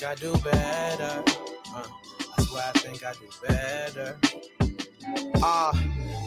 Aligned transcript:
think 0.00 0.18
I 0.18 0.22
do 0.22 0.32
better. 0.38 1.24
Uh, 1.74 1.84
I 2.38 2.68
I 2.68 2.78
think 2.78 3.04
I 3.04 3.12
do 3.12 3.28
better. 3.46 4.18
Ah, 5.42 5.70
uh, 5.70 5.76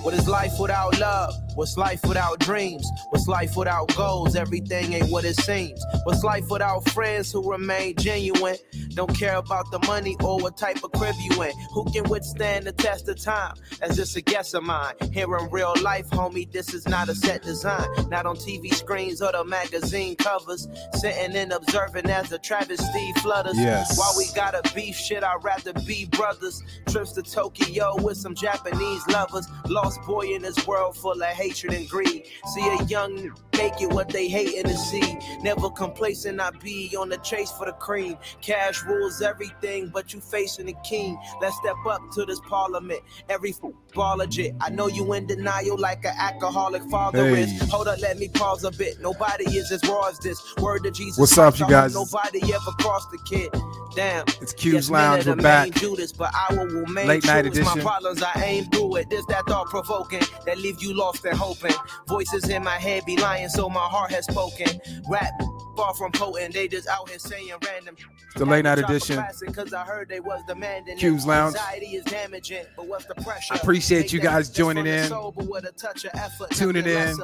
what 0.03 0.13
is 0.13 0.27
life 0.27 0.51
without 0.59 0.99
love? 0.99 1.33
What's 1.55 1.75
life 1.75 2.01
without 2.07 2.39
dreams? 2.39 2.87
What's 3.09 3.27
life 3.27 3.55
without 3.55 3.95
goals? 3.95 4.35
Everything 4.35 4.93
ain't 4.93 5.09
what 5.09 5.25
it 5.25 5.35
seems. 5.37 5.83
What's 6.03 6.23
life 6.23 6.49
without 6.49 6.87
friends 6.89 7.31
who 7.31 7.49
remain 7.49 7.95
genuine? 7.95 8.57
Don't 8.95 9.17
care 9.17 9.35
about 9.35 9.71
the 9.71 9.79
money 9.87 10.15
or 10.23 10.39
what 10.39 10.57
type 10.57 10.83
of 10.83 10.91
crib 10.91 11.15
you 11.19 11.41
in. 11.43 11.51
Who 11.71 11.85
can 11.91 12.03
withstand 12.09 12.65
the 12.65 12.71
test 12.71 13.07
of 13.09 13.19
time? 13.19 13.55
That's 13.79 13.95
just 13.95 14.15
a 14.15 14.21
guess 14.21 14.53
of 14.53 14.63
mine. 14.63 14.93
Here 15.11 15.35
in 15.37 15.49
real 15.49 15.73
life, 15.81 16.09
homie, 16.09 16.51
this 16.51 16.73
is 16.73 16.87
not 16.87 17.09
a 17.09 17.15
set 17.15 17.41
design. 17.41 17.87
Not 18.09 18.25
on 18.25 18.35
TV 18.35 18.73
screens 18.73 19.21
or 19.21 19.31
the 19.31 19.43
magazine 19.43 20.15
covers. 20.15 20.67
Sitting 20.93 21.35
and 21.35 21.51
observing 21.51 22.09
as 22.09 22.29
the 22.29 22.39
travesty 22.39 23.13
flutters. 23.17 23.57
Yes. 23.57 23.97
While 23.97 24.13
we 24.17 24.25
gotta 24.35 24.61
beef 24.73 24.95
shit, 24.95 25.23
I'd 25.23 25.43
rather 25.43 25.73
be 25.85 26.05
brothers. 26.05 26.61
Trips 26.87 27.13
to 27.13 27.23
Tokyo 27.23 27.95
with 28.01 28.17
some 28.17 28.35
Japanese 28.35 29.07
lovers. 29.07 29.47
Lost 29.67 30.01
boy 30.03 30.33
in 30.33 30.41
this 30.41 30.67
world 30.67 30.95
full 30.95 31.21
of 31.21 31.29
hatred 31.29 31.73
and 31.73 31.89
greed. 31.89 32.27
See 32.53 32.67
a 32.67 32.83
young 32.85 33.33
make 33.57 33.81
it 33.81 33.91
what 33.91 34.09
they 34.09 34.27
hating 34.27 34.63
to 34.63 34.77
see. 34.77 35.17
Never 35.41 35.69
complacent, 35.69 36.39
I 36.39 36.51
be 36.51 36.95
on 36.97 37.09
the 37.09 37.17
chase 37.17 37.51
for 37.51 37.65
the 37.65 37.71
cream. 37.73 38.17
Cash 38.41 38.82
rules 38.85 39.21
everything, 39.21 39.89
but 39.93 40.13
you 40.13 40.19
facing 40.21 40.65
the 40.67 40.75
king. 40.83 41.17
Let's 41.41 41.55
step 41.57 41.75
up 41.89 42.01
to 42.13 42.25
this 42.25 42.39
parliament. 42.47 43.01
Every 43.29 43.53
ball 43.93 44.17
legit. 44.17 44.53
I 44.61 44.69
know 44.69 44.87
you 44.87 45.13
in 45.13 45.27
denial 45.27 45.77
like 45.77 46.05
an 46.05 46.13
alcoholic 46.17 46.83
father 46.89 47.27
Hey. 47.29 47.43
is. 47.43 47.61
Hold 47.69 47.87
up, 47.87 47.99
let 48.01 48.17
me 48.17 48.27
pause 48.29 48.63
a 48.63 48.71
bit. 48.71 48.99
Nobody 49.01 49.45
is 49.57 49.71
as 49.71 49.83
raw 49.87 50.07
as 50.07 50.19
this. 50.19 50.41
Word 50.57 50.83
to 50.83 50.91
Jesus. 50.91 51.17
What's 51.19 51.37
up, 51.37 51.59
you 51.59 51.67
guys? 51.67 51.93
Nobody 51.93 52.41
ever 52.53 52.71
crossed 52.79 53.09
the 53.11 53.19
kid. 53.25 53.49
Damn. 53.95 54.25
It's 54.41 54.53
Q's 54.53 54.73
Yes, 54.73 54.89
Lounge. 54.89 55.25
We're 55.25 55.33
are 55.33 55.35
the 55.35 55.41
main 55.41 55.69
back. 55.69 55.71
Judas, 55.79 56.11
but 56.11 56.31
I 56.33 56.53
will 56.55 56.65
remain 56.65 57.07
Late 57.07 57.25
night. 57.25 57.45
It's 57.45 57.59
My 57.59 57.79
problems, 57.81 58.23
I 58.23 58.31
aim 58.43 58.65
through 58.65 58.97
it. 58.97 59.09
This 59.09 59.25
that 59.27 59.45
thought 59.47 59.69
provoking 59.69 60.21
that 60.45 60.57
leave 60.57 60.81
you 60.81 60.93
lost 60.93 61.23
and 61.25 61.37
hoping. 61.37 61.75
Voices 62.07 62.49
in 62.49 62.63
my 62.63 62.77
head 62.77 63.05
be 63.05 63.17
lying, 63.17 63.49
so 63.49 63.69
my 63.69 63.79
heart 63.81 64.11
has 64.11 64.25
spoken. 64.25 64.81
Rap 65.09 65.31
far 65.75 65.93
from 65.93 66.11
potent, 66.11 66.53
they 66.53 66.67
just 66.67 66.87
out 66.87 67.09
here 67.09 67.19
saying 67.19 67.49
random. 67.65 67.95
It's 68.25 68.35
the 68.35 68.45
late 68.45 68.63
night 68.63 68.71
Had 68.71 68.75
to 68.75 68.81
drop 68.81 68.91
a 68.91 68.95
edition. 68.95 69.15
classic 69.17 69.53
'cause 69.53 69.73
I 69.73 69.83
heard 69.83 70.09
they 70.09 70.19
was 70.19 70.41
demanding. 70.47 70.97
Q's 70.97 71.25
Lounge. 71.25 71.55
Anxiety 71.55 71.95
is 71.95 72.05
damaging, 72.05 72.65
but 72.75 72.87
what's 72.87 73.05
the 73.05 73.15
pressure? 73.15 73.53
I 73.53 73.57
appreciate 73.57 74.11
you 74.13 74.19
guys 74.19 74.49
joining 74.49 74.85
in. 74.87 75.07
soul, 75.07 75.33
with 75.35 75.65
a 75.65 75.71
touch 75.71 76.05
of 76.05 76.11
effort, 76.15 76.51
Tuning 76.51 76.85
in. 76.85 77.17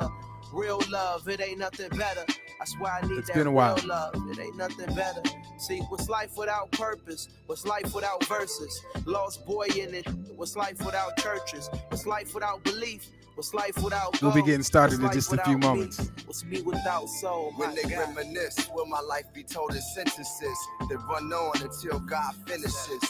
Real 0.52 0.81
love, 0.89 1.28
it 1.30 1.39
ain't 1.41 1.59
nothing 1.59 1.89
better. 1.89 2.25
I 2.61 2.66
swear 2.66 2.91
I 2.94 3.02
need 3.08 3.19
It's 3.19 3.28
that 3.28 3.36
been 3.36 3.45
a 3.47 3.52
while. 3.52 3.75
real 3.75 3.86
love. 3.88 4.16
It 4.31 4.39
ain't 4.39 4.58
nothing 4.58 4.94
better. 4.95 5.22
See, 5.59 5.80
what's 5.89 6.09
life 6.09 6.36
without 6.36 6.72
purpose? 6.72 7.28
What's 7.45 7.66
life 7.66 7.94
without 7.94 8.25
verses? 8.25 8.81
Lost 9.06 9.45
boy 9.45 9.67
in 9.78 9.94
it. 9.94 10.08
What's 10.36 10.56
life 10.56 10.84
without 10.84 11.16
churches? 11.17 11.69
What's 11.89 12.06
life 12.08 12.34
without 12.34 12.63
belief? 12.63 13.06
What's 13.39 13.53
life 13.53 13.81
without 13.81 14.21
We'll 14.21 14.33
be 14.33 14.41
getting 14.41 14.63
started 14.63 15.01
in 15.01 15.09
just 15.13 15.31
a 15.31 15.37
few 15.37 15.57
moments. 15.57 15.97
me? 15.97 16.07
What's 16.25 16.43
me 16.43 16.61
without 16.61 17.07
soul? 17.07 17.53
When 17.55 17.73
they 17.73 17.83
God. 17.83 18.13
reminisce, 18.13 18.69
will 18.75 18.85
my 18.85 18.99
life 18.99 19.33
be 19.33 19.43
told 19.43 19.73
in 19.73 19.79
sentences 19.79 20.57
that 20.89 20.97
run 21.07 21.31
on 21.31 21.61
until 21.61 22.01
God 22.01 22.35
finishes? 22.45 23.01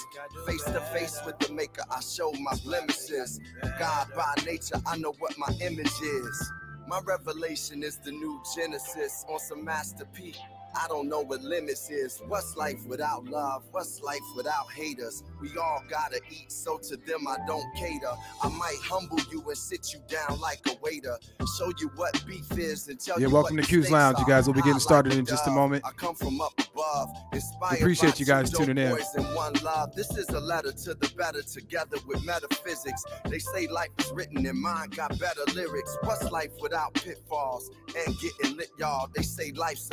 Face 0.46 0.64
to 0.66 0.82
face 0.94 1.20
with 1.26 1.40
the 1.40 1.52
maker, 1.52 1.82
I 1.90 2.00
show 2.02 2.32
my 2.34 2.56
blemishes. 2.64 3.40
God 3.80 4.10
by 4.16 4.36
nature, 4.46 4.80
I 4.86 4.98
know 4.98 5.14
what 5.18 5.36
my 5.40 5.52
image 5.62 6.00
is. 6.00 6.52
My 6.88 7.00
revelation 7.04 7.82
is 7.82 7.98
the 7.98 8.12
new 8.12 8.40
Genesis 8.56 9.26
on 9.28 9.40
some 9.40 9.66
masterpiece. 9.66 10.38
I 10.82 10.88
don't 10.88 11.10
know 11.10 11.20
what 11.20 11.42
limits 11.42 11.90
is. 11.90 12.22
What's 12.26 12.56
life 12.56 12.86
without 12.88 13.26
love? 13.26 13.64
What's 13.72 14.02
life 14.02 14.22
without 14.34 14.72
haters? 14.72 15.24
We 15.42 15.50
all 15.58 15.84
gotta 15.90 16.22
eat, 16.32 16.50
so 16.50 16.78
to 16.78 16.96
them 16.96 17.28
I 17.28 17.36
don't 17.46 17.66
cater. 17.76 18.14
I 18.42 18.48
might 18.48 18.78
humble 18.82 19.20
you 19.30 19.44
and 19.46 19.58
sit 19.58 19.94
you 19.94 20.00
down 20.08 20.40
like 20.40 20.62
a 20.68 20.78
waiter. 20.82 21.18
Show 21.58 21.74
you 21.80 21.92
what 21.98 22.24
beef 22.26 22.58
is 22.58 22.88
and 22.88 22.98
tell 22.98 23.20
Yeah, 23.20 23.28
you 23.28 23.34
welcome 23.34 23.58
to 23.58 23.64
Q's 23.64 23.92
Lounge, 23.92 24.20
you 24.20 24.26
guys. 24.26 24.48
We'll 24.48 24.54
be 24.54 24.62
getting 24.62 24.80
started 24.80 25.10
like 25.10 25.20
in 25.20 25.26
just 25.26 25.48
a 25.48 25.52
moment. 25.52 25.84
I 25.86 25.92
come 25.92 26.16
from 26.16 26.40
up 26.40 26.54
above. 26.72 27.10
Inspired 27.34 27.80
Appreciate 27.80 28.18
you 28.18 28.26
guys 28.26 28.50
tuning 28.50 28.78
in. 28.78 28.92
boys 28.92 29.14
and 29.16 29.26
one 29.36 29.56
love. 29.62 29.94
This 29.96 30.16
is 30.18 30.30
a 30.30 30.40
letter 30.40 30.72
to 30.72 30.94
the 30.94 31.12
better 31.18 31.42
together 31.42 31.98
with 32.08 32.24
metaphysics. 32.24 33.04
They 33.26 33.40
say 33.40 33.68
life 33.68 33.90
is 33.98 34.12
written 34.14 34.46
and 34.46 34.58
mine 34.58 34.92
got 34.92 35.20
better 35.20 35.42
lyrics. 35.54 35.98
What's 36.04 36.32
life 36.32 36.52
without 36.62 36.94
pitfalls 36.94 37.70
and 37.98 38.16
getting 38.20 38.56
lit, 38.56 38.70
y'all? 38.78 39.10
They 39.14 39.24
say 39.24 39.52
life's 39.52 39.90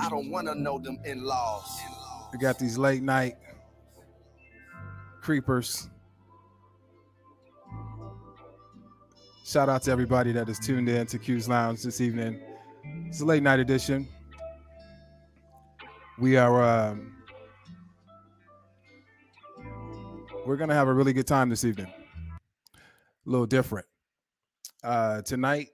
I 0.00 0.08
don't 0.08 0.23
wanna 0.30 0.54
know 0.54 0.78
them 0.78 0.98
in-laws. 1.04 1.80
We 2.32 2.38
got 2.38 2.58
these 2.58 2.76
late 2.76 3.02
night 3.02 3.36
creepers. 5.20 5.88
Shout 9.44 9.68
out 9.68 9.82
to 9.82 9.90
everybody 9.90 10.32
that 10.32 10.48
is 10.48 10.58
tuned 10.58 10.88
in 10.88 11.06
to 11.06 11.18
Q's 11.18 11.48
Lounge 11.48 11.82
this 11.82 12.00
evening. 12.00 12.40
It's 13.06 13.20
a 13.20 13.24
late 13.24 13.42
night 13.42 13.60
edition. 13.60 14.08
We 16.18 16.36
are 16.36 16.62
um, 16.62 17.14
we're 20.46 20.56
gonna 20.56 20.74
have 20.74 20.88
a 20.88 20.92
really 20.92 21.12
good 21.12 21.26
time 21.26 21.48
this 21.48 21.64
evening. 21.64 21.86
A 21.86 23.30
little 23.30 23.46
different. 23.46 23.86
Uh, 24.82 25.22
tonight 25.22 25.68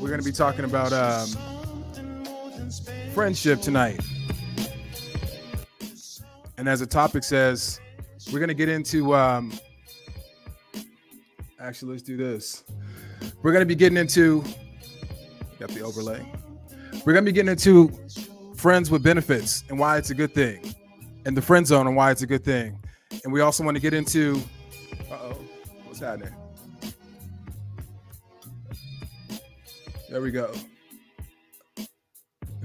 we're 0.00 0.10
gonna 0.10 0.22
be 0.22 0.32
talking 0.32 0.64
about 0.64 0.92
um, 0.92 1.28
friendship 3.12 3.60
tonight. 3.60 4.00
And 6.56 6.68
as 6.68 6.80
the 6.80 6.86
topic 6.86 7.24
says, 7.24 7.78
we're 8.32 8.40
gonna 8.40 8.54
get 8.54 8.68
into 8.68 9.14
um 9.14 9.52
actually 11.60 11.92
let's 11.92 12.02
do 12.02 12.16
this. 12.16 12.64
We're 13.42 13.52
gonna 13.52 13.66
be 13.66 13.74
getting 13.74 13.98
into 13.98 14.42
got 15.58 15.68
the 15.70 15.82
overlay. 15.82 16.24
We're 17.04 17.12
gonna 17.12 17.26
be 17.26 17.32
getting 17.32 17.50
into 17.50 17.92
friends 18.56 18.90
with 18.90 19.02
benefits 19.02 19.64
and 19.68 19.78
why 19.78 19.98
it's 19.98 20.10
a 20.10 20.14
good 20.14 20.34
thing, 20.34 20.74
and 21.26 21.36
the 21.36 21.42
friend 21.42 21.66
zone 21.66 21.86
and 21.86 21.94
why 21.94 22.10
it's 22.12 22.22
a 22.22 22.26
good 22.26 22.44
thing. 22.44 22.78
And 23.24 23.32
we 23.32 23.42
also 23.42 23.62
want 23.62 23.76
to 23.76 23.80
get 23.80 23.92
into 23.92 24.40
uh-oh, 25.10 25.36
what's 25.84 26.00
happening? 26.00 26.34
There 30.08 30.22
we 30.22 30.30
go. 30.30 30.52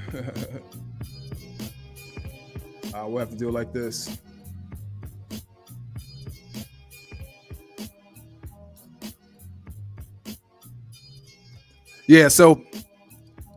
uh, 2.94 3.06
we'll 3.08 3.18
have 3.18 3.30
to 3.30 3.36
do 3.36 3.50
it 3.50 3.52
like 3.52 3.74
this. 3.74 4.18
Yeah, 12.08 12.30
so 12.30 12.64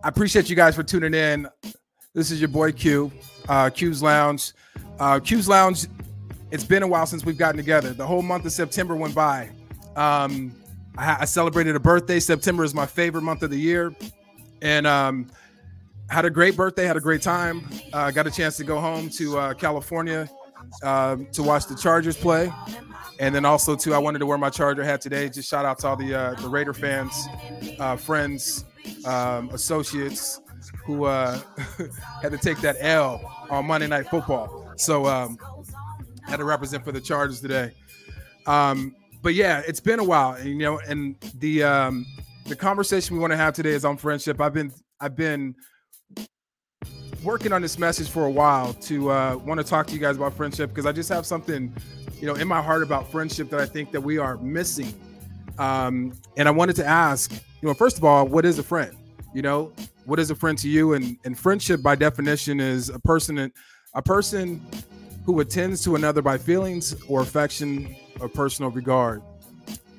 I 0.03 0.09
appreciate 0.09 0.51
you 0.51 0.57
guys 0.57 0.75
for 0.75 0.83
tuning 0.83 1.15
in. 1.15 1.47
This 2.15 2.33
is 2.33 2.41
your 2.41 2.49
boy 2.49 2.73
Q, 2.73 3.13
uh, 3.49 3.71
Q's 3.71 4.03
Lounge. 4.03 4.53
Uh, 4.99 5.21
Q's 5.21 5.49
Lounge, 5.49 5.87
it's 6.51 6.65
been 6.65 6.83
a 6.83 6.87
while 6.87 7.07
since 7.07 7.25
we've 7.25 7.39
gotten 7.39 7.57
together. 7.57 7.93
The 7.93 8.07
whole 8.07 8.23
month 8.23 8.45
of 8.45 8.53
September 8.53 8.97
went 8.97 9.15
by. 9.15 9.51
Um, 9.95 10.53
I, 10.99 11.19
I 11.21 11.25
celebrated 11.27 11.77
a 11.77 11.81
birthday. 11.81 12.19
September 12.19 12.65
is 12.65 12.75
my 12.75 12.87
favorite 12.87 13.23
month 13.23 13.45
of 13.45 13.51
the 13.51 13.59
year. 13.59 13.95
And 14.63 14.85
um, 14.85 15.31
had 16.11 16.25
a 16.25 16.31
great 16.31 16.57
birthday, 16.57 16.85
had 16.85 16.97
a 16.97 17.01
great 17.01 17.23
time. 17.23 17.67
Uh, 17.93 18.11
got 18.11 18.27
a 18.27 18.31
chance 18.31 18.57
to 18.57 18.65
go 18.65 18.81
home 18.81 19.09
to 19.11 19.39
uh, 19.39 19.55
California 19.55 20.29
um, 20.83 21.27
to 21.33 21.43
watch 21.43 21.67
the 21.67 21.77
Chargers 21.77 22.17
play, 22.17 22.53
and 23.21 23.35
then 23.35 23.45
also 23.45 23.77
too, 23.77 23.95
I 23.95 23.99
wanted 23.99 24.19
to 24.19 24.27
wear 24.27 24.37
my 24.37 24.51
Charger 24.51 24.85
hat 24.85 25.01
today. 25.01 25.29
Just 25.29 25.49
shout 25.49 25.65
out 25.65 25.79
to 25.81 25.89
all 25.89 25.97
the 25.97 26.15
uh, 26.15 26.35
the 26.35 26.49
Raider 26.49 26.75
fans, 26.75 27.29
uh, 27.79 27.97
friends, 27.97 28.65
um, 29.05 29.51
associates 29.51 30.41
who 30.85 31.05
uh, 31.05 31.41
had 32.23 32.33
to 32.33 32.39
take 32.39 32.59
that 32.59 32.77
L 32.81 33.21
on 33.49 33.67
Monday 33.67 33.87
Night 33.87 34.09
Football. 34.09 34.73
So 34.77 35.07
um, 35.07 35.39
had 36.27 36.39
to 36.39 36.45
represent 36.45 36.85
for 36.85 36.93
the 36.93 37.01
Chargers 37.01 37.41
today. 37.41 37.73
Um, 38.47 38.97
but 39.23 39.35
yeah, 39.35 39.63
it's 39.67 39.81
been 39.81 40.01
a 40.01 40.05
while, 40.05 40.33
and, 40.33 40.49
you 40.49 40.59
know, 40.59 40.81
and 40.89 41.15
the 41.37 41.63
um, 41.63 42.05
the 42.47 42.57
conversation 42.57 43.15
we 43.15 43.21
want 43.21 43.33
to 43.33 43.37
have 43.37 43.55
today 43.55 43.71
is 43.71 43.85
on 43.85 43.97
friendship. 43.97 44.41
I've 44.41 44.55
been 44.55 44.73
I've 45.01 45.15
been 45.15 45.55
working 47.23 47.53
on 47.53 47.63
this 47.63 47.79
message 47.79 48.09
for 48.09 48.25
a 48.25 48.31
while 48.31 48.73
to 48.75 49.11
uh, 49.11 49.37
want 49.37 49.61
to 49.61 49.65
talk 49.65 49.87
to 49.89 49.93
you 49.93 49.99
guys 49.99 50.17
about 50.17 50.35
friendship 50.35 50.71
because 50.71 50.87
I 50.87 50.93
just 50.93 51.09
have 51.11 51.27
something, 51.27 51.73
you 52.21 52.27
know, 52.27 52.35
in 52.35 52.49
my 52.49 52.63
heart 52.63 52.83
about 52.83 53.11
friendship 53.11 53.51
that 53.51 53.61
I 53.61 53.67
think 53.67 53.93
that 53.93 54.01
we 54.01 54.19
are 54.19 54.37
missing. 54.39 54.95
Um, 55.59 56.15
and 56.37 56.49
I 56.49 56.51
wanted 56.51 56.77
to 56.77 56.87
ask, 56.87 57.33
you 57.33 57.69
know, 57.69 57.75
first 57.75 57.99
of 57.99 58.05
all, 58.05 58.27
what 58.27 58.45
is 58.45 58.59
a 58.59 58.63
friend? 58.63 58.97
You 59.35 59.43
know, 59.43 59.73
what 60.07 60.19
is 60.19 60.31
a 60.31 60.35
friend 60.35 60.57
to 60.59 60.69
you? 60.69 60.95
And 60.95 61.19
and 61.25 61.39
friendship 61.39 61.83
by 61.83 61.95
definition 61.95 62.61
is 62.61 62.89
a 62.89 62.99
person 62.99 63.53
a 63.95 64.03
person 64.03 64.65
who 65.25 65.41
attends 65.41 65.85
to 65.85 65.97
another 65.97 66.23
by 66.23 66.39
feelings 66.39 66.97
or 67.09 67.21
affection 67.21 67.95
or 68.21 68.29
personal 68.29 68.71
regard. 68.71 69.23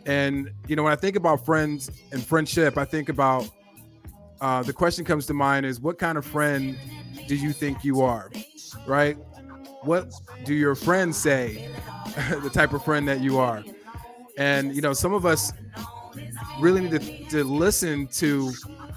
And 0.05 0.51
you 0.67 0.75
know, 0.75 0.83
when 0.83 0.93
I 0.93 0.95
think 0.95 1.15
about 1.15 1.45
friends 1.45 1.91
and 2.11 2.23
friendship, 2.23 2.77
I 2.77 2.85
think 2.85 3.09
about 3.09 3.47
uh, 4.41 4.63
the 4.63 4.73
question 4.73 5.05
comes 5.05 5.25
to 5.27 5.33
mind 5.33 5.65
is 5.65 5.79
what 5.79 5.97
kind 5.97 6.17
of 6.17 6.25
friend 6.25 6.77
do 7.27 7.35
you 7.35 7.53
think 7.53 7.83
you 7.83 8.01
are, 8.01 8.29
right? 8.85 9.17
what 9.83 10.11
do 10.45 10.53
your 10.53 10.75
friends 10.75 11.17
say 11.17 11.69
the 12.43 12.49
type 12.49 12.73
of 12.73 12.83
friend 12.83 13.07
that 13.07 13.19
you 13.19 13.37
are 13.37 13.63
and 14.37 14.75
you 14.75 14.81
know 14.81 14.93
some 14.93 15.13
of 15.13 15.25
us 15.25 15.51
really 16.59 16.81
need 16.81 16.91
to, 16.91 17.25
to 17.29 17.43
listen 17.43 18.07
to 18.07 18.51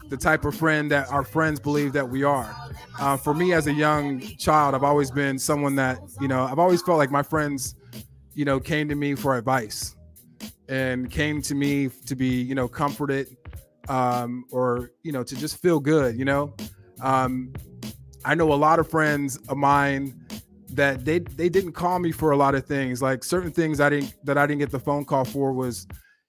the 0.09 0.17
type 0.17 0.45
of 0.45 0.55
friend 0.55 0.91
that 0.91 1.09
our 1.11 1.25
friends 1.25 1.59
believe 1.59 1.93
that 1.93 2.09
we 2.09 2.23
are 2.23 2.55
uh, 3.01 3.17
for 3.17 3.35
me 3.35 3.53
as 3.53 3.67
a 3.67 3.73
young 3.73 4.21
child 4.21 4.75
i've 4.75 4.85
always 4.85 5.11
been 5.11 5.39
someone 5.39 5.75
that 5.75 5.99
you 6.21 6.29
know 6.29 6.45
i've 6.45 6.59
always 6.59 6.83
felt 6.83 6.99
like 6.99 7.11
my 7.11 7.23
friends 7.23 7.75
you 8.35 8.45
know 8.45 8.61
came 8.61 8.89
to 8.89 8.95
me 8.95 9.15
for 9.15 9.37
advice 9.39 9.97
and 10.69 11.11
came 11.11 11.41
to 11.41 11.55
me 11.55 11.89
to 12.07 12.15
be 12.15 12.29
you 12.29 12.55
know 12.55 12.69
comforted 12.69 13.37
um, 13.89 14.45
or 14.51 14.91
you 15.03 15.13
know 15.13 15.23
to 15.23 15.37
just 15.37 15.61
feel 15.61 15.81
good 15.81 16.19
you 16.19 16.25
know? 16.25 16.55
Um, 17.01 17.53
i 18.25 18.35
know 18.35 18.53
a 18.53 18.55
lot 18.55 18.79
of 18.79 18.89
friends 18.89 19.37
of 19.49 19.57
mine 19.57 20.19
that 20.71 21.05
they 21.05 21.21
they 21.21 21.49
didn't 21.49 21.73
call 21.73 21.99
me 21.99 22.11
for 22.11 22.33
a 22.33 22.37
lot 22.37 22.55
of 22.55 22.67
things. 22.67 23.01
Like 23.01 23.23
certain 23.25 23.53
things 23.53 23.81
i 23.81 23.89
didn't 23.89 24.15
that 24.25 24.39
i 24.39 24.47
didn't 24.47 24.61
get 24.61 24.71
the 24.71 24.81
phone 24.81 25.05
call 25.05 25.25
for 25.25 25.53
was 25.53 25.87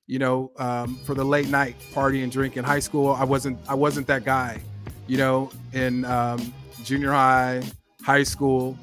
you 0.08 0.20
know 0.20 0.52
um, 0.58 0.98
for 1.06 1.16
the 1.16 1.24
late 1.24 1.50
night 1.50 1.76
party 1.94 2.22
and 2.22 2.32
drink 2.32 2.58
in 2.58 2.64
high 2.64 2.80
school. 2.80 3.12
I 3.12 3.24
wasn't 3.24 3.58
i 3.68 3.74
wasn't 3.74 4.08
that 4.08 4.24
guy 4.24 4.62
you 5.08 5.18
know 5.18 5.52
in 5.74 6.06
um, 6.06 6.54
junior 6.84 7.12
high 7.12 7.64
high 8.04 8.24
school. 8.24 8.78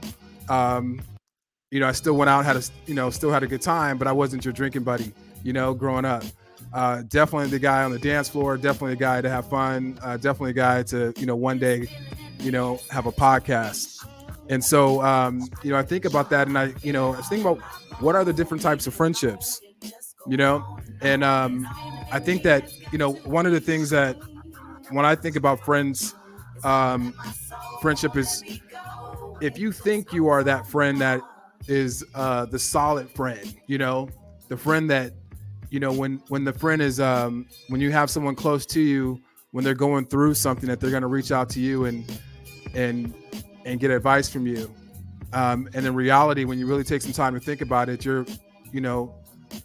Um, 0.49 1.01
you 1.71 1.81
know 1.81 1.89
i 1.89 1.93
still 1.93 2.15
went 2.15 2.29
out 2.29 2.45
had 2.45 2.57
a 2.57 2.63
you 2.87 2.95
know 2.95 3.09
still 3.11 3.31
had 3.31 3.43
a 3.43 3.47
good 3.47 3.63
time 3.63 3.97
but 3.97 4.07
i 4.07 4.13
wasn't 4.13 4.45
your 4.45 4.53
drinking 4.53 4.83
buddy 4.83 5.11
you 5.43 5.55
know 5.55 5.73
growing 5.73 6.05
up 6.05 6.23
uh, 6.75 7.03
definitely 7.09 7.49
the 7.49 7.59
guy 7.59 7.85
on 7.85 7.91
the 7.91 7.99
dance 7.99 8.29
floor 8.29 8.57
definitely 8.57 8.95
a 8.95 8.97
guy 8.97 9.21
to 9.21 9.29
have 9.29 9.49
fun 9.49 9.99
uh, 10.03 10.17
definitely 10.17 10.51
a 10.51 10.55
guy 10.55 10.83
to 10.83 11.13
you 11.19 11.27
know 11.27 11.37
one 11.37 11.59
day 11.59 11.87
you 12.43 12.51
know 12.51 12.81
have 12.91 13.07
a 13.07 13.13
podcast. 13.13 14.05
And 14.49 14.63
so, 14.63 15.01
um, 15.03 15.49
you 15.63 15.71
know, 15.71 15.79
I 15.79 15.83
think 15.83 16.05
about 16.05 16.29
that, 16.31 16.49
and 16.49 16.59
I, 16.59 16.75
you 16.83 16.93
know, 16.93 17.15
I 17.15 17.23
think 17.23 17.43
about 17.43 17.59
what 18.01 18.17
are 18.17 18.25
the 18.25 18.33
different 18.33 18.63
types 18.63 18.87
of 18.87 18.95
friendships, 18.95 19.61
you 20.27 20.37
know, 20.37 20.79
and 21.01 21.23
um, 21.23 21.67
I 22.11 22.19
think 22.19 22.43
that 22.43 22.71
you 22.91 22.99
know 22.99 23.13
one 23.13 23.47
of 23.47 23.53
the 23.53 23.61
things 23.61 23.91
that 23.91 24.17
when 24.91 25.05
I 25.05 25.15
think 25.15 25.37
about 25.37 25.61
friends, 25.65 26.15
um, 26.65 27.15
friendship 27.81 28.17
is 28.17 28.43
if 29.41 29.59
you 29.59 29.73
think 29.73 30.13
you 30.13 30.29
are 30.29 30.45
that 30.45 30.67
friend 30.67 31.01
that 31.01 31.21
is 31.69 32.05
uh, 32.15 32.45
the 32.45 32.59
solid 32.59 33.09
friend, 33.11 33.55
you 33.69 33.79
know, 33.79 34.09
the 34.49 34.57
friend 34.57 34.91
that 34.91 35.13
you 35.73 35.81
know 35.81 35.93
when 35.93 36.23
when 36.29 36.45
the 36.45 36.53
friend 36.53 36.83
is 36.83 37.01
um, 37.01 37.47
when 37.69 37.81
you 37.81 37.91
have 37.91 38.11
someone 38.11 38.35
close 38.35 38.67
to 38.67 38.81
you 38.81 39.19
when 39.53 39.65
they're 39.65 39.75
going 39.75 40.05
through 40.05 40.35
something 40.35 40.69
that 40.69 40.81
they're 40.81 40.91
going 40.91 41.03
to 41.03 41.09
reach 41.09 41.33
out 41.33 41.49
to 41.49 41.61
you 41.61 41.87
and 41.87 42.21
and 42.75 43.15
and 43.65 43.81
get 43.81 43.91
advice 43.91 44.29
from 44.29 44.47
you. 44.47 44.73
Um, 45.33 45.69
and 45.73 45.87
in 45.87 45.95
reality, 45.95 46.45
when 46.45 46.59
you 46.59 46.67
really 46.67 46.85
take 46.85 47.01
some 47.01 47.13
time 47.13 47.33
to 47.33 47.41
think 47.41 47.63
about 47.63 47.89
it, 47.89 48.05
you're, 48.05 48.27
you 48.71 48.83
know, 48.83 49.15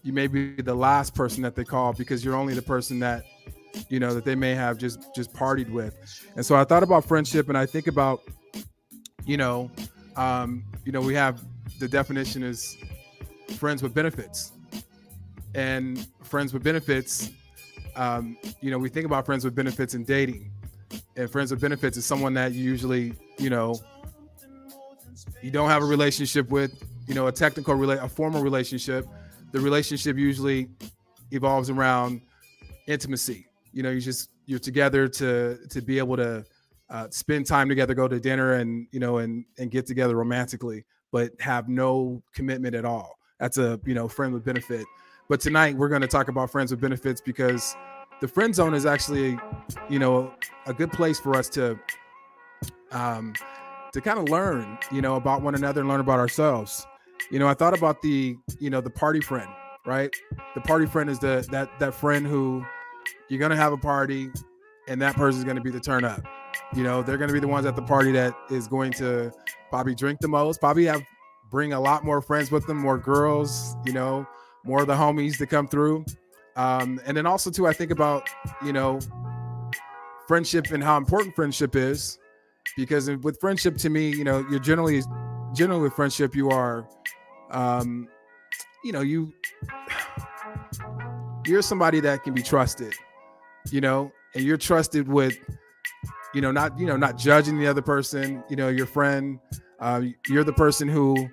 you 0.02 0.14
may 0.14 0.28
be 0.28 0.62
the 0.62 0.74
last 0.74 1.14
person 1.14 1.44
that 1.44 1.56
they 1.56 1.66
call 1.66 1.92
because 1.92 2.24
you're 2.24 2.36
only 2.36 2.54
the 2.54 2.62
person 2.62 3.00
that, 3.00 3.24
you 3.90 4.00
know, 4.00 4.14
that 4.14 4.24
they 4.24 4.36
may 4.36 4.56
have 4.56 4.78
just 4.78 5.14
just 5.14 5.34
partied 5.34 5.70
with. 5.70 5.94
And 6.38 6.46
so 6.46 6.56
I 6.56 6.64
thought 6.64 6.84
about 6.84 7.04
friendship, 7.04 7.50
and 7.50 7.58
I 7.58 7.66
think 7.66 7.88
about, 7.88 8.22
you 9.26 9.36
know, 9.36 9.70
um, 10.16 10.64
you 10.86 10.94
know, 10.94 11.02
we 11.02 11.16
have 11.16 11.44
the 11.80 11.88
definition 11.90 12.44
is 12.44 12.78
friends 13.58 13.84
with 13.84 13.94
benefits, 13.94 14.54
and 15.58 16.08
friends 16.24 16.54
with 16.54 16.64
benefits. 16.64 17.32
Um, 17.96 18.38
you 18.62 18.70
know, 18.70 18.78
we 18.78 18.90
think 18.90 19.06
about 19.08 19.26
friends 19.26 19.44
with 19.44 19.56
benefits 19.56 19.96
in 19.96 20.04
dating, 20.04 20.52
and 21.18 21.30
friends 21.30 21.52
with 21.52 21.60
benefits 21.60 21.98
is 21.98 22.06
someone 22.06 22.34
that 22.36 22.54
you 22.54 22.64
usually, 22.64 23.14
you 23.40 23.50
know, 23.50 23.76
you 25.42 25.50
don't 25.50 25.70
have 25.70 25.82
a 25.82 25.86
relationship 25.86 26.50
with, 26.50 26.84
you 27.08 27.16
know, 27.16 27.28
a 27.28 27.32
technical 27.32 27.74
relate 27.74 28.00
a 28.02 28.08
formal 28.08 28.42
relationship. 28.42 29.06
The 29.52 29.60
relationship 29.60 30.16
usually 30.16 30.70
evolves 31.32 31.72
around 31.72 32.22
intimacy. 32.86 33.48
You 33.74 33.82
know, 33.82 33.90
you 33.90 34.00
just 34.00 34.30
you're 34.46 34.60
together 34.60 35.08
to 35.08 35.58
to 35.70 35.82
be 35.82 35.98
able 35.98 36.18
to 36.18 36.46
uh, 36.92 37.08
spend 37.10 37.48
time 37.48 37.68
together, 37.68 37.96
go 37.96 38.08
to 38.08 38.20
dinner, 38.20 38.54
and 38.54 38.88
you 38.92 39.00
know, 39.00 39.18
and 39.18 39.44
and 39.58 39.72
get 39.72 39.88
together 39.88 40.16
romantically, 40.16 40.86
but 41.12 41.32
have 41.40 41.68
no 41.68 42.22
commitment 42.36 42.76
at 42.76 42.86
all. 42.86 43.18
That's 43.40 43.58
a 43.58 43.80
you 43.86 43.96
know 43.96 44.08
friend 44.08 44.36
with 44.36 44.46
benefit. 44.46 44.86
But 45.30 45.42
tonight 45.42 45.76
we're 45.76 45.90
going 45.90 46.02
to 46.02 46.08
talk 46.08 46.30
about 46.30 46.50
friends 46.50 46.72
with 46.72 46.80
benefits 46.80 47.20
because 47.20 47.76
the 48.22 48.28
friend 48.28 48.56
zone 48.56 48.74
is 48.74 48.86
actually, 48.86 49.38
you 49.90 50.00
know, 50.00 50.34
a 50.66 50.74
good 50.74 50.92
place 50.92 51.20
for 51.20 51.36
us 51.36 51.50
to 51.50 51.78
um 52.92 53.34
to 53.94 54.02
kind 54.02 54.20
of 54.20 54.30
learn, 54.30 54.78
you 54.92 55.02
know, 55.02 55.16
about 55.16 55.42
one 55.42 55.56
another 55.56 55.82
and 55.82 55.90
learn 55.90 56.00
about 56.00 56.20
ourselves. 56.20 56.86
You 57.30 57.40
know, 57.40 57.48
I 57.48 57.54
thought 57.54 57.78
about 57.78 58.02
the, 58.02 58.38
you 58.60 58.70
know, 58.70 58.80
the 58.80 58.90
party 58.90 59.20
friend, 59.20 59.50
right? 59.86 60.16
The 60.56 60.62
party 60.62 60.86
friend 60.86 61.10
is 61.10 61.20
the 61.20 61.46
that 61.52 61.78
that 61.80 61.94
friend 61.94 62.26
who 62.26 62.66
you're 63.28 63.40
gonna 63.40 63.58
have 63.58 63.74
a 63.74 63.78
party 63.78 64.30
and 64.88 65.02
that 65.02 65.16
person's 65.16 65.44
gonna 65.44 65.62
be 65.62 65.72
the 65.72 65.80
turn 65.80 66.06
up. 66.06 66.22
You 66.74 66.84
know, 66.84 67.02
they're 67.04 67.18
gonna 67.18 67.34
be 67.34 67.42
the 67.42 67.48
ones 67.48 67.66
at 67.66 67.76
the 67.76 67.82
party 67.82 68.12
that 68.14 68.34
is 68.50 68.68
going 68.68 68.94
to 68.94 69.32
probably 69.70 69.96
drink 69.96 70.20
the 70.22 70.30
most, 70.30 70.62
probably 70.62 70.86
have 70.86 71.02
bring 71.50 71.74
a 71.74 71.80
lot 71.80 72.04
more 72.06 72.22
friends 72.22 72.52
with 72.52 72.66
them, 72.68 72.78
more 72.78 72.98
girls, 72.98 73.76
you 73.86 73.94
know, 73.94 74.26
more 74.68 74.82
of 74.82 74.88
the 74.88 74.94
homies 74.94 75.38
to 75.38 75.48
come 75.48 75.68
through. 75.68 76.06
Um, 76.56 77.00
and 77.06 77.16
then 77.16 77.26
also 77.26 77.50
too, 77.50 77.68
I 77.68 77.74
think 77.74 77.92
about 77.92 78.30
you 78.64 78.74
know 78.74 79.00
friendship 80.28 80.72
and 80.72 80.84
how 80.84 80.98
important 80.98 81.36
friendship 81.36 81.76
is, 81.76 82.20
because 82.76 83.10
with 83.10 83.40
friendship, 83.40 83.78
to 83.78 83.90
me, 83.90 84.10
you 84.10 84.24
know, 84.24 84.46
you're 84.50 84.60
generally 84.60 85.02
generally 85.54 85.84
with 85.84 85.94
friendship, 85.94 86.36
you 86.36 86.50
are, 86.50 86.88
um, 87.52 88.10
you 88.84 88.92
know, 88.92 89.02
you 89.02 89.32
you're 91.46 91.62
somebody 91.62 92.00
that 92.02 92.24
can 92.24 92.34
be 92.34 92.44
trusted, 92.44 92.94
you 93.72 93.80
know, 93.80 94.12
and 94.36 94.44
you're 94.44 94.58
trusted 94.58 95.08
with, 95.08 95.38
you 96.34 96.42
know, 96.42 96.52
not 96.52 96.78
you 96.78 96.86
know 96.86 96.98
not 96.98 97.18
judging 97.18 97.58
the 97.58 97.68
other 97.68 97.82
person, 97.82 98.44
you 98.50 98.56
know, 98.56 98.68
your 98.68 98.88
friend. 98.88 99.40
Uh, 99.80 100.02
you're 100.28 100.44
the 100.44 100.54
person 100.54 100.88
who 100.88 101.30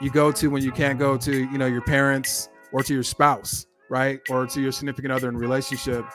you 0.00 0.10
go 0.10 0.32
to 0.32 0.48
when 0.48 0.62
you 0.62 0.72
can't 0.72 0.98
go 0.98 1.18
to, 1.18 1.30
you 1.30 1.58
know, 1.58 1.66
your 1.66 1.82
parents 1.82 2.48
or 2.72 2.82
to 2.82 2.94
your 2.94 3.02
spouse 3.02 3.66
right? 3.92 4.20
Or 4.30 4.46
to 4.46 4.60
your 4.62 4.72
significant 4.72 5.12
other 5.12 5.28
in 5.28 5.36
relationship. 5.36 6.06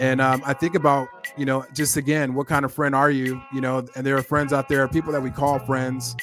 And 0.00 0.20
um, 0.20 0.42
i 0.44 0.52
think 0.52 0.74
about 0.74 1.08
you 1.38 1.46
know 1.46 1.64
just 1.72 1.96
again 1.96 2.34
what 2.34 2.48
kind 2.48 2.64
of 2.64 2.74
friend 2.74 2.94
are 2.94 3.10
you 3.10 3.40
you 3.52 3.60
know? 3.60 3.86
And 3.94 4.04
there 4.04 4.16
are 4.16 4.22
friends 4.22 4.52
out 4.52 4.68
there 4.68 4.86
people 4.88 5.12
that 5.12 5.22
we 5.22 5.30
call 5.30 5.60
friends. 5.60 6.16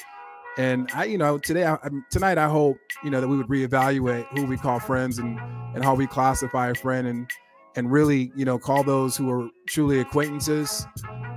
And 0.58 0.90
i 0.94 1.04
you 1.04 1.18
know 1.18 1.38
today 1.38 1.66
I, 1.66 1.78
tonight 2.10 2.38
i 2.38 2.48
hope 2.48 2.76
you 3.02 3.10
know 3.10 3.20
that 3.20 3.26
we 3.26 3.36
would 3.36 3.48
reevaluate 3.48 4.26
who 4.38 4.46
we 4.46 4.56
call 4.56 4.78
friends 4.78 5.18
and 5.18 5.40
and 5.74 5.82
how 5.82 5.94
we 5.94 6.06
classify 6.06 6.68
a 6.68 6.74
friend 6.74 7.08
and 7.08 7.28
and 7.74 7.90
really 7.90 8.30
you 8.36 8.44
know 8.44 8.56
call 8.58 8.84
those 8.84 9.16
who 9.16 9.28
are 9.32 9.48
truly 9.66 9.98
acquaintances 9.98 10.86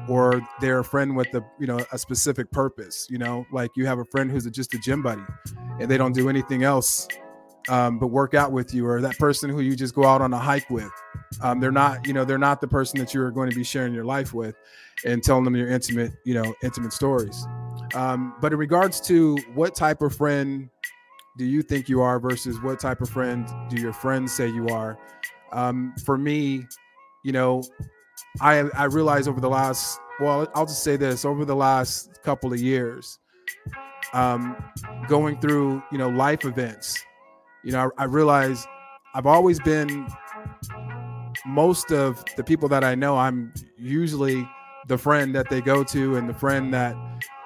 or 0.08 0.42
they're 0.62 0.80
a 0.80 0.84
friend 0.84 1.16
with 1.16 1.34
a 1.34 1.44
you 1.60 1.66
know 1.66 1.80
a 1.94 1.98
specific 1.98 2.52
purpose 2.52 3.08
you 3.10 3.18
know? 3.18 3.46
Like 3.52 3.72
you 3.76 3.86
have 3.88 3.98
a 3.98 4.06
friend 4.06 4.30
who's 4.30 4.46
a, 4.46 4.52
just 4.52 4.74
a 4.74 4.78
gym 4.78 5.02
buddy 5.02 5.24
and 5.80 5.90
they 5.90 5.98
don't 5.98 6.14
do 6.14 6.30
anything 6.30 6.64
else 6.64 7.08
um, 7.70 8.00
but 8.00 8.08
work 8.08 8.34
out 8.34 8.52
with 8.52 8.74
you, 8.74 8.88
or 8.88 9.02
that 9.02 9.18
person 9.18 9.50
who 9.50 9.62
you 9.62 9.76
just 9.76 9.94
go 9.94 10.06
out 10.06 10.22
on 10.22 10.34
a 10.34 10.38
hike 10.38 10.70
with. 10.70 10.92
Um, 11.42 11.60
they're 11.60 11.72
not, 11.72 12.06
you 12.08 12.14
know, 12.14 12.24
they're 12.24 12.38
not 12.38 12.62
the 12.62 12.68
person 12.68 13.00
that 13.00 13.14
you're 13.14 13.32
going 13.32 13.50
to 13.50 13.56
be 13.56 13.64
sharing 13.64 13.94
your 13.94 14.06
life 14.06 14.34
with 14.34 14.56
and 15.06 15.24
telling 15.24 15.44
them 15.44 15.56
your 15.56 15.68
intimate, 15.68 16.14
you 16.24 16.34
know, 16.34 16.54
intimate 16.64 16.94
stories. 16.94 17.46
Um, 17.94 18.36
but 18.42 18.54
in 18.54 18.60
regards 18.60 19.02
to 19.02 19.38
what 19.54 19.76
type 19.76 20.02
of 20.02 20.16
friend 20.16 20.70
do 21.38 21.46
you 21.46 21.62
think 21.62 21.88
you 21.90 22.02
are 22.02 22.20
versus 22.20 22.62
what 22.62 22.80
type 22.80 23.02
of 23.02 23.10
friend 23.10 23.48
do 23.70 23.80
your 23.80 23.94
friends 23.94 24.34
say 24.34 24.48
you 24.48 24.68
are? 24.70 24.98
Um, 25.52 25.94
for 26.04 26.18
me, 26.18 26.66
you 27.24 27.32
know, 27.32 27.64
I 28.42 28.60
I 28.76 28.86
realized 28.86 29.28
over 29.28 29.42
the 29.42 29.50
last 29.50 30.00
well, 30.20 30.48
I'll 30.56 30.66
just 30.66 30.84
say 30.84 30.98
this 30.98 31.26
over 31.26 31.46
the 31.46 31.56
last 31.56 32.24
couple 32.24 32.52
of 32.52 32.60
years, 32.60 33.20
um, 34.14 34.56
going 35.08 35.40
through 35.40 35.84
you 35.92 35.98
know 35.98 36.10
life 36.10 36.46
events 36.46 37.04
you 37.68 37.74
know, 37.74 37.92
I, 37.98 38.04
I 38.04 38.06
realize 38.06 38.66
I've 39.14 39.26
always 39.26 39.60
been 39.60 40.08
most 41.46 41.92
of 41.92 42.24
the 42.38 42.44
people 42.44 42.70
that 42.70 42.86
I 42.86 42.96
know, 42.96 43.18
I'm 43.18 43.54
usually 43.78 44.50
the 44.88 44.98
friend 44.98 45.36
that 45.36 45.50
they 45.50 45.60
go 45.60 45.84
to 45.84 46.16
and 46.16 46.30
the 46.30 46.34
friend 46.34 46.74
that 46.74 46.96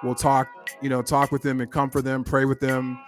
will 0.03 0.13
talk, 0.13 0.47
you 0.79 0.89
know, 0.89 1.01
talk 1.01 1.31
with 1.31 1.41
them 1.41 1.59
and 1.59 1.71
comfort 1.71 2.03
them, 2.03 2.23
pray 2.23 2.45
with 2.45 2.59
them, 2.59 2.99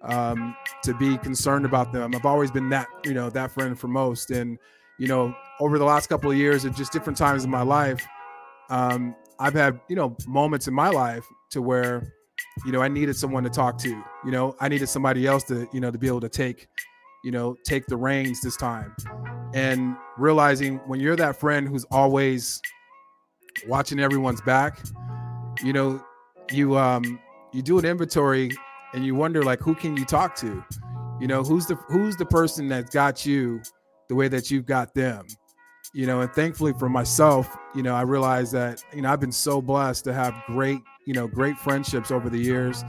um, 0.00 0.56
to 0.82 0.94
be 0.94 1.18
concerned 1.18 1.66
about 1.66 1.92
them. 1.92 2.14
I've 2.14 2.24
always 2.24 2.50
been 2.50 2.70
that, 2.70 2.86
you 3.04 3.12
know, 3.12 3.28
that 3.28 3.50
friend 3.50 3.78
for 3.78 3.88
most. 3.88 4.30
And, 4.30 4.58
you 4.98 5.08
know, 5.08 5.36
over 5.60 5.78
the 5.78 5.84
last 5.84 6.08
couple 6.08 6.30
of 6.30 6.38
years 6.38 6.64
at 6.64 6.74
just 6.74 6.90
different 6.90 7.18
times 7.18 7.44
in 7.44 7.50
my 7.50 7.62
life, 7.62 8.02
um, 8.70 9.14
I've 9.38 9.52
had, 9.52 9.78
you 9.90 9.96
know, 9.96 10.16
moments 10.26 10.68
in 10.68 10.72
my 10.72 10.88
life 10.88 11.26
to 11.50 11.60
where 11.60 12.14
you 12.64 12.72
know, 12.72 12.82
I 12.82 12.88
needed 12.88 13.16
someone 13.16 13.42
to 13.44 13.50
talk 13.50 13.78
to. 13.78 13.88
You 13.88 14.30
know, 14.30 14.56
I 14.60 14.68
needed 14.68 14.88
somebody 14.88 15.26
else 15.26 15.44
to, 15.44 15.66
you 15.72 15.80
know, 15.80 15.90
to 15.90 15.98
be 15.98 16.06
able 16.06 16.20
to 16.20 16.28
take, 16.28 16.68
you 17.24 17.30
know, 17.30 17.56
take 17.64 17.86
the 17.86 17.96
reins 17.96 18.40
this 18.40 18.56
time. 18.56 18.94
And 19.54 19.96
realizing 20.18 20.78
when 20.86 21.00
you're 21.00 21.16
that 21.16 21.38
friend 21.38 21.68
who's 21.68 21.84
always 21.90 22.60
watching 23.68 24.00
everyone's 24.00 24.40
back, 24.42 24.80
you 25.62 25.72
know, 25.72 26.02
you 26.50 26.76
um 26.76 27.18
you 27.52 27.62
do 27.62 27.78
an 27.78 27.84
inventory 27.84 28.50
and 28.94 29.04
you 29.04 29.14
wonder 29.14 29.42
like 29.42 29.60
who 29.60 29.74
can 29.74 29.96
you 29.96 30.04
talk 30.04 30.34
to 30.34 30.64
you 31.20 31.26
know 31.26 31.42
who's 31.42 31.66
the 31.66 31.74
who's 31.88 32.16
the 32.16 32.26
person 32.26 32.68
that 32.68 32.90
got 32.90 33.24
you 33.24 33.60
the 34.08 34.14
way 34.14 34.28
that 34.28 34.50
you've 34.50 34.66
got 34.66 34.92
them 34.94 35.26
you 35.94 36.06
know 36.06 36.20
and 36.20 36.32
thankfully 36.32 36.72
for 36.78 36.88
myself 36.88 37.56
you 37.74 37.82
know 37.82 37.94
i 37.94 38.02
realized 38.02 38.52
that 38.52 38.82
you 38.94 39.02
know 39.02 39.10
i've 39.10 39.20
been 39.20 39.32
so 39.32 39.62
blessed 39.62 40.04
to 40.04 40.12
have 40.12 40.34
great 40.46 40.80
you 41.06 41.12
know 41.12 41.26
great 41.26 41.58
friendships 41.58 42.10
over 42.10 42.28
the 42.28 42.38
years 42.38 42.84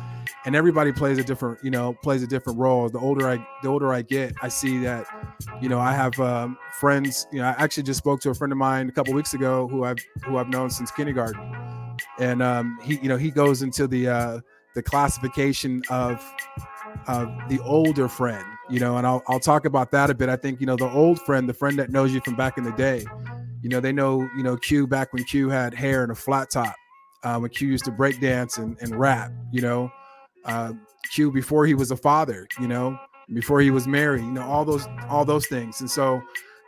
and 0.46 0.56
everybody 0.56 0.92
plays 0.92 1.18
a 1.18 1.24
different 1.24 1.58
you 1.64 1.72
know 1.72 1.94
plays 2.04 2.24
a 2.24 2.28
different 2.28 2.60
role. 2.60 2.90
The 2.90 3.00
older 3.00 3.30
i 3.30 3.46
the 3.62 3.70
older 3.70 3.94
i 3.94 4.02
get 4.02 4.34
i 4.42 4.48
see 4.48 4.78
that 4.80 5.06
you 5.62 5.70
know 5.70 5.80
i 5.80 5.94
have 5.94 6.20
um, 6.20 6.58
friends 6.80 7.28
you 7.32 7.40
know 7.40 7.46
i 7.46 7.52
actually 7.52 7.84
just 7.84 8.00
spoke 8.00 8.20
to 8.22 8.30
a 8.30 8.34
friend 8.34 8.52
of 8.52 8.58
mine 8.58 8.90
a 8.90 8.92
couple 8.92 9.14
weeks 9.14 9.34
ago 9.34 9.68
who 9.68 9.84
i've 9.84 9.98
who 10.26 10.38
i've 10.38 10.50
known 10.50 10.70
since 10.70 10.92
kindergarten. 10.92 11.42
And 12.20 12.44
um, 12.44 12.78
he 12.84 13.00
you 13.00 13.10
know 13.10 13.18
he 13.18 13.32
goes 13.32 13.62
into 13.62 13.88
the 13.88 14.08
uh, 14.08 14.40
the 14.76 14.84
classification 14.84 15.82
of 15.90 16.24
of 17.08 17.30
the 17.50 17.60
older 17.62 18.08
friend 18.08 18.46
you 18.70 18.80
know 18.80 18.98
and 18.98 19.08
I'll, 19.08 19.24
I'll 19.28 19.40
talk 19.40 19.66
about 19.66 19.92
that 19.92 20.10
a 20.10 20.14
bit. 20.14 20.30
I 20.30 20.36
think 20.36 20.60
you 20.60 20.68
know 20.68 20.76
the 20.76 20.90
old 20.90 21.20
friend 21.22 21.48
the 21.48 21.54
friend 21.54 21.78
that 21.80 21.90
knows 21.90 22.14
you 22.14 22.22
from 22.22 22.36
back 22.36 22.58
in 22.58 22.64
the 22.64 22.72
day 22.74 23.06
you 23.64 23.70
know 23.70 23.80
they 23.80 23.92
know 23.92 24.22
you 24.36 24.44
know 24.44 24.58
q 24.58 24.86
back 24.86 25.14
when 25.14 25.24
q 25.24 25.50
had 25.50 25.74
hair 25.74 26.04
and 26.04 26.12
a 26.12 26.16
flat 26.16 26.50
top 26.52 26.76
uh, 27.24 27.38
when 27.38 27.50
q 27.50 27.68
used 27.68 27.86
to 27.86 27.92
break 27.92 28.20
dance 28.20 28.58
and, 28.58 28.78
and 28.82 28.98
rap 29.00 29.32
you 29.52 29.62
know? 29.62 29.92
Uh, 30.46 30.74
q 31.12 31.32
before 31.32 31.66
he 31.66 31.74
was 31.74 31.92
a 31.92 31.98
father 31.98 32.48
you 32.60 32.68
know? 32.68 32.98
Before 33.34 33.62
he 33.62 33.72
was 33.72 33.88
married 33.88 34.24
you 34.24 34.32
know 34.32 34.44
all 34.44 34.66
those 34.66 34.88
all 35.10 35.26
those 35.26 35.48
things. 35.48 35.80
And 35.80 35.90
so 35.90 36.22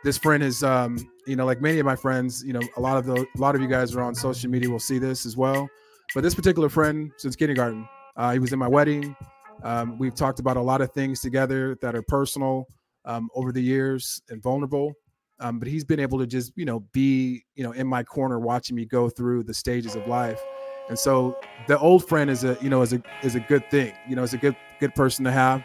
this 0.04 0.18
friend 0.18 0.42
is 0.42 0.62
um 0.62 0.98
you 1.26 1.36
know 1.36 1.44
like 1.44 1.60
many 1.60 1.78
of 1.78 1.86
my 1.86 1.96
friends 1.96 2.42
you 2.44 2.52
know 2.52 2.62
a 2.76 2.80
lot 2.80 2.96
of 2.96 3.04
the 3.06 3.26
a 3.36 3.40
lot 3.40 3.54
of 3.54 3.60
you 3.60 3.68
guys 3.68 3.94
are 3.94 4.02
on 4.02 4.14
social 4.14 4.50
media 4.50 4.70
will 4.70 4.78
see 4.78 4.98
this 4.98 5.26
as 5.26 5.36
well. 5.36 5.68
But 6.14 6.22
this 6.22 6.34
particular 6.34 6.68
friend 6.68 7.12
since 7.18 7.36
kindergarten 7.36 7.86
uh, 8.16 8.32
he 8.32 8.38
was 8.38 8.52
in 8.52 8.58
my 8.58 8.68
wedding. 8.68 9.14
Um, 9.62 9.98
we've 9.98 10.14
talked 10.14 10.38
about 10.38 10.56
a 10.56 10.60
lot 10.60 10.80
of 10.80 10.92
things 10.92 11.20
together 11.20 11.76
that 11.82 11.94
are 11.94 12.02
personal 12.02 12.66
um, 13.04 13.28
over 13.34 13.52
the 13.52 13.62
years 13.62 14.22
and 14.28 14.42
vulnerable 14.42 14.94
um, 15.40 15.58
but 15.58 15.68
he's 15.68 15.84
been 15.84 16.00
able 16.00 16.18
to 16.18 16.26
just 16.26 16.52
you 16.56 16.64
know 16.64 16.80
be 16.92 17.44
you 17.54 17.64
know 17.64 17.72
in 17.72 17.86
my 17.86 18.02
corner 18.02 18.38
watching 18.38 18.76
me 18.76 18.84
go 18.84 19.08
through 19.08 19.44
the 19.44 19.54
stages 19.54 19.94
of 19.94 20.06
life. 20.06 20.40
And 20.88 20.98
so 20.98 21.36
the 21.66 21.78
old 21.78 22.08
friend 22.08 22.30
is 22.30 22.44
a 22.44 22.56
you 22.60 22.70
know 22.70 22.82
is 22.82 22.92
a 22.92 23.02
is 23.22 23.34
a 23.34 23.40
good 23.40 23.68
thing 23.70 23.92
you 24.08 24.16
know 24.16 24.22
is 24.22 24.34
a 24.34 24.38
good 24.38 24.56
good 24.80 24.94
person 24.94 25.24
to 25.24 25.32
have. 25.32 25.64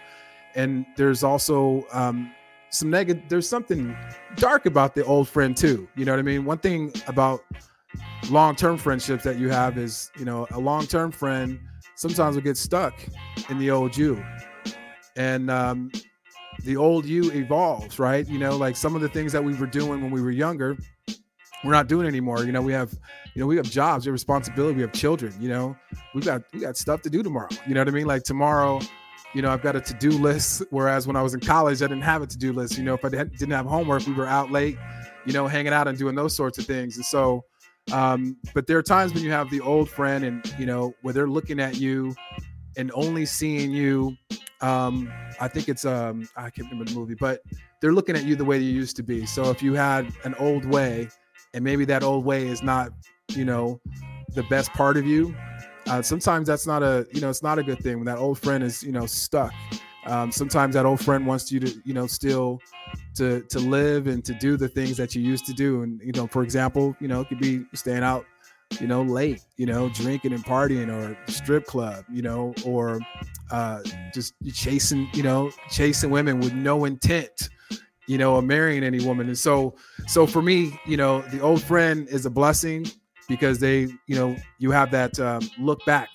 And 0.56 0.86
there's 0.98 1.24
also 1.24 1.86
um, 1.94 2.32
some 2.70 2.90
negative 2.90 3.24
there's 3.30 3.48
something 3.48 3.96
dark 4.36 4.66
about 4.66 4.96
the 4.96 5.06
old 5.06 5.30
friend 5.30 5.56
too 5.56 5.88
you 5.96 6.06
know 6.06 6.14
what 6.14 6.20
i 6.20 6.24
mean? 6.24 6.46
One 6.46 6.58
thing 6.58 6.94
about 7.08 7.42
long-term 8.30 8.78
friendships 8.78 9.24
that 9.24 9.38
you 9.38 9.50
have 9.50 9.78
is 9.78 10.12
you 10.18 10.26
know 10.26 10.48
a 10.52 10.60
long-term 10.60 11.12
friend 11.12 11.60
sometimes 11.96 12.36
will 12.36 12.44
get 12.44 12.58
stuck 12.58 12.94
in 13.50 13.60
the 13.60 13.70
old 13.70 13.96
you. 13.96 14.24
And 15.16 15.52
um, 15.52 15.92
the 16.64 16.78
old 16.78 17.06
you 17.06 17.32
evolves 17.32 18.00
right 18.00 18.28
you 18.28 18.40
know 18.40 18.56
like 18.56 18.76
some 18.76 18.96
of 18.96 19.02
the 19.02 19.10
things 19.10 19.32
that 19.32 19.44
we 19.44 19.54
were 19.56 19.68
doing 19.68 20.02
when 20.02 20.12
we 20.12 20.22
were 20.22 20.32
younger 20.32 20.78
we're 21.64 21.72
not 21.72 21.88
doing 21.88 22.08
anymore 22.08 22.44
you 22.44 22.52
know 22.52 22.62
we 22.62 22.74
have 22.74 22.92
you 23.34 23.40
know 23.40 23.48
we 23.48 23.56
have 23.56 23.70
jobs 23.70 24.06
we 24.06 24.10
have 24.10 24.14
responsibility 24.14 24.76
we 24.76 24.82
have 24.82 24.94
children 24.94 25.34
you 25.40 25.50
know 25.50 25.76
we 26.14 26.22
got 26.22 26.42
we 26.54 26.60
got 26.60 26.78
stuff 26.78 27.02
to 27.02 27.10
do 27.10 27.22
tomorrow 27.24 27.50
you 27.68 27.74
know 27.74 27.82
what 27.82 27.88
i 27.88 27.92
mean 27.92 28.08
like 28.08 28.24
tomorrow 28.24 28.80
you 29.34 29.42
know, 29.42 29.50
I've 29.50 29.62
got 29.62 29.76
a 29.76 29.82
to 29.82 29.94
do 29.94 30.12
list. 30.12 30.64
Whereas 30.72 31.08
when 31.08 31.16
I 31.16 31.22
was 31.22 31.34
in 31.34 31.40
college, 31.40 31.82
I 31.82 31.88
didn't 31.88 32.04
have 32.04 32.22
a 32.22 32.28
to 32.28 32.38
do 32.38 32.54
list. 32.54 32.78
You 32.78 32.84
know, 32.84 32.94
if 32.94 33.06
I 33.06 33.10
didn't 33.10 33.52
have 33.52 33.66
homework, 33.66 34.06
we 34.06 34.14
were 34.14 34.28
out 34.28 34.52
late, 34.52 34.78
you 35.26 35.34
know, 35.34 35.48
hanging 35.48 35.74
out 35.74 35.88
and 35.88 35.98
doing 35.98 36.16
those 36.16 36.36
sorts 36.36 36.58
of 36.58 36.66
things. 36.66 36.98
And 36.98 37.06
so, 37.06 37.46
um, 37.92 38.38
but 38.54 38.68
there 38.68 38.78
are 38.78 38.84
times 38.84 39.14
when 39.14 39.24
you 39.24 39.32
have 39.32 39.50
the 39.50 39.62
old 39.62 39.90
friend 39.90 40.24
and, 40.24 40.54
you 40.60 40.66
know, 40.66 40.94
where 41.02 41.14
they're 41.14 41.30
looking 41.30 41.60
at 41.60 41.78
you 41.78 42.14
and 42.78 42.92
only 42.94 43.26
seeing 43.26 43.72
you. 43.72 44.16
Um, 44.62 45.12
I 45.40 45.48
think 45.48 45.70
it's, 45.70 45.86
um, 45.86 46.28
I 46.36 46.50
can't 46.50 46.70
remember 46.70 46.92
the 46.92 46.98
movie, 46.98 47.16
but 47.16 47.42
they're 47.82 47.94
looking 47.94 48.16
at 48.16 48.26
you 48.26 48.36
the 48.36 48.46
way 48.46 48.60
you 48.60 48.72
used 48.72 48.96
to 48.98 49.04
be. 49.04 49.26
So 49.26 49.50
if 49.50 49.64
you 49.64 49.74
had 49.74 50.14
an 50.24 50.36
old 50.36 50.66
way 50.66 51.10
and 51.54 51.64
maybe 51.64 51.84
that 51.86 52.04
old 52.04 52.26
way 52.26 52.48
is 52.48 52.62
not, 52.62 52.92
you 53.30 53.44
know, 53.46 53.82
the 54.36 54.44
best 54.44 54.72
part 54.74 54.98
of 54.98 55.06
you, 55.06 55.36
uh, 55.88 56.02
sometimes 56.02 56.48
that's 56.48 56.68
not 56.68 56.84
a 56.84 57.08
you 57.12 57.22
know 57.22 57.30
it's 57.30 57.44
not 57.44 57.60
a 57.60 57.64
good 57.64 57.80
thing 57.80 57.98
when 57.98 58.06
that 58.06 58.18
old 58.18 58.40
friend 58.40 58.64
is 58.64 58.84
you 58.84 58.92
know 58.92 59.06
stuck 59.06 59.54
um, 60.06 60.32
sometimes 60.32 60.74
that 60.74 60.86
old 60.86 61.04
friend 61.04 61.26
wants 61.26 61.52
you 61.52 61.60
to 61.60 61.82
you 61.86 61.94
know 61.94 62.08
still 62.08 62.60
to 63.16 63.42
to 63.50 63.60
live 63.60 64.08
and 64.08 64.24
to 64.24 64.34
do 64.36 64.58
the 64.58 64.68
things 64.68 64.98
that 64.98 65.16
you 65.16 65.22
used 65.22 65.46
to 65.46 65.54
do 65.54 65.82
and 65.82 66.00
you 66.02 66.12
know 66.14 66.28
for 66.28 66.44
example 66.44 66.96
you 67.00 67.08
know 67.08 67.22
it 67.22 67.28
could 67.28 67.40
be 67.40 67.66
staying 67.74 68.04
out 68.04 68.26
you 68.80 68.88
know 68.88 69.02
late 69.02 69.42
you 69.58 69.66
know 69.66 69.90
drinking 69.90 70.34
and 70.34 70.44
partying 70.46 70.90
or 70.90 71.18
strip 71.32 71.66
club 71.66 72.06
you 72.12 72.22
know 72.22 72.54
or 72.66 73.00
uh, 73.52 73.82
just 74.14 74.34
chasing 74.54 75.10
you 75.14 75.24
know 75.24 75.52
chasing 75.70 76.10
women 76.10 76.40
with 76.40 76.54
no 76.54 76.86
intent 76.86 77.50
you 78.08 78.18
know 78.18 78.36
of 78.36 78.46
marrying 78.46 78.84
any 78.84 79.06
woman 79.06 79.28
and 79.28 79.38
so 79.38 79.76
so 80.08 80.26
for 80.26 80.42
me 80.42 80.80
you 80.86 80.98
know 80.98 81.22
the 81.30 81.40
old 81.40 81.62
friend 81.62 82.08
is 82.08 82.26
a 82.26 82.30
blessing 82.30 82.86
because 83.32 83.60
they, 83.60 83.88
you 84.08 84.16
know, 84.16 84.36
you 84.60 84.72
have 84.72 84.92
that 84.92 85.18
um, 85.20 85.42
look 85.58 85.84
back 85.86 86.10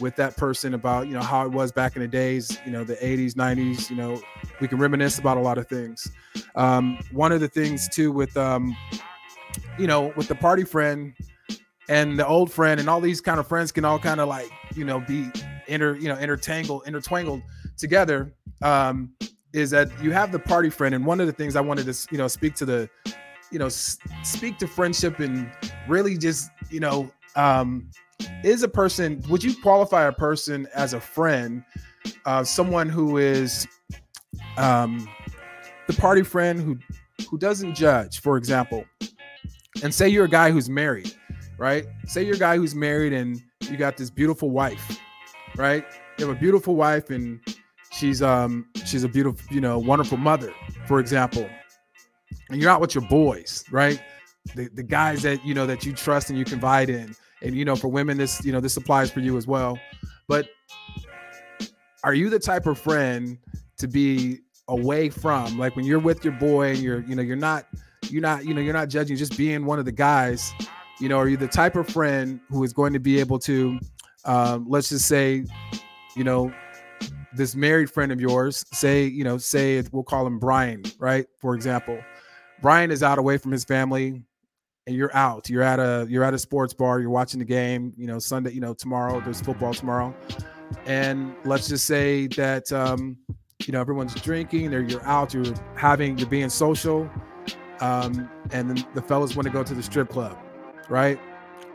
with 0.00 0.14
that 0.16 0.36
person 0.36 0.74
about, 0.74 1.08
you 1.08 1.12
know, 1.12 1.20
how 1.20 1.44
it 1.44 1.50
was 1.50 1.72
back 1.72 1.96
in 1.96 2.02
the 2.02 2.08
days, 2.08 2.56
you 2.64 2.70
know, 2.70 2.84
the 2.84 2.94
80s, 2.96 3.34
90s, 3.34 3.90
you 3.90 3.96
know, 3.96 4.20
we 4.60 4.68
can 4.68 4.78
reminisce 4.78 5.18
about 5.18 5.36
a 5.36 5.40
lot 5.40 5.58
of 5.58 5.66
things. 5.66 6.08
Um, 6.54 6.98
one 7.10 7.32
of 7.32 7.40
the 7.40 7.48
things 7.48 7.88
too 7.88 8.12
with, 8.12 8.36
um, 8.36 8.76
you 9.78 9.88
know, 9.88 10.12
with 10.16 10.28
the 10.28 10.34
party 10.36 10.64
friend 10.64 11.12
and 11.88 12.18
the 12.18 12.26
old 12.26 12.50
friend 12.52 12.80
and 12.80 12.88
all 12.88 13.00
these 13.00 13.20
kind 13.20 13.38
of 13.38 13.46
friends 13.46 13.72
can 13.72 13.84
all 13.84 13.98
kind 13.98 14.20
of 14.20 14.28
like, 14.28 14.50
you 14.74 14.84
know, 14.84 15.00
be 15.00 15.30
inter, 15.66 15.96
you 15.96 16.08
know, 16.08 16.18
intertangled, 16.18 16.84
intertwangled 16.84 17.42
together. 17.76 18.34
Um, 18.62 19.14
is 19.52 19.70
that 19.70 19.88
you 20.02 20.10
have 20.10 20.32
the 20.32 20.38
party 20.38 20.68
friend, 20.68 20.96
and 20.96 21.06
one 21.06 21.20
of 21.20 21.28
the 21.28 21.32
things 21.32 21.54
I 21.54 21.60
wanted 21.60 21.86
to, 21.86 22.08
you 22.10 22.18
know, 22.18 22.26
speak 22.26 22.56
to 22.56 22.64
the 22.64 22.90
you 23.54 23.58
know 23.60 23.68
speak 23.68 24.58
to 24.58 24.66
friendship 24.66 25.20
and 25.20 25.48
really 25.88 26.18
just 26.18 26.50
you 26.70 26.80
know 26.80 27.08
um 27.36 27.88
is 28.42 28.64
a 28.64 28.68
person 28.68 29.22
would 29.28 29.44
you 29.44 29.54
qualify 29.62 30.06
a 30.06 30.12
person 30.12 30.66
as 30.74 30.92
a 30.92 31.00
friend 31.00 31.62
uh 32.26 32.42
someone 32.42 32.88
who 32.88 33.18
is 33.18 33.68
um 34.56 35.08
the 35.86 35.92
party 35.94 36.22
friend 36.22 36.60
who 36.60 36.76
who 37.30 37.38
doesn't 37.38 37.74
judge 37.76 38.20
for 38.20 38.36
example 38.36 38.84
and 39.84 39.94
say 39.94 40.08
you're 40.08 40.24
a 40.24 40.28
guy 40.28 40.50
who's 40.50 40.68
married 40.68 41.14
right 41.64 41.86
say 42.06 42.22
you're 42.22 42.36
a 42.36 42.38
guy 42.38 42.56
who's 42.56 42.74
married 42.74 43.12
and 43.12 43.42
you 43.62 43.76
got 43.76 43.96
this 43.96 44.10
beautiful 44.10 44.50
wife 44.50 44.98
right 45.56 45.84
you 46.18 46.26
have 46.26 46.36
a 46.36 46.38
beautiful 46.38 46.76
wife 46.76 47.10
and 47.10 47.40
she's 47.90 48.22
um 48.22 48.66
she's 48.84 49.04
a 49.04 49.08
beautiful 49.08 49.40
you 49.54 49.60
know 49.60 49.78
wonderful 49.78 50.18
mother 50.18 50.52
for 50.86 51.00
example 51.00 51.48
and 52.50 52.60
you're 52.60 52.70
out 52.70 52.80
with 52.80 52.94
your 52.94 53.04
boys, 53.08 53.64
right? 53.70 54.00
The, 54.54 54.68
the 54.74 54.82
guys 54.82 55.22
that 55.22 55.44
you 55.44 55.54
know 55.54 55.66
that 55.66 55.84
you 55.84 55.92
trust 55.92 56.30
and 56.30 56.38
you 56.38 56.44
confide 56.44 56.90
in. 56.90 57.14
And 57.42 57.54
you 57.54 57.64
know, 57.64 57.76
for 57.76 57.88
women, 57.88 58.16
this 58.16 58.44
you 58.44 58.52
know 58.52 58.60
this 58.60 58.76
applies 58.76 59.10
for 59.10 59.20
you 59.20 59.36
as 59.36 59.46
well. 59.46 59.78
But 60.28 60.48
are 62.02 62.14
you 62.14 62.28
the 62.30 62.38
type 62.38 62.66
of 62.66 62.78
friend 62.78 63.38
to 63.78 63.88
be 63.88 64.40
away 64.68 65.10
from, 65.10 65.58
like 65.58 65.76
when 65.76 65.84
you're 65.84 65.98
with 65.98 66.24
your 66.24 66.34
boy, 66.34 66.70
and 66.70 66.78
you're 66.78 67.00
you 67.00 67.14
know 67.14 67.22
you're 67.22 67.36
not 67.36 67.66
you're 68.08 68.22
not 68.22 68.44
you 68.44 68.54
know 68.54 68.60
you're 68.60 68.74
not 68.74 68.88
judging, 68.88 69.16
just 69.16 69.36
being 69.36 69.64
one 69.64 69.78
of 69.78 69.84
the 69.84 69.92
guys. 69.92 70.52
You 71.00 71.08
know, 71.08 71.18
are 71.18 71.28
you 71.28 71.36
the 71.36 71.48
type 71.48 71.76
of 71.76 71.88
friend 71.88 72.40
who 72.48 72.62
is 72.64 72.72
going 72.72 72.92
to 72.92 73.00
be 73.00 73.18
able 73.20 73.38
to, 73.40 73.78
um, 74.24 74.66
let's 74.68 74.88
just 74.88 75.06
say, 75.06 75.44
you 76.16 76.24
know, 76.24 76.52
this 77.34 77.56
married 77.56 77.90
friend 77.90 78.12
of 78.12 78.20
yours, 78.20 78.64
say 78.72 79.04
you 79.04 79.24
know, 79.24 79.38
say 79.38 79.82
we'll 79.90 80.04
call 80.04 80.26
him 80.26 80.38
Brian, 80.38 80.82
right? 80.98 81.26
For 81.40 81.54
example 81.54 82.00
Brian 82.64 82.90
is 82.90 83.02
out 83.02 83.18
away 83.18 83.36
from 83.36 83.52
his 83.52 83.62
family 83.62 84.22
and 84.86 84.96
you're 84.96 85.14
out. 85.14 85.50
You're 85.50 85.62
at 85.62 85.78
a 85.78 86.06
you're 86.08 86.24
at 86.24 86.32
a 86.32 86.38
sports 86.38 86.72
bar, 86.72 87.00
you're 87.00 87.10
watching 87.10 87.38
the 87.38 87.44
game, 87.44 87.92
you 87.96 88.06
know, 88.06 88.18
Sunday, 88.18 88.52
you 88.52 88.60
know, 88.60 88.72
tomorrow, 88.72 89.20
there's 89.20 89.40
football 89.40 89.74
tomorrow. 89.74 90.14
And 90.86 91.34
let's 91.44 91.68
just 91.68 91.86
say 91.86 92.26
that 92.28 92.72
um, 92.72 93.18
you 93.66 93.72
know, 93.72 93.80
everyone's 93.80 94.14
drinking, 94.14 94.74
or 94.74 94.80
you're 94.80 95.04
out, 95.04 95.34
you're 95.34 95.54
having, 95.76 96.18
you're 96.18 96.28
being 96.28 96.48
social. 96.48 97.10
Um, 97.80 98.30
and 98.52 98.70
then 98.70 98.86
the 98.94 99.02
fellas 99.02 99.36
want 99.36 99.46
to 99.46 99.52
go 99.52 99.62
to 99.62 99.74
the 99.74 99.82
strip 99.82 100.08
club, 100.08 100.38
right? 100.88 101.18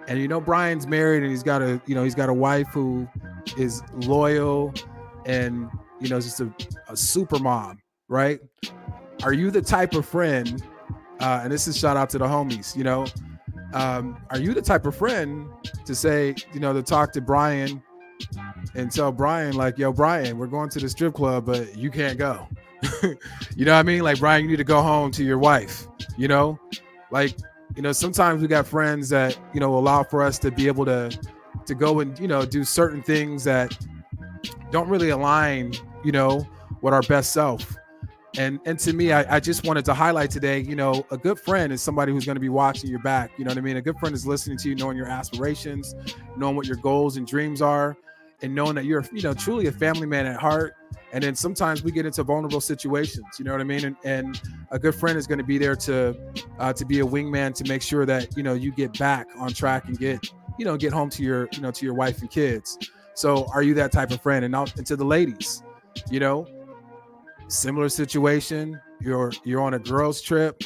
And 0.08 0.20
you 0.20 0.28
know, 0.28 0.42
Brian's 0.42 0.88
married 0.88 1.24
and 1.24 1.32
he's 1.32 1.44
got 1.44 1.62
a, 1.62 1.82
you 1.86 1.96
know, 1.96 2.04
he's 2.04 2.16
got 2.16 2.30
a 2.30 2.34
wife 2.34 2.68
who 2.68 3.08
is 3.58 3.82
loyal 3.94 4.74
and 5.26 5.70
you 6.00 6.10
know, 6.10 6.20
just 6.20 6.40
a, 6.40 6.52
a 6.88 6.96
super 6.96 7.40
mom, 7.40 7.80
right? 8.08 8.40
Are 9.24 9.34
you 9.34 9.52
the 9.52 9.62
type 9.62 9.94
of 9.94 10.06
friend 10.06 10.64
uh, 11.20 11.42
and 11.44 11.52
this 11.52 11.68
is 11.68 11.78
shout 11.78 11.98
out 11.98 12.10
to 12.12 12.18
the 12.18 12.26
homies, 12.26 12.76
you 12.76 12.84
know. 12.84 13.06
Um, 13.74 14.18
are 14.32 14.40
you 14.40 14.54
the 14.54 14.62
type 14.62 14.86
of 14.86 14.96
friend 14.96 15.48
to 15.86 15.94
say, 15.94 16.36
you 16.54 16.60
know, 16.60 16.74
to 16.74 16.82
talk 16.82 17.12
to 17.14 17.22
Brian 17.22 17.84
and 18.76 18.92
tell 18.92 19.12
Brian, 19.12 19.56
like, 19.56 19.78
yo, 19.78 19.92
Brian, 19.92 20.38
we're 20.38 20.48
going 20.48 20.70
to 20.70 20.80
the 20.80 20.90
strip 20.90 21.14
club, 21.14 21.46
but 21.46 21.78
you 21.78 21.92
can't 21.92 22.18
go. 22.18 22.48
you 23.04 23.66
know 23.66 23.74
what 23.74 23.80
I 23.80 23.84
mean? 23.84 24.02
Like, 24.02 24.20
Brian, 24.20 24.44
you 24.44 24.50
need 24.50 24.58
to 24.58 24.64
go 24.64 24.82
home 24.82 25.12
to 25.12 25.24
your 25.24 25.38
wife, 25.38 25.88
you 26.18 26.28
know? 26.28 26.60
Like, 27.12 27.36
you 27.76 27.82
know, 27.82 27.92
sometimes 27.92 28.42
we 28.42 28.48
got 28.48 28.68
friends 28.68 29.10
that, 29.10 29.38
you 29.54 29.60
know, 29.60 29.78
allow 29.78 30.04
for 30.04 30.22
us 30.22 30.40
to 30.40 30.52
be 30.52 30.68
able 30.68 30.86
to 30.86 31.18
to 31.66 31.76
go 31.76 32.00
and, 32.00 32.18
you 32.20 32.28
know, 32.28 32.46
do 32.46 32.64
certain 32.64 33.02
things 33.02 33.44
that 33.44 33.78
don't 34.72 34.88
really 34.90 35.10
align, 35.10 35.74
you 36.04 36.12
know, 36.12 36.48
with 36.82 36.94
our 36.94 37.02
best 37.04 37.32
self. 37.32 37.76
And 38.38 38.60
and 38.66 38.78
to 38.80 38.94
me, 38.94 39.12
I, 39.12 39.38
I 39.38 39.40
just 39.40 39.66
wanted 39.66 39.86
to 39.86 39.94
highlight 39.94 40.30
today, 40.30 40.60
you 40.60 40.76
know, 40.76 41.06
a 41.12 41.18
good 41.18 41.40
friend 41.40 41.74
is 41.74 41.82
somebody 41.82 42.12
who's 42.12 42.26
going 42.26 42.36
to 42.36 42.42
be 42.42 42.50
watching 42.50 42.90
your 42.90 43.00
back. 43.00 43.32
You 43.38 43.46
know 43.46 43.50
what 43.50 43.58
I 43.58 43.62
mean? 43.62 43.78
A 43.78 43.82
good 43.82 43.98
friend 43.98 44.14
is 44.14 44.26
listening 44.26 44.58
to 44.60 44.70
you, 44.70 44.76
knowing 44.76 44.98
your 44.98 45.08
aspirations, 45.08 45.96
knowing 46.38 46.56
what 46.56 46.68
your 46.68 46.78
goals 46.78 47.18
and 47.18 47.26
dreams 47.26 47.62
are, 47.62 47.98
and 48.42 48.54
knowing 48.54 48.76
that 48.76 48.86
you're, 48.86 49.04
you 49.12 49.24
know, 49.24 49.34
truly 49.34 49.68
a 49.68 49.72
family 49.72 50.06
man 50.06 50.26
at 50.26 50.40
heart. 50.40 50.76
And 51.12 51.24
then 51.24 51.36
sometimes 51.36 51.84
we 51.84 51.92
get 51.92 52.06
into 52.06 52.24
vulnerable 52.24 52.62
situations, 52.62 53.26
you 53.40 53.46
know 53.46 53.52
what 53.52 53.62
I 53.62 53.64
mean? 53.64 53.86
And, 53.86 53.96
and 54.04 54.42
a 54.72 54.78
good 54.78 54.94
friend 54.94 55.18
is 55.18 55.26
going 55.26 55.40
to 55.40 55.44
be 55.44 55.58
there 55.58 55.76
to 55.78 56.16
uh, 56.60 56.74
to 56.74 56.86
be 56.86 57.00
a 57.00 57.06
wingman 57.06 57.54
to 57.56 57.64
make 57.64 57.82
sure 57.82 58.06
that 58.06 58.38
you 58.38 58.44
know 58.44 58.54
you 58.54 58.72
get 58.72 58.98
back 59.00 59.28
on 59.38 59.50
track 59.50 59.86
and 59.88 59.98
get 59.98 60.32
you 60.60 60.66
know 60.66 60.78
get 60.78 60.94
home 60.94 61.10
to 61.12 61.24
your 61.24 61.50
you 61.54 61.62
know 61.62 61.72
to 61.72 61.86
your 61.86 61.96
wife 61.96 62.22
and 62.22 62.30
kids. 62.30 62.78
So 63.16 63.48
are 63.54 63.64
you 63.64 63.74
that 63.74 63.92
type 63.92 64.12
of 64.12 64.22
friend? 64.22 64.46
And 64.46 64.52
now 64.52 64.66
and 64.78 64.86
to 64.86 64.96
the 64.96 65.04
ladies, 65.04 65.64
you 66.12 66.20
know, 66.20 66.48
similar 67.48 67.90
situation. 67.90 68.80
You're 69.02 69.32
you're 69.44 69.62
on 69.62 69.74
a 69.74 69.80
girls 69.80 70.22
trip. 70.22 70.64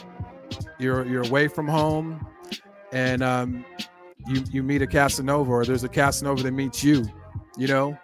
You're 0.77 1.05
you're 1.05 1.23
away 1.23 1.47
from 1.47 1.67
home, 1.67 2.27
and 2.91 3.23
um, 3.23 3.65
you 4.27 4.43
you 4.51 4.63
meet 4.63 4.81
a 4.81 4.87
Casanova, 4.87 5.51
or 5.51 5.65
there's 5.65 5.83
a 5.83 5.89
Casanova 5.89 6.43
that 6.43 6.51
meets 6.51 6.83
you. 6.83 7.05
You 7.57 7.67
know, 7.67 7.97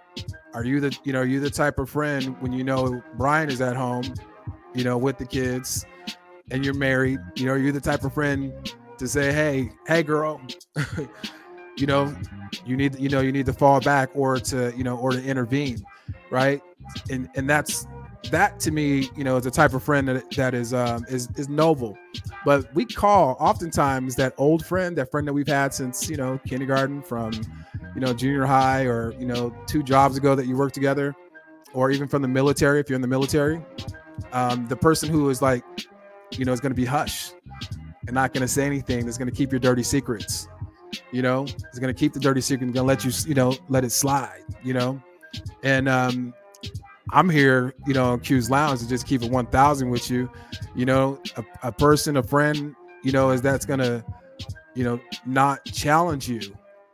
are 0.54 0.64
you 0.64 0.80
the 0.80 0.98
you 1.04 1.14
know 1.14 1.22
you 1.22 1.40
the 1.40 1.50
type 1.50 1.78
of 1.80 1.90
friend 1.90 2.36
when 2.42 2.52
you 2.52 2.64
know 2.64 3.02
Brian 3.16 3.50
is 3.50 3.62
at 3.62 3.76
home, 3.76 4.14
you 4.74 4.84
know, 4.84 4.98
with 4.98 5.18
the 5.18 5.26
kids, 5.26 5.86
and 6.52 6.66
you're 6.66 6.74
married? 6.74 7.20
You 7.36 7.46
know, 7.46 7.54
are 7.54 7.58
you 7.58 7.72
the 7.72 7.82
type 7.82 8.04
of 8.04 8.14
friend 8.14 8.54
to 8.98 9.08
say, 9.08 9.32
hey, 9.32 9.72
hey, 9.88 10.04
girl, 10.04 10.42
you 11.78 11.86
know, 11.86 12.16
you 12.66 12.76
need 12.76 13.00
you 13.00 13.10
know 13.10 13.22
you 13.22 13.32
need 13.32 13.46
to 13.46 13.54
fall 13.54 13.80
back 13.82 14.10
or 14.14 14.38
to 14.40 14.74
you 14.76 14.84
know 14.84 14.98
or 14.98 15.12
to 15.12 15.24
intervene, 15.24 15.84
right? 16.32 16.62
And 17.12 17.30
and 17.36 17.50
that's 17.50 17.88
that 18.32 18.60
to 18.62 18.72
me, 18.72 19.10
you 19.16 19.24
know, 19.24 19.38
is 19.38 19.46
a 19.46 19.52
type 19.52 19.74
of 19.74 19.84
friend 19.84 20.08
that, 20.08 20.30
that 20.32 20.54
is 20.54 20.74
um, 20.74 21.06
is 21.10 21.30
is 21.36 21.48
noble. 21.48 21.98
But 22.44 22.74
we 22.74 22.86
call 22.86 23.38
oftentimes 23.40 24.16
that 24.16 24.34
old 24.38 24.66
friend, 24.66 24.98
that 24.98 25.12
friend 25.12 25.28
that 25.28 25.34
we've 25.34 25.48
had 25.48 25.74
since 25.74 26.10
you 26.10 26.18
know 26.18 26.40
kindergarten, 26.46 27.02
from 27.02 27.34
you 27.96 28.02
know 28.02 28.14
junior 28.14 28.46
high, 28.46 28.84
or 28.84 29.14
you 29.20 29.26
know 29.26 29.56
two 29.68 29.84
jobs 29.84 30.18
ago 30.18 30.36
that 30.36 30.48
you 30.48 30.56
worked 30.56 30.76
together, 30.76 31.16
or 31.74 31.92
even 31.92 32.08
from 32.08 32.22
the 32.22 32.28
military 32.28 32.80
if 32.80 32.90
you're 32.90 32.96
in 32.96 33.02
the 33.02 33.08
military. 33.08 33.62
Um, 34.34 34.68
the 34.68 34.76
person 34.76 35.10
who 35.10 35.30
is 35.30 35.42
like, 35.42 35.64
you 36.32 36.46
know, 36.46 36.52
is 36.52 36.60
going 36.60 36.72
to 36.72 36.76
be 36.76 36.86
hush 36.86 37.32
and 38.06 38.14
not 38.14 38.34
going 38.34 38.42
to 38.42 38.48
say 38.48 38.66
anything. 38.66 39.08
Is 39.08 39.18
going 39.18 39.30
to 39.30 39.36
keep 39.36 39.52
your 39.52 39.60
dirty 39.60 39.84
secrets. 39.84 40.48
You 41.12 41.22
know, 41.22 41.44
is 41.44 41.80
going 41.80 41.94
to 41.94 42.00
keep 42.00 42.14
the 42.14 42.20
dirty 42.20 42.42
secret 42.42 42.66
going 42.66 42.74
to 42.74 42.84
let 42.84 43.06
you, 43.06 43.12
you 43.28 43.36
know, 43.36 43.56
let 43.70 43.84
it 43.84 43.92
slide. 43.92 44.44
You 44.64 44.74
know, 44.74 45.02
and 45.64 45.88
um, 45.88 46.34
I'm 47.12 47.30
here, 47.30 47.74
you 47.88 47.94
know, 47.94 48.06
on 48.06 48.20
Q's 48.20 48.50
Lounge 48.50 48.80
to 48.82 48.90
just 48.90 49.08
keep 49.08 49.24
it 49.24 49.32
1,000 49.32 49.90
with 49.90 50.10
you. 50.10 50.30
You 50.76 50.86
know, 50.86 51.20
a, 51.38 51.44
a 51.64 51.72
person, 51.72 52.18
a 52.18 52.24
friend, 52.24 52.76
you 53.04 53.12
know, 53.12 53.32
is 53.32 53.42
that's 53.42 53.66
gonna, 53.66 54.04
you 54.76 54.84
know, 54.84 55.00
not 55.26 55.64
challenge 55.66 56.30
you. 56.30 56.42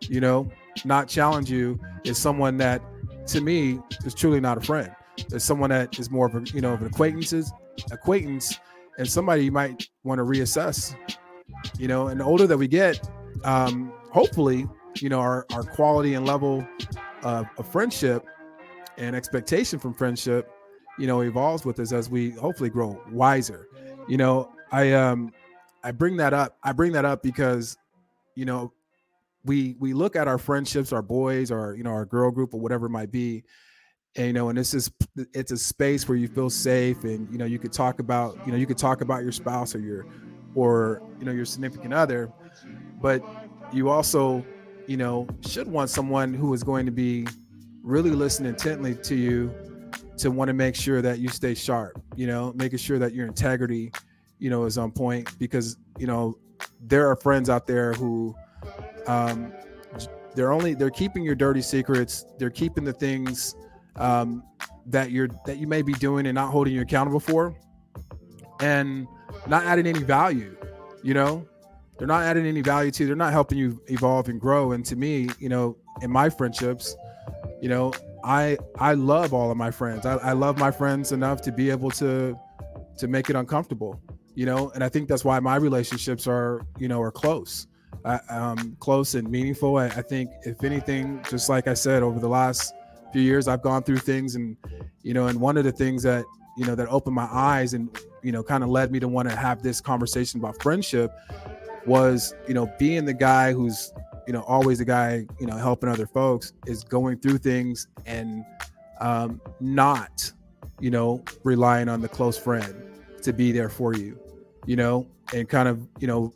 You 0.02 0.22
know, 0.22 0.50
not 0.84 1.08
challenge 1.08 1.50
you 1.50 1.79
is 2.03 2.17
someone 2.17 2.58
that, 2.58 2.82
to 3.27 3.41
me, 3.41 3.79
is 4.03 4.13
truly 4.13 4.39
not 4.39 4.58
a 4.58 4.62
friend. 4.62 4.94
It's 5.17 5.46
someone 5.46 5.70
that 5.70 5.98
is 5.98 6.12
more 6.12 6.25
of 6.25 6.36
a, 6.36 6.41
you 6.53 6.62
know, 6.62 6.74
of 6.74 6.82
an 6.82 6.88
acquaintances, 6.88 7.51
acquaintance, 7.91 8.60
and 8.98 9.08
somebody 9.08 9.46
you 9.46 9.51
might 9.51 9.88
want 10.03 10.20
to 10.20 10.24
reassess. 10.24 10.96
You 11.79 11.88
know, 11.88 12.08
and 12.08 12.20
the 12.20 12.25
older 12.25 12.48
that 12.48 12.58
we 12.58 12.67
get, 12.67 13.08
um, 13.44 13.94
hopefully, 14.12 14.67
you 15.00 15.10
know, 15.10 15.20
our 15.20 15.46
our 15.53 15.63
quality 15.63 16.16
and 16.16 16.25
level 16.25 16.68
of, 17.24 17.48
of 17.57 17.68
friendship 17.72 18.25
and 18.98 19.16
expectation 19.16 19.79
from 19.79 19.94
friendship 19.94 20.50
you 20.98 21.07
know 21.07 21.22
evolves 21.22 21.66
with 21.66 21.79
us 21.79 21.92
as 21.92 22.09
we 22.09 22.31
hopefully 22.31 22.70
grow 22.70 23.00
wiser 23.11 23.68
you 24.07 24.18
know 24.18 24.51
i 24.72 24.94
um 24.94 25.31
i 25.83 25.92
bring 25.92 26.16
that 26.16 26.33
up 26.33 26.57
i 26.64 26.72
bring 26.72 26.92
that 26.92 27.05
up 27.05 27.22
because 27.22 27.77
you 28.35 28.46
know 28.46 28.72
we 29.46 29.75
we 29.79 29.94
look 29.94 30.16
at 30.16 30.27
our 30.27 30.38
friendships 30.38 30.92
our 30.92 31.01
boys 31.01 31.51
or 31.51 31.75
you 31.75 31.84
know 31.84 31.92
our 31.92 32.05
girl 32.05 32.31
group 32.31 32.53
or 32.53 32.60
whatever 32.60 32.88
it 32.88 32.90
might 32.90 33.12
be 33.12 33.44
and 34.16 34.27
you 34.27 34.34
know 34.34 34.50
and 34.50 34.58
this 34.58 34.74
is 34.74 34.92
it's 35.34 35.51
a 35.51 35.58
space 35.58 36.08
where 36.08 36.18
you 36.18 36.27
feel 36.27 36.50
safe 36.50 37.03
and 37.03 37.31
you 37.31 37.38
know 37.38 37.46
you 37.46 37.60
could 37.60 37.74
talk 37.74 38.00
about 38.00 38.38
you 38.46 38.51
know 38.51 38.58
you 38.58 38.66
could 38.66 38.77
talk 38.77 39.01
about 39.01 39.24
your 39.24 39.31
spouse 39.31 39.75
or 39.75 39.79
your 39.79 40.05
or 40.55 41.01
you 41.20 41.25
know 41.25 41.31
your 41.31 41.46
significant 41.46 41.94
other 41.94 42.31
but 43.01 43.24
you 43.72 43.90
also 43.90 44.46
you 44.88 44.98
know 44.98 45.27
should 45.46 45.68
want 45.68 45.90
someone 45.90 46.34
who 46.34 46.53
is 46.53 46.64
going 46.64 46.86
to 46.86 46.92
be 46.92 47.27
really 47.84 48.10
listen 48.10 48.46
intently 48.46 48.96
to 48.96 49.16
you 49.16 49.53
to 50.18 50.31
want 50.31 50.48
to 50.48 50.53
make 50.53 50.75
sure 50.75 51.01
that 51.01 51.20
you 51.20 51.27
stay 51.27 51.53
sharp, 51.53 52.01
you 52.16 52.27
know, 52.27 52.53
making 52.55 52.79
sure 52.79 53.00
that 53.00 53.14
your 53.14 53.27
integrity, 53.27 53.92
you 54.40 54.50
know, 54.50 54.66
is 54.66 54.77
on 54.77 54.92
point 54.92 55.38
because, 55.40 55.77
you 55.98 56.08
know, 56.08 56.38
there 56.81 57.10
are 57.10 57.16
friends 57.16 57.50
out 57.50 57.68
there 57.68 57.94
who 57.94 58.36
um 59.07 59.53
they're 60.35 60.51
only 60.51 60.74
they're 60.74 60.89
keeping 60.89 61.24
your 61.24 61.35
dirty 61.35 61.61
secrets, 61.61 62.25
they're 62.37 62.50
keeping 62.50 62.83
the 62.83 62.94
things 62.94 63.55
um 63.96 64.44
that 64.87 65.11
you're 65.11 65.29
that 65.46 65.57
you 65.57 65.68
may 65.68 65.81
be 65.81 65.94
doing 65.94 66.25
and 66.27 66.35
not 66.35 66.51
holding 66.51 66.74
you 66.74 66.81
accountable 66.81 67.20
for 67.20 67.55
and 68.61 69.07
not 69.48 69.63
adding 69.65 69.85
any 69.85 70.00
value, 70.00 70.55
you 71.03 71.13
know? 71.13 71.46
They're 71.98 72.07
not 72.07 72.24
adding 72.24 72.46
any 72.46 72.61
value 72.61 72.91
to, 72.91 73.05
they're 73.05 73.15
not 73.15 73.31
helping 73.31 73.57
you 73.57 73.81
evolve 73.87 74.27
and 74.27 74.39
grow. 74.39 74.74
And 74.74 74.85
to 74.85 74.98
me, 74.98 75.29
you 75.39 75.48
know, 75.48 75.77
in 76.01 76.11
my 76.11 76.29
friendships, 76.29 76.96
you 77.61 77.70
know 77.70 77.94
i 78.24 78.57
i 78.79 78.94
love 78.94 79.33
all 79.33 79.51
of 79.51 79.57
my 79.57 79.72
friends. 79.72 80.05
I, 80.05 80.15
I 80.18 80.33
love 80.33 80.57
my 80.57 80.72
friends 80.72 81.11
enough 81.11 81.41
to 81.44 81.51
be 81.51 81.70
able 81.70 81.91
to 81.91 82.37
to 82.98 83.07
make 83.07 83.29
it 83.29 83.35
uncomfortable 83.35 84.01
you 84.35 84.46
know? 84.46 84.70
And 84.75 84.83
i 84.83 84.89
think 84.89 85.07
that's 85.07 85.25
why 85.25 85.39
my 85.39 85.55
relationships 85.55 86.27
are 86.27 86.61
you 86.77 86.87
know 86.87 87.01
are 87.01 87.11
close 87.11 87.68
um, 88.29 88.75
close 88.79 89.16
and 89.16 89.29
meaningful. 89.29 89.77
I, 89.77 89.86
I 89.86 90.01
think 90.01 90.29
if 90.44 90.64
anything 90.64 91.24
just 91.29 91.50
like 91.50 91.68
i 91.68 91.74
said 91.74 92.03
over 92.03 92.20
the 92.20 92.29
last 92.29 92.74
few 93.12 93.22
years 93.22 93.48
i've 93.48 93.62
gone 93.62 93.84
through 93.84 93.98
things 93.98 94.36
and 94.36 94.58
you 95.01 95.14
know 95.14 95.27
and 95.27 95.40
one 95.40 95.58
of 95.58 95.64
the 95.64 95.72
things 95.72 96.03
that 96.03 96.25
you 96.58 96.66
know 96.66 96.75
that 96.75 96.88
opened 96.90 97.16
my 97.16 97.27
eyes 97.31 97.74
and 97.74 97.90
you 98.24 98.31
know 98.31 98.44
kind 98.44 98.64
of 98.64 98.70
led 98.70 98.92
me 98.92 99.00
to 99.00 99.08
want 99.08 99.29
to 99.29 99.36
have 99.36 99.62
this 99.62 99.81
conversation 99.81 100.40
about 100.40 100.62
friendship 100.62 101.12
was 101.86 102.34
you 102.48 102.53
know 102.53 102.72
being 102.79 103.05
the 103.05 103.14
guy 103.14 103.53
who's 103.53 103.94
you 104.27 104.34
know 104.34 104.42
always 104.42 104.79
the 104.79 104.86
guy 104.86 105.25
you 105.40 105.46
know 105.46 105.55
helping 105.55 105.90
other 105.90 106.08
folks 106.08 106.53
is 106.66 106.84
going 106.84 107.18
through 107.20 107.38
things 107.38 107.88
and 108.05 108.44
um, 109.00 109.42
not 109.60 110.31
you 110.79 110.90
know 110.90 111.24
relying 111.44 111.90
on 111.90 112.01
the 112.01 112.08
close 112.08 112.38
friend 112.38 112.74
to 113.22 113.34
be 113.34 113.51
there 113.51 113.70
for 113.70 113.94
you 113.94 114.18
you 114.66 114.75
know 114.75 115.08
and 115.34 115.50
kind 115.50 115.68
of 115.68 115.88
you 116.00 116.08
know 116.08 116.34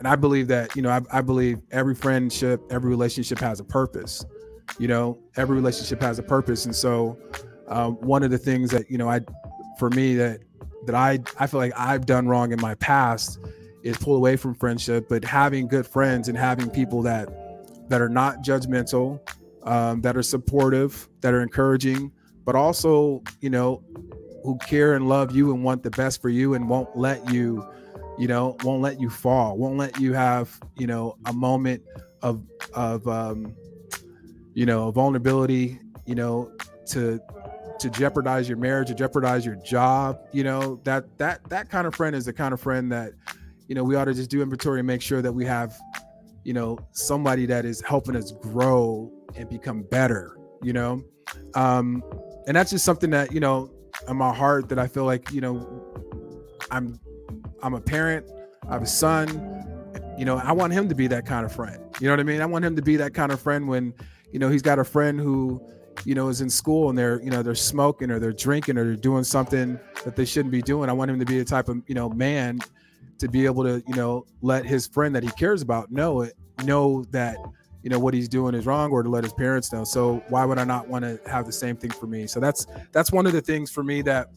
and 0.00 0.08
i 0.08 0.16
believe 0.16 0.48
that 0.48 0.74
you 0.74 0.82
know 0.82 0.90
i, 0.90 1.00
I 1.18 1.20
believe 1.20 1.60
every 1.70 1.94
friendship 1.94 2.60
every 2.70 2.90
relationship 2.90 3.38
has 3.38 3.60
a 3.60 3.64
purpose 3.64 4.26
you 4.78 4.88
know 4.88 5.18
every 5.36 5.56
relationship 5.56 6.00
has 6.00 6.18
a 6.18 6.22
purpose. 6.22 6.64
And 6.64 6.74
so 6.74 7.18
um, 7.68 7.94
one 7.96 8.22
of 8.22 8.30
the 8.30 8.38
things 8.38 8.70
that 8.70 8.90
you 8.90 8.98
know 8.98 9.08
i 9.08 9.20
for 9.78 9.90
me 9.90 10.14
that 10.14 10.40
that 10.86 10.94
i 10.94 11.18
i 11.38 11.46
feel 11.46 11.60
like 11.60 11.72
i've 11.76 12.06
done 12.06 12.28
wrong 12.28 12.52
in 12.52 12.60
my 12.60 12.74
past 12.76 13.38
is 13.82 13.96
pull 13.96 14.14
away 14.14 14.36
from 14.36 14.54
friendship, 14.54 15.08
but 15.08 15.24
having 15.24 15.66
good 15.66 15.86
friends 15.86 16.28
and 16.28 16.36
having 16.36 16.68
people 16.68 17.00
that 17.02 17.28
that 17.88 18.02
are 18.02 18.10
not 18.10 18.42
judgmental, 18.44 19.18
um, 19.62 20.02
that 20.02 20.16
are 20.16 20.22
supportive, 20.22 21.08
that 21.22 21.32
are 21.32 21.42
encouraging, 21.42 22.12
but 22.44 22.54
also 22.54 23.22
you 23.40 23.50
know 23.50 23.82
who 24.44 24.56
care 24.58 24.94
and 24.94 25.08
love 25.08 25.34
you 25.34 25.52
and 25.52 25.62
want 25.62 25.82
the 25.82 25.90
best 25.90 26.22
for 26.22 26.30
you 26.30 26.54
and 26.54 26.68
won't 26.68 26.94
let 26.96 27.32
you 27.32 27.66
you 28.20 28.28
know 28.28 28.56
won't 28.62 28.82
let 28.82 29.00
you 29.00 29.10
fall 29.10 29.56
won't 29.56 29.76
let 29.76 29.98
you 29.98 30.12
have 30.12 30.60
you 30.76 30.86
know 30.86 31.16
a 31.26 31.32
moment 31.32 31.82
of 32.22 32.42
of 32.74 33.06
um 33.08 33.54
you 34.54 34.66
know 34.66 34.90
vulnerability 34.90 35.80
you 36.06 36.14
know 36.14 36.52
to 36.86 37.18
to 37.78 37.88
jeopardize 37.90 38.48
your 38.48 38.58
marriage 38.58 38.88
to 38.88 38.94
jeopardize 38.94 39.44
your 39.44 39.56
job 39.56 40.18
you 40.32 40.44
know 40.44 40.80
that 40.84 41.04
that 41.18 41.42
that 41.48 41.70
kind 41.70 41.86
of 41.86 41.94
friend 41.94 42.14
is 42.14 42.24
the 42.24 42.32
kind 42.32 42.52
of 42.52 42.60
friend 42.60 42.92
that 42.92 43.12
you 43.70 43.76
know, 43.76 43.84
we 43.84 43.94
ought 43.94 44.06
to 44.06 44.14
just 44.14 44.30
do 44.30 44.42
inventory 44.42 44.80
and 44.80 44.86
make 44.88 45.00
sure 45.00 45.22
that 45.22 45.30
we 45.32 45.44
have, 45.44 45.78
you 46.42 46.52
know, 46.52 46.76
somebody 46.90 47.46
that 47.46 47.64
is 47.64 47.80
helping 47.80 48.16
us 48.16 48.32
grow 48.32 49.08
and 49.36 49.48
become 49.48 49.82
better, 49.82 50.36
you 50.60 50.72
know? 50.72 51.04
Um, 51.54 52.02
and 52.48 52.56
that's 52.56 52.72
just 52.72 52.84
something 52.84 53.10
that, 53.10 53.30
you 53.30 53.38
know, 53.38 53.70
in 54.08 54.16
my 54.16 54.34
heart 54.34 54.68
that 54.70 54.80
I 54.80 54.88
feel 54.88 55.04
like, 55.04 55.30
you 55.30 55.40
know, 55.40 55.84
I'm 56.72 56.98
I'm 57.62 57.74
a 57.74 57.80
parent, 57.80 58.26
I 58.68 58.72
have 58.72 58.82
a 58.82 58.86
son, 58.86 59.28
you 60.18 60.24
know, 60.24 60.36
I 60.36 60.52
want 60.52 60.72
him 60.72 60.88
to 60.88 60.94
be 60.94 61.06
that 61.08 61.26
kind 61.26 61.44
of 61.44 61.52
friend. 61.52 61.82
You 62.00 62.06
know 62.06 62.12
what 62.12 62.20
I 62.20 62.24
mean? 62.24 62.40
I 62.40 62.46
want 62.46 62.64
him 62.64 62.76
to 62.76 62.82
be 62.82 62.96
that 62.96 63.14
kind 63.14 63.32
of 63.32 63.40
friend 63.40 63.66
when, 63.68 63.94
you 64.32 64.38
know, 64.38 64.48
he's 64.48 64.62
got 64.62 64.78
a 64.78 64.84
friend 64.84 65.18
who, 65.18 65.60
you 66.04 66.14
know, 66.14 66.28
is 66.28 66.40
in 66.40 66.50
school 66.50 66.88
and 66.88 66.98
they're, 66.98 67.20
you 67.22 67.30
know, 67.30 67.42
they're 67.42 67.54
smoking 67.54 68.10
or 68.10 68.18
they're 68.18 68.32
drinking 68.32 68.78
or 68.78 68.84
they're 68.84 68.96
doing 68.96 69.24
something 69.24 69.78
that 70.04 70.16
they 70.16 70.24
shouldn't 70.24 70.52
be 70.52 70.62
doing. 70.62 70.88
I 70.88 70.92
want 70.92 71.10
him 71.10 71.18
to 71.18 71.24
be 71.24 71.38
the 71.38 71.44
type 71.44 71.68
of, 71.68 71.82
you 71.86 71.94
know, 71.94 72.08
man 72.08 72.60
to 73.20 73.28
be 73.28 73.44
able 73.44 73.62
to 73.62 73.82
you 73.86 73.94
know 73.94 74.26
let 74.42 74.64
his 74.64 74.86
friend 74.86 75.14
that 75.14 75.22
he 75.22 75.30
cares 75.32 75.62
about 75.62 75.92
know 75.92 76.22
it 76.22 76.34
know 76.64 77.04
that 77.10 77.36
you 77.82 77.90
know 77.90 77.98
what 77.98 78.12
he's 78.12 78.28
doing 78.28 78.54
is 78.54 78.66
wrong 78.66 78.90
or 78.90 79.02
to 79.02 79.08
let 79.08 79.22
his 79.22 79.32
parents 79.34 79.72
know 79.72 79.84
so 79.84 80.22
why 80.28 80.44
would 80.44 80.58
i 80.58 80.64
not 80.64 80.88
want 80.88 81.04
to 81.04 81.20
have 81.30 81.46
the 81.46 81.52
same 81.52 81.76
thing 81.76 81.90
for 81.90 82.06
me 82.06 82.26
so 82.26 82.40
that's 82.40 82.66
that's 82.92 83.12
one 83.12 83.26
of 83.26 83.32
the 83.32 83.40
things 83.40 83.70
for 83.70 83.84
me 83.84 84.02
that 84.02 84.28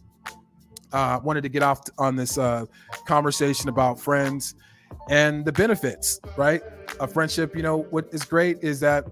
uh 0.93 1.19
wanted 1.23 1.41
to 1.41 1.49
get 1.49 1.63
off 1.63 1.81
on 1.97 2.15
this 2.15 2.37
uh 2.37 2.65
conversation 3.05 3.69
about 3.69 3.99
friends 3.99 4.55
and 5.09 5.45
the 5.45 5.51
benefits 5.51 6.19
right 6.37 6.61
a 6.99 7.07
friendship 7.07 7.55
you 7.55 7.63
know 7.63 7.83
what 7.89 8.07
is 8.11 8.23
great 8.23 8.57
is 8.61 8.79
that 8.79 9.05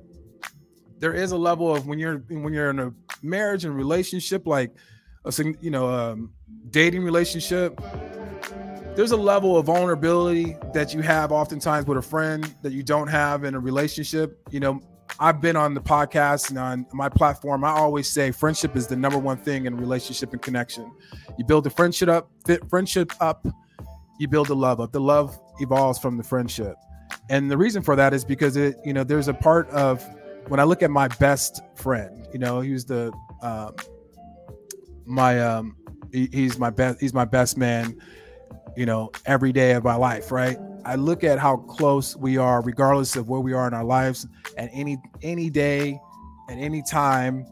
there 1.00 1.13
is 1.13 1.32
a 1.32 1.38
level 1.38 1.76
of 1.76 1.88
when 1.88 2.00
you're 2.00 2.20
when 2.30 2.54
you're 2.54 2.70
in 2.70 2.80
a 2.80 2.94
marriage 3.24 3.65
and 3.65 3.76
relationship 3.76 4.46
like 4.46 4.72
a 5.26 5.34
you 5.62 5.72
know 5.72 5.88
um 5.89 6.32
dating 6.70 7.04
relationship 7.04 7.80
there's 8.96 9.12
a 9.12 9.17
level 9.17 9.58
of 9.58 9.65
vulnerability 9.65 10.58
that 10.74 10.94
you 10.94 11.02
have 11.02 11.32
oftentimes 11.32 11.86
with 11.86 11.98
a 11.98 12.02
friend 12.02 12.54
that 12.62 12.74
you 12.74 12.84
don't 12.84 13.08
have 13.08 13.46
in 13.46 13.56
a 13.56 13.60
relationship. 13.60 14.38
You 14.52 14.60
know, 14.60 14.82
I've 15.19 15.41
been 15.41 15.56
on 15.56 15.74
the 15.74 15.82
podcast 15.82 16.50
and 16.50 16.60
on 16.60 16.86
my 16.93 17.10
platform. 17.10 17.63
I 17.63 17.71
always 17.71 18.10
say 18.10 18.32
friendship 18.32 18.76
is 18.76 18.88
the 18.88 18.95
number 18.95 19.17
one 19.17 19.38
thing 19.38 19.65
in 19.65 19.78
relationship 19.78 20.34
and 20.34 20.41
connection. 20.41 20.91
You 21.38 21.45
build 21.45 21.63
the 21.63 21.69
friendship 21.69 22.10
up, 22.10 22.32
fit 22.45 22.67
friendship 22.69 23.12
up, 23.19 23.45
you 24.19 24.28
build 24.28 24.47
the 24.47 24.56
love 24.56 24.80
up. 24.80 24.91
The 24.91 25.02
love 25.02 25.39
evolves 25.60 26.00
from 26.00 26.17
the 26.17 26.24
friendship. 26.24 26.76
And 27.30 27.50
the 27.50 27.58
reason 27.58 27.82
for 27.82 27.95
that 27.95 28.13
is 28.13 28.26
because 28.26 28.56
it, 28.56 28.76
you 28.86 28.93
know, 28.93 29.04
there's 29.04 29.28
a 29.28 29.34
part 29.34 29.69
of 29.69 30.04
when 30.47 30.60
I 30.60 30.63
look 30.63 30.82
at 30.82 30.91
my 30.91 31.08
best 31.08 31.62
friend, 31.76 32.28
you 32.34 32.39
know, 32.39 32.62
he 32.62 32.71
was 32.71 32.86
the 32.86 33.12
um, 33.41 33.76
my 35.06 35.39
um 35.41 35.76
he, 36.12 36.30
he's 36.32 36.58
my 36.58 36.69
best 36.69 37.00
he's 37.00 37.13
my 37.13 37.26
best 37.26 37.58
man 37.58 38.00
you 38.76 38.86
know, 38.86 39.12
every 39.26 39.52
day 39.52 39.74
of 39.74 39.84
my 39.84 39.96
life, 39.96 40.32
right? 40.32 40.58
I 40.86 40.96
look 40.96 41.24
at 41.24 41.40
how 41.40 41.58
close 41.58 42.16
we 42.16 42.38
are, 42.38 42.62
regardless 42.62 43.16
of 43.16 43.28
where 43.30 43.42
we 43.42 43.54
are 43.54 43.68
in 43.68 43.74
our 43.74 43.84
lives, 43.84 44.28
at 44.58 44.70
any 44.74 44.98
any 45.22 45.50
day, 45.50 46.00
at 46.50 46.58
any 46.58 46.82
time, 46.82 47.46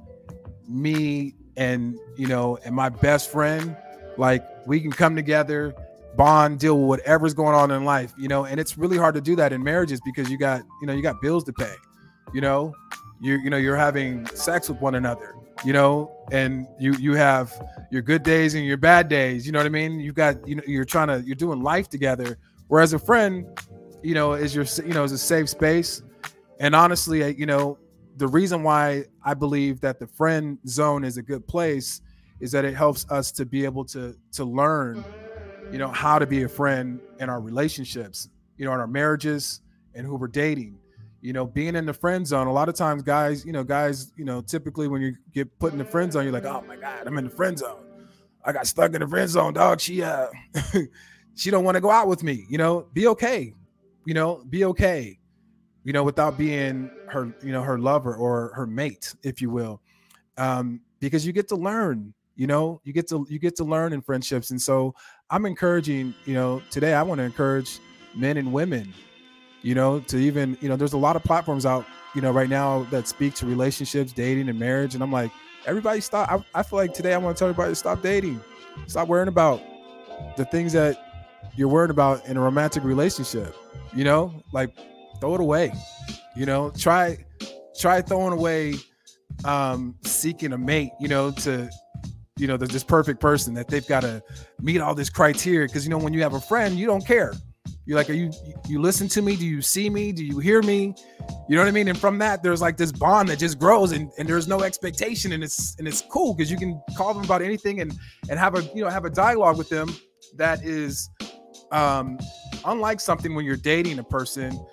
me 0.67 1.35
and 1.57 1.99
you 2.17 2.27
know, 2.27 2.57
and 2.63 2.73
my 2.75 2.89
best 2.89 3.31
friend, 3.31 3.75
like 4.17 4.43
we 4.65 4.79
can 4.79 4.91
come 4.91 5.15
together, 5.15 5.75
bond, 6.15 6.59
deal 6.59 6.79
with 6.79 6.87
whatever's 6.87 7.33
going 7.33 7.55
on 7.55 7.71
in 7.71 7.85
life, 7.85 8.13
you 8.17 8.27
know, 8.27 8.45
and 8.45 8.59
it's 8.59 8.77
really 8.77 8.97
hard 8.97 9.15
to 9.15 9.21
do 9.21 9.35
that 9.35 9.53
in 9.53 9.63
marriages 9.63 10.01
because 10.03 10.29
you 10.29 10.37
got, 10.37 10.61
you 10.81 10.87
know, 10.87 10.93
you 10.93 11.01
got 11.01 11.21
bills 11.21 11.43
to 11.43 11.53
pay, 11.53 11.73
you 12.33 12.41
know, 12.41 12.73
you 13.21 13.37
you 13.39 13.49
know, 13.49 13.57
you're 13.57 13.77
having 13.77 14.25
sex 14.27 14.69
with 14.69 14.79
one 14.81 14.95
another, 14.95 15.35
you 15.65 15.73
know, 15.73 16.11
and 16.31 16.67
you 16.79 16.93
you 16.93 17.13
have 17.15 17.51
your 17.91 18.01
good 18.01 18.23
days 18.23 18.55
and 18.55 18.65
your 18.65 18.77
bad 18.77 19.09
days. 19.09 19.45
You 19.45 19.51
know 19.51 19.59
what 19.59 19.65
I 19.65 19.69
mean? 19.69 19.99
You 19.99 20.13
got 20.13 20.47
you 20.47 20.55
know 20.55 20.63
you're 20.65 20.85
trying 20.85 21.07
to 21.07 21.25
you're 21.25 21.35
doing 21.35 21.61
life 21.61 21.89
together. 21.89 22.37
Whereas 22.67 22.93
a 22.93 22.99
friend, 22.99 23.45
you 24.03 24.13
know, 24.13 24.33
is 24.33 24.55
your 24.55 24.65
you 24.85 24.93
know 24.93 25.03
is 25.03 25.11
a 25.11 25.17
safe 25.17 25.49
space. 25.49 26.01
And 26.59 26.75
honestly, 26.75 27.35
you 27.35 27.45
know, 27.45 27.77
the 28.17 28.27
reason 28.27 28.63
why 28.63 29.05
I 29.23 29.33
believe 29.33 29.81
that 29.81 29.99
the 29.99 30.07
friend 30.07 30.57
zone 30.67 31.03
is 31.03 31.17
a 31.17 31.21
good 31.21 31.47
place 31.47 32.01
is 32.39 32.51
that 32.51 32.63
it 32.65 32.75
helps 32.75 33.09
us 33.09 33.31
to 33.33 33.45
be 33.45 33.65
able 33.65 33.85
to 33.85 34.15
to 34.33 34.45
learn, 34.45 35.03
you 35.71 35.77
know, 35.77 35.89
how 35.89 36.19
to 36.19 36.27
be 36.27 36.43
a 36.43 36.49
friend 36.49 36.99
in 37.19 37.29
our 37.29 37.41
relationships, 37.41 38.29
you 38.57 38.65
know, 38.65 38.73
in 38.73 38.79
our 38.79 38.87
marriages 38.87 39.61
and 39.95 40.05
who 40.05 40.15
we're 40.15 40.27
dating 40.27 40.77
you 41.21 41.33
know, 41.33 41.45
being 41.45 41.75
in 41.75 41.85
the 41.85 41.93
friend 41.93 42.25
zone, 42.25 42.47
a 42.47 42.53
lot 42.53 42.69
of 42.69 42.75
times 42.75 43.03
guys, 43.03 43.45
you 43.45 43.51
know, 43.51 43.63
guys, 43.63 44.11
you 44.15 44.25
know, 44.25 44.41
typically 44.41 44.87
when 44.87 45.01
you 45.01 45.15
get 45.33 45.57
put 45.59 45.73
in 45.73 45.79
the 45.79 45.85
friend 45.85 46.11
zone, 46.11 46.23
you're 46.23 46.33
like, 46.33 46.45
oh 46.45 46.63
my 46.67 46.75
God, 46.75 47.05
I'm 47.05 47.17
in 47.17 47.25
the 47.25 47.29
friend 47.29 47.57
zone. 47.57 47.83
I 48.45 48.53
got 48.53 48.67
stuck 48.67 48.93
in 48.93 49.01
the 49.01 49.07
friend 49.07 49.29
zone, 49.29 49.53
dog. 49.53 49.81
She 49.81 50.01
uh 50.01 50.27
she 51.35 51.51
don't 51.51 51.63
want 51.63 51.75
to 51.75 51.81
go 51.81 51.91
out 51.91 52.07
with 52.07 52.23
me, 52.23 52.45
you 52.49 52.57
know, 52.57 52.87
be 52.93 53.07
okay. 53.07 53.53
You 54.05 54.13
know, 54.13 54.43
be 54.49 54.65
okay, 54.65 55.19
you 55.83 55.93
know, 55.93 56.03
without 56.03 56.37
being 56.37 56.89
her, 57.09 57.33
you 57.43 57.51
know, 57.51 57.61
her 57.61 57.77
lover 57.77 58.15
or 58.15 58.53
her 58.55 58.65
mate, 58.65 59.13
if 59.23 59.41
you 59.41 59.49
will. 59.49 59.81
Um, 60.37 60.81
because 60.99 61.27
you 61.27 61.33
get 61.33 61.47
to 61.49 61.55
learn, 61.55 62.13
you 62.35 62.47
know, 62.47 62.81
you 62.85 62.93
get 62.93 63.07
to 63.09 63.27
you 63.29 63.39
get 63.39 63.55
to 63.57 63.65
learn 63.65 63.91
in 63.93 64.01
friendships. 64.01 64.51
And 64.51 64.61
so 64.61 64.95
I'm 65.29 65.45
encouraging, 65.45 66.13
you 66.25 66.33
know, 66.33 66.61
today 66.71 66.93
I 66.93 67.03
want 67.03 67.19
to 67.19 67.23
encourage 67.23 67.79
men 68.15 68.37
and 68.37 68.51
women 68.51 68.93
you 69.61 69.75
know, 69.75 69.99
to 70.01 70.17
even, 70.17 70.57
you 70.61 70.69
know, 70.69 70.75
there's 70.75 70.93
a 70.93 70.97
lot 70.97 71.15
of 71.15 71.23
platforms 71.23 71.65
out, 71.65 71.85
you 72.15 72.21
know, 72.21 72.31
right 72.31 72.49
now 72.49 72.83
that 72.91 73.07
speak 73.07 73.33
to 73.35 73.45
relationships, 73.45 74.11
dating, 74.11 74.49
and 74.49 74.57
marriage. 74.57 74.93
And 74.93 75.03
I'm 75.03 75.11
like, 75.11 75.31
everybody 75.65 76.01
stop. 76.01 76.31
I, 76.31 76.59
I 76.59 76.63
feel 76.63 76.77
like 76.77 76.93
today 76.93 77.13
I 77.13 77.17
want 77.17 77.35
to 77.35 77.39
tell 77.39 77.49
everybody 77.49 77.71
to 77.71 77.75
stop 77.75 78.01
dating. 78.01 78.41
Stop 78.87 79.07
worrying 79.07 79.27
about 79.27 79.61
the 80.37 80.45
things 80.45 80.73
that 80.73 80.97
you're 81.55 81.67
worried 81.67 81.91
about 81.91 82.25
in 82.25 82.37
a 82.37 82.41
romantic 82.41 82.83
relationship. 82.83 83.55
You 83.93 84.03
know, 84.03 84.43
like 84.53 84.75
throw 85.19 85.35
it 85.35 85.41
away. 85.41 85.73
You 86.35 86.45
know, 86.45 86.71
try 86.77 87.17
try 87.77 88.01
throwing 88.01 88.33
away 88.33 88.75
um 89.45 89.95
seeking 90.03 90.53
a 90.53 90.57
mate, 90.57 90.91
you 90.99 91.07
know, 91.07 91.31
to 91.31 91.69
you 92.37 92.47
know, 92.47 92.55
this 92.55 92.83
perfect 92.85 93.19
person 93.19 93.53
that 93.53 93.67
they've 93.67 93.85
got 93.87 93.99
to 93.99 94.23
meet 94.61 94.79
all 94.79 94.95
this 94.95 95.09
criteria. 95.09 95.67
Cause 95.67 95.83
you 95.83 95.89
know, 95.89 95.97
when 95.97 96.13
you 96.13 96.23
have 96.23 96.33
a 96.33 96.39
friend, 96.39 96.79
you 96.79 96.85
don't 96.85 97.05
care. 97.05 97.33
You're 97.89 97.97
like, 97.97 98.11
are 98.11 98.13
you 98.13 98.31
you 98.67 98.79
listen 98.79 99.07
to 99.07 99.21
me? 99.23 99.35
Do 99.35 99.47
you 99.47 99.63
see 99.63 99.89
me? 99.89 100.11
Do 100.11 100.23
you 100.23 100.37
hear 100.37 100.61
me? 100.61 100.93
You 101.47 101.55
know 101.55 101.63
what 101.63 101.67
I 101.67 101.71
mean? 101.71 101.87
And 101.87 101.97
from 101.97 102.19
that, 102.19 102.43
there's 102.43 102.61
like 102.61 102.77
this 102.77 102.91
bond 102.91 103.29
that 103.29 103.39
just 103.39 103.57
grows, 103.57 103.93
and, 103.93 104.11
and 104.19 104.29
there's 104.29 104.47
no 104.47 104.61
expectation, 104.61 105.31
and 105.31 105.43
it's 105.43 105.75
and 105.79 105.87
it's 105.87 106.01
cool 106.01 106.35
because 106.35 106.51
you 106.51 106.57
can 106.57 106.79
call 106.95 107.15
them 107.15 107.23
about 107.23 107.41
anything 107.41 107.81
and 107.81 107.91
and 108.29 108.37
have 108.37 108.55
a 108.55 108.61
you 108.75 108.83
know 108.83 108.89
have 108.89 109.05
a 109.05 109.09
dialogue 109.09 109.57
with 109.57 109.69
them 109.69 109.89
that 110.35 110.63
is 110.63 111.09
um 111.71 112.19
unlike 112.63 112.99
something 112.99 113.33
when 113.33 113.43
you're 113.43 113.57
dating 113.57 113.97
a 113.97 114.03
person, 114.03 114.63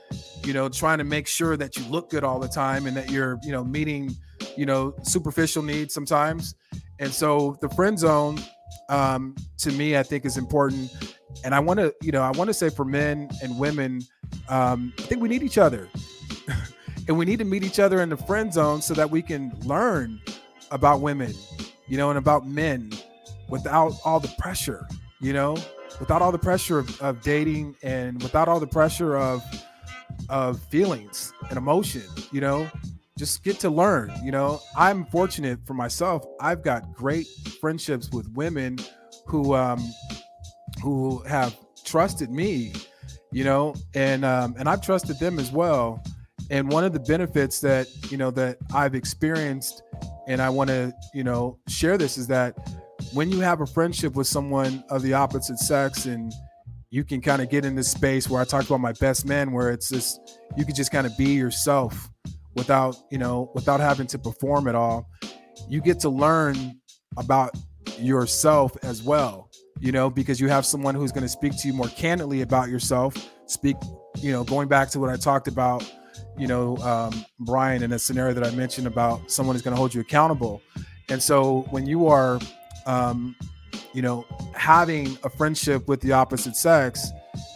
you 0.45 0.53
know, 0.53 0.69
trying 0.69 0.99
to 0.99 1.05
make 1.05 1.27
sure 1.27 1.57
that 1.57 1.75
you 1.79 1.87
look 1.87 2.11
good 2.11 2.23
all 2.23 2.39
the 2.39 2.49
time 2.49 2.85
and 2.85 2.95
that 2.99 3.11
you're 3.11 3.39
you 3.43 3.51
know 3.51 3.65
meeting 3.65 4.15
you 4.59 4.67
know 4.67 4.95
superficial 5.05 5.63
needs 5.63 5.95
sometimes. 5.95 6.55
And 6.99 7.11
so 7.11 7.57
the 7.63 7.71
friend 7.71 7.99
zone 7.99 8.39
um, 8.91 9.35
to 9.59 9.73
me, 9.73 9.97
I 9.97 10.03
think 10.03 10.27
is 10.27 10.37
important. 10.37 11.16
And 11.45 11.55
I 11.55 11.61
want 11.61 11.81
to, 11.81 11.95
you 12.03 12.13
know, 12.13 12.23
I 12.23 12.31
want 12.31 12.49
to 12.49 12.55
say 12.55 12.71
for 12.71 12.85
men 12.85 13.31
and 13.43 13.59
women, 13.59 14.03
um, 14.49 14.93
I 14.99 15.03
think 15.03 15.23
we 15.23 15.29
need 15.29 15.43
each 15.43 15.59
other, 15.59 15.89
and 17.09 17.17
we 17.17 17.25
need 17.25 17.39
to 17.39 17.45
meet 17.45 17.63
each 17.63 17.79
other 17.79 18.01
in 18.01 18.09
the 18.09 18.17
friend 18.17 18.53
zone 18.53 18.83
so 18.83 18.95
that 18.95 19.11
we 19.11 19.23
can 19.23 19.53
learn 19.65 20.21
about 20.71 21.01
women, 21.01 21.33
you 21.87 21.97
know, 21.97 22.11
and 22.11 22.19
about 22.19 22.47
men 22.47 22.93
without 23.49 23.93
all 24.05 24.21
the 24.21 24.33
pressure, 24.39 24.87
you 25.21 25.33
know, 25.33 25.57
without 26.01 26.23
all 26.23 26.33
the 26.33 26.39
pressure 26.39 26.79
of, 26.79 27.01
of 27.01 27.23
dating 27.23 27.77
and 27.83 28.23
without 28.23 28.49
all 28.49 28.61
the 28.61 28.67
pressure 28.67 29.17
of 29.17 29.43
of 30.29 30.61
feelings 30.71 31.33
and 31.51 31.59
emotion, 31.59 32.03
you 32.33 32.41
know, 32.41 32.69
just 33.19 33.43
get 33.45 33.59
to 33.61 33.71
learn. 33.71 34.13
You 34.25 34.33
know, 34.33 34.61
I'm 34.77 35.07
fortunate 35.07 35.61
for 35.67 35.75
myself. 35.75 36.25
I've 36.41 36.63
got 36.63 36.93
great 36.93 37.27
friendships 37.61 38.11
with 38.11 38.29
women 38.35 38.79
who 39.27 39.55
um 39.55 39.81
who 40.83 41.21
have 41.25 41.57
trusted 41.85 42.31
me, 42.31 42.73
you 43.33 43.45
know, 43.45 43.75
and 43.95 44.25
um 44.25 44.55
and 44.59 44.69
I've 44.69 44.83
trusted 44.83 45.19
them 45.19 45.39
as 45.39 45.53
well. 45.53 46.03
And 46.51 46.71
one 46.71 46.85
of 46.85 46.93
the 46.93 47.01
benefits 47.01 47.61
that, 47.61 47.89
you 48.11 48.17
know, 48.17 48.31
that 48.33 48.59
I've 48.73 48.95
experienced 48.95 49.83
and 50.29 50.41
I 50.41 50.49
want 50.49 50.69
to, 50.69 50.93
you 51.13 51.25
know, 51.25 51.59
share 51.69 51.99
this 51.99 52.19
is 52.19 52.29
that 52.29 52.55
when 53.13 53.31
you 53.31 53.41
have 53.41 53.61
a 53.61 53.67
friendship 53.67 54.15
with 54.15 54.27
someone 54.27 54.85
of 54.91 55.03
the 55.03 55.15
opposite 55.15 55.59
sex 55.59 56.07
and 56.07 56.33
you 56.91 57.05
can 57.05 57.21
kind 57.21 57.43
of 57.43 57.51
get 57.51 57.65
in 57.65 57.75
this 57.75 57.91
space 57.91 58.29
where 58.29 58.41
I 58.41 58.45
talked 58.45 58.67
about 58.67 58.81
my 58.81 58.93
best 58.93 59.27
man 59.27 59.53
where 59.53 59.71
it's 59.71 59.89
just 59.89 60.39
you 60.57 60.65
can 60.65 60.75
just 60.75 60.93
kind 60.93 61.07
of 61.07 61.17
be 61.17 61.33
yourself 61.33 62.09
without 62.55 62.97
you 63.11 63.19
know 63.19 63.51
without 63.55 63.81
having 63.81 64.07
to 64.09 64.19
perform 64.19 64.69
at 64.69 64.75
all 64.75 65.09
you 65.69 65.81
get 65.81 66.01
to 66.01 66.09
learn 66.09 66.81
about 67.17 67.51
yourself 67.99 68.77
as 68.83 69.03
well 69.03 69.46
you 69.79 69.93
know 69.93 70.11
because 70.11 70.41
you 70.41 70.49
have 70.49 70.65
someone 70.65 70.95
who's 70.95 71.13
going 71.13 71.23
to 71.23 71.29
speak 71.29 71.57
to 71.59 71.69
you 71.69 71.75
more 71.75 71.89
candidly 71.89 72.43
about 72.43 72.69
yourself. 72.69 73.15
Speak 73.47 73.77
you 74.19 74.33
know 74.33 74.45
going 74.45 74.69
back 74.69 74.89
to 74.89 74.99
what 74.99 75.11
i 75.11 75.17
talked 75.17 75.47
about 75.47 75.91
you 76.39 76.47
know 76.47 76.77
um, 76.79 77.25
brian 77.41 77.83
in 77.83 77.93
a 77.93 77.99
scenario 77.99 78.33
that 78.33 78.45
i 78.45 78.51
mentioned 78.57 78.87
about 78.87 79.31
someone 79.31 79.55
who's 79.55 79.63
going 79.63 79.75
to 79.75 79.79
hold 79.79 79.95
you 79.95 80.01
accountable. 80.01 80.61
And 81.09 81.23
so 81.23 81.67
when 81.71 81.87
you 81.87 82.07
are 82.09 82.41
um, 82.87 83.37
you 83.93 84.03
know 84.03 84.25
having 84.55 85.19
a 85.25 85.31
friendship 85.31 85.89
with 85.89 86.01
the 86.01 86.13
opposite 86.13 86.57
sex 86.57 87.11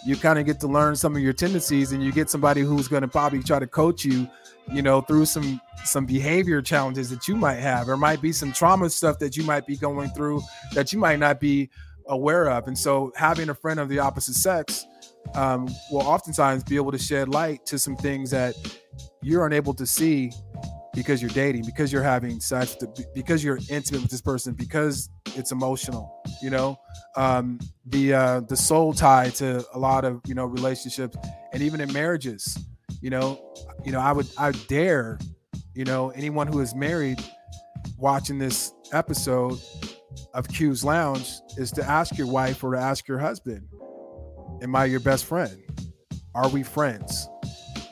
you 0.04 0.16
kind 0.16 0.38
of 0.38 0.46
get 0.46 0.60
to 0.60 0.66
learn 0.66 0.94
some 0.94 1.16
of 1.16 1.22
your 1.22 1.32
tendencies 1.32 1.92
and 1.92 2.02
you 2.02 2.12
get 2.12 2.28
somebody 2.28 2.60
who's 2.60 2.88
going 2.88 3.02
to 3.02 3.08
probably 3.08 3.42
try 3.42 3.58
to 3.58 3.66
coach 3.66 4.04
you 4.04 4.28
you 4.72 4.82
know 4.82 5.00
through 5.00 5.24
some 5.24 5.60
some 5.84 6.06
behavior 6.06 6.60
challenges 6.62 7.10
that 7.10 7.26
you 7.26 7.36
might 7.36 7.56
have. 7.56 7.88
Or 7.88 7.96
might 7.96 8.20
be 8.20 8.32
some 8.32 8.52
trauma 8.52 8.90
stuff 8.90 9.18
that 9.18 9.36
you 9.36 9.44
might 9.44 9.66
be 9.66 9.76
going 9.76 10.10
through 10.10 10.42
that 10.74 10.92
you 10.92 10.98
might 10.98 11.18
not 11.18 11.40
be 11.40 11.70
aware 12.10 12.50
of. 12.50 12.66
And 12.66 12.76
so 12.76 13.12
having 13.16 13.48
a 13.48 13.54
friend 13.54 13.80
of 13.80 13.88
the 13.88 13.98
opposite 13.98 14.34
sex 14.34 14.84
um, 15.34 15.66
will 15.90 16.02
oftentimes 16.02 16.64
be 16.64 16.76
able 16.76 16.92
to 16.92 16.98
shed 16.98 17.28
light 17.28 17.64
to 17.66 17.78
some 17.78 17.96
things 17.96 18.30
that 18.30 18.54
you're 19.22 19.46
unable 19.46 19.72
to 19.74 19.86
see 19.86 20.30
because 20.94 21.22
you're 21.22 21.30
dating 21.30 21.64
because 21.64 21.92
you're 21.92 22.02
having 22.02 22.40
sex 22.40 22.76
because 23.14 23.44
you're 23.44 23.58
intimate 23.70 24.02
with 24.02 24.10
this 24.10 24.20
person 24.20 24.54
because 24.54 25.08
it's 25.36 25.52
emotional 25.52 26.20
you 26.42 26.50
know? 26.50 26.76
Um, 27.16 27.60
the 27.86 28.14
uh, 28.14 28.40
the 28.40 28.56
soul 28.56 28.92
tie 28.92 29.30
to 29.30 29.64
a 29.74 29.78
lot 29.78 30.04
of 30.04 30.20
you 30.26 30.34
know 30.34 30.46
relationships 30.46 31.16
and 31.52 31.62
even 31.62 31.80
in 31.80 31.92
marriages 31.92 32.56
you 33.00 33.10
know, 33.10 33.40
you 33.84 33.92
know, 33.92 34.00
I 34.00 34.12
would 34.12 34.26
I 34.36 34.52
dare, 34.52 35.18
you 35.74 35.84
know, 35.84 36.10
anyone 36.10 36.46
who 36.46 36.60
is 36.60 36.74
married 36.74 37.22
watching 37.96 38.38
this 38.38 38.72
episode 38.92 39.58
of 40.34 40.48
Q's 40.48 40.84
Lounge 40.84 41.30
is 41.56 41.70
to 41.72 41.84
ask 41.84 42.16
your 42.16 42.26
wife 42.26 42.62
or 42.62 42.74
to 42.74 42.80
ask 42.80 43.06
your 43.08 43.18
husband, 43.18 43.66
Am 44.62 44.76
I 44.76 44.84
your 44.84 45.00
best 45.00 45.24
friend? 45.24 45.62
Are 46.34 46.48
we 46.48 46.62
friends? 46.62 47.28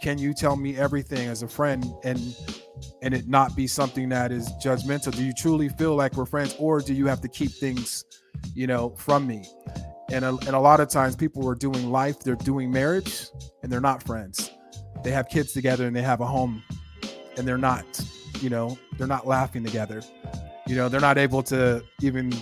Can 0.02 0.18
you 0.18 0.34
tell 0.34 0.56
me 0.56 0.76
everything 0.76 1.28
as 1.28 1.42
a 1.42 1.48
friend 1.48 1.84
and 2.04 2.20
and 3.02 3.14
it 3.14 3.28
not 3.28 3.56
be 3.56 3.66
something 3.66 4.08
that 4.10 4.32
is 4.32 4.50
judgmental? 4.62 5.14
Do 5.14 5.24
you 5.24 5.32
truly 5.32 5.68
feel 5.68 5.94
like 5.94 6.14
we're 6.14 6.26
friends, 6.26 6.54
or 6.58 6.80
do 6.80 6.94
you 6.94 7.06
have 7.06 7.20
to 7.22 7.28
keep 7.28 7.50
things, 7.50 8.04
you 8.54 8.66
know, 8.66 8.90
from 8.96 9.26
me? 9.26 9.44
And 10.10 10.24
a, 10.24 10.30
and 10.30 10.50
a 10.50 10.58
lot 10.58 10.80
of 10.80 10.88
times 10.88 11.16
people 11.16 11.48
are 11.48 11.54
doing 11.54 11.90
life, 11.90 12.20
they're 12.20 12.36
doing 12.36 12.70
marriage, 12.70 13.26
and 13.62 13.70
they're 13.70 13.80
not 13.80 14.02
friends. 14.02 14.50
They 15.04 15.10
have 15.10 15.28
kids 15.28 15.52
together 15.52 15.86
and 15.86 15.94
they 15.94 16.02
have 16.02 16.20
a 16.20 16.26
home, 16.26 16.62
and 17.36 17.46
they're 17.46 17.58
not, 17.58 17.84
you 18.40 18.50
know, 18.50 18.78
they're 18.96 19.06
not 19.06 19.26
laughing 19.26 19.64
together. 19.64 20.02
You 20.68 20.76
know, 20.76 20.88
they're 20.88 21.00
not 21.00 21.18
able 21.18 21.42
to 21.44 21.82
even 22.02 22.32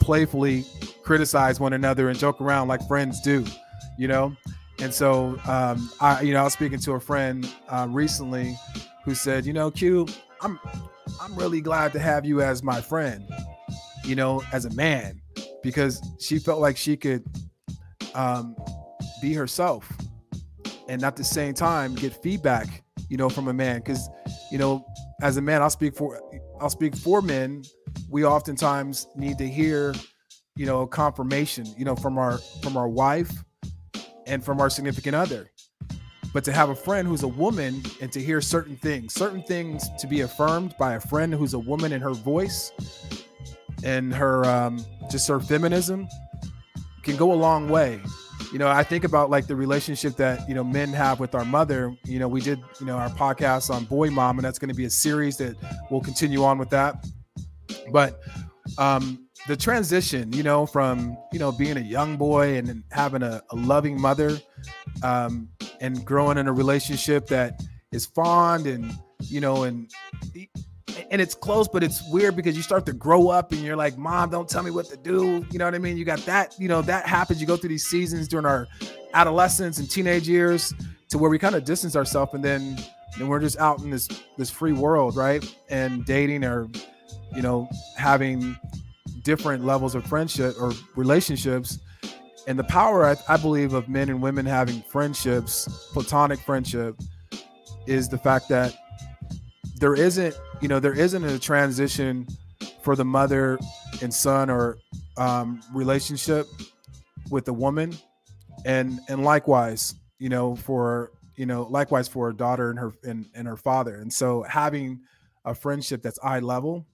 playfully 0.00 0.64
criticize 1.02 1.58
one 1.60 1.72
another 1.72 2.08
and 2.08 2.18
joke 2.18 2.40
around 2.40 2.68
like 2.68 2.86
friends 2.86 3.20
do. 3.20 3.44
You 3.96 4.08
know, 4.08 4.36
and 4.80 4.92
so 4.92 5.38
um, 5.46 5.90
I, 6.00 6.20
you 6.20 6.34
know, 6.34 6.40
I 6.40 6.44
was 6.44 6.52
speaking 6.52 6.78
to 6.80 6.92
a 6.92 7.00
friend 7.00 7.50
uh, 7.68 7.86
recently 7.88 8.58
who 9.04 9.14
said, 9.14 9.46
you 9.46 9.52
know, 9.54 9.70
Q, 9.70 10.06
I'm 10.42 10.58
I'm 11.20 11.34
really 11.34 11.60
glad 11.60 11.92
to 11.92 11.98
have 11.98 12.26
you 12.26 12.42
as 12.42 12.62
my 12.62 12.80
friend, 12.80 13.26
you 14.04 14.16
know, 14.16 14.42
as 14.52 14.64
a 14.66 14.70
man, 14.74 15.22
because 15.62 16.02
she 16.20 16.38
felt 16.38 16.60
like 16.60 16.76
she 16.76 16.96
could 16.96 17.24
um, 18.14 18.56
be 19.22 19.32
herself 19.32 19.90
and 20.88 21.04
at 21.04 21.16
the 21.16 21.24
same 21.24 21.54
time 21.54 21.94
get 21.94 22.20
feedback, 22.22 22.84
you 23.08 23.16
know, 23.16 23.28
from 23.28 23.48
a 23.48 23.52
man. 23.52 23.78
Because, 23.78 24.08
you 24.50 24.58
know, 24.58 24.84
as 25.22 25.36
a 25.36 25.42
man, 25.42 25.62
I'll 25.62 25.70
speak 25.70 25.94
for 25.94 26.20
I'll 26.60 26.70
speak 26.70 26.96
for 26.96 27.22
men. 27.22 27.62
We 28.08 28.24
oftentimes 28.24 29.08
need 29.16 29.38
to 29.38 29.48
hear, 29.48 29.94
you 30.56 30.66
know, 30.66 30.86
confirmation, 30.86 31.66
you 31.76 31.84
know, 31.84 31.96
from 31.96 32.18
our 32.18 32.38
from 32.62 32.76
our 32.76 32.88
wife 32.88 33.30
and 34.26 34.44
from 34.44 34.60
our 34.60 34.70
significant 34.70 35.14
other. 35.14 35.50
But 36.32 36.44
to 36.44 36.52
have 36.52 36.68
a 36.68 36.74
friend 36.74 37.08
who's 37.08 37.22
a 37.22 37.28
woman 37.28 37.82
and 38.00 38.12
to 38.12 38.20
hear 38.20 38.40
certain 38.40 38.76
things, 38.76 39.14
certain 39.14 39.42
things 39.42 39.88
to 39.98 40.06
be 40.06 40.20
affirmed 40.20 40.74
by 40.78 40.94
a 40.94 41.00
friend 41.00 41.32
who's 41.32 41.54
a 41.54 41.58
woman 41.58 41.92
in 41.92 42.00
her 42.00 42.12
voice 42.12 42.72
and 43.84 44.12
her 44.14 44.44
um, 44.44 44.84
just 45.10 45.28
her 45.28 45.40
feminism 45.40 46.08
can 47.02 47.16
go 47.16 47.32
a 47.32 47.34
long 47.34 47.68
way. 47.68 48.00
You 48.52 48.58
know, 48.58 48.68
I 48.68 48.82
think 48.82 49.04
about 49.04 49.30
like 49.30 49.46
the 49.46 49.56
relationship 49.56 50.16
that 50.16 50.48
you 50.48 50.54
know 50.54 50.64
men 50.64 50.92
have 50.92 51.20
with 51.20 51.34
our 51.34 51.44
mother. 51.44 51.96
You 52.04 52.18
know, 52.18 52.28
we 52.28 52.40
did 52.40 52.60
you 52.80 52.86
know 52.86 52.96
our 52.96 53.08
podcast 53.10 53.70
on 53.70 53.84
boy 53.84 54.10
mom, 54.10 54.38
and 54.38 54.44
that's 54.44 54.58
going 54.58 54.68
to 54.68 54.74
be 54.74 54.84
a 54.84 54.90
series 54.90 55.36
that 55.38 55.56
will 55.90 56.00
continue 56.00 56.44
on 56.44 56.58
with 56.58 56.70
that. 56.70 57.04
But 57.92 58.20
um, 58.78 59.26
the 59.46 59.56
transition, 59.56 60.32
you 60.32 60.42
know, 60.42 60.66
from 60.66 61.16
you 61.32 61.38
know 61.38 61.52
being 61.52 61.76
a 61.76 61.80
young 61.80 62.16
boy 62.16 62.56
and 62.56 62.82
having 62.90 63.22
a, 63.22 63.42
a 63.50 63.56
loving 63.56 64.00
mother, 64.00 64.38
um, 65.02 65.48
and 65.80 66.04
growing 66.04 66.38
in 66.38 66.48
a 66.48 66.52
relationship 66.52 67.26
that 67.28 67.62
is 67.92 68.06
fond 68.06 68.66
and 68.66 68.92
you 69.20 69.40
know 69.40 69.64
and 69.64 69.90
and 71.10 71.20
it's 71.20 71.34
close, 71.34 71.68
but 71.68 71.82
it's 71.82 72.02
weird 72.10 72.36
because 72.36 72.56
you 72.56 72.62
start 72.62 72.86
to 72.86 72.92
grow 72.92 73.28
up 73.28 73.52
and 73.52 73.60
you're 73.60 73.76
like, 73.76 73.96
Mom, 73.98 74.30
don't 74.30 74.48
tell 74.48 74.62
me 74.62 74.70
what 74.70 74.86
to 74.86 74.96
do. 74.96 75.44
You 75.50 75.58
know 75.58 75.64
what 75.64 75.74
I 75.74 75.78
mean? 75.78 75.96
You 75.96 76.04
got 76.04 76.20
that, 76.20 76.54
you 76.58 76.68
know, 76.68 76.82
that 76.82 77.06
happens. 77.06 77.40
You 77.40 77.46
go 77.46 77.56
through 77.56 77.68
these 77.68 77.86
seasons 77.86 78.28
during 78.28 78.46
our 78.46 78.66
adolescence 79.14 79.78
and 79.78 79.90
teenage 79.90 80.28
years 80.28 80.74
to 81.10 81.18
where 81.18 81.30
we 81.30 81.38
kind 81.38 81.54
of 81.54 81.64
distance 81.64 81.96
ourselves 81.96 82.34
and 82.34 82.44
then 82.44 82.76
then 83.18 83.28
we're 83.28 83.40
just 83.40 83.58
out 83.58 83.80
in 83.80 83.90
this 83.90 84.08
this 84.36 84.50
free 84.50 84.72
world, 84.72 85.16
right? 85.16 85.44
And 85.68 86.04
dating 86.04 86.44
or 86.44 86.68
you 87.34 87.42
know, 87.42 87.68
having 87.96 88.56
different 89.22 89.64
levels 89.64 89.94
of 89.94 90.04
friendship 90.06 90.54
or 90.60 90.72
relationships. 90.94 91.78
And 92.46 92.58
the 92.58 92.64
power, 92.64 93.04
I, 93.04 93.16
I 93.28 93.36
believe, 93.36 93.74
of 93.74 93.88
men 93.88 94.08
and 94.08 94.22
women 94.22 94.46
having 94.46 94.82
friendships, 94.82 95.90
platonic 95.92 96.38
friendship, 96.38 96.96
is 97.86 98.08
the 98.08 98.18
fact 98.18 98.48
that 98.50 98.74
there 99.80 99.94
isn't, 99.94 100.38
you 100.60 100.68
know, 100.68 100.78
there 100.78 100.94
isn't 100.94 101.24
a 101.24 101.38
transition 101.38 102.26
for 102.82 102.94
the 102.94 103.04
mother 103.04 103.58
and 104.00 104.14
son 104.14 104.48
or 104.48 104.78
um, 105.16 105.60
relationship 105.72 106.46
with 107.30 107.44
the 107.44 107.52
woman, 107.52 107.96
and 108.64 109.00
and 109.08 109.24
likewise, 109.24 109.94
you 110.18 110.28
know, 110.28 110.54
for 110.54 111.10
you 111.34 111.46
know, 111.46 111.64
likewise 111.64 112.08
for 112.08 112.30
a 112.30 112.34
daughter 112.34 112.70
and 112.70 112.78
her 112.78 112.92
and, 113.04 113.26
and 113.34 113.46
her 113.46 113.56
father. 113.56 113.96
And 113.96 114.12
so 114.12 114.42
having 114.44 115.00
a 115.44 115.54
friendship 115.54 116.02
that's 116.02 116.18
eye 116.22 116.40
level 116.40 116.86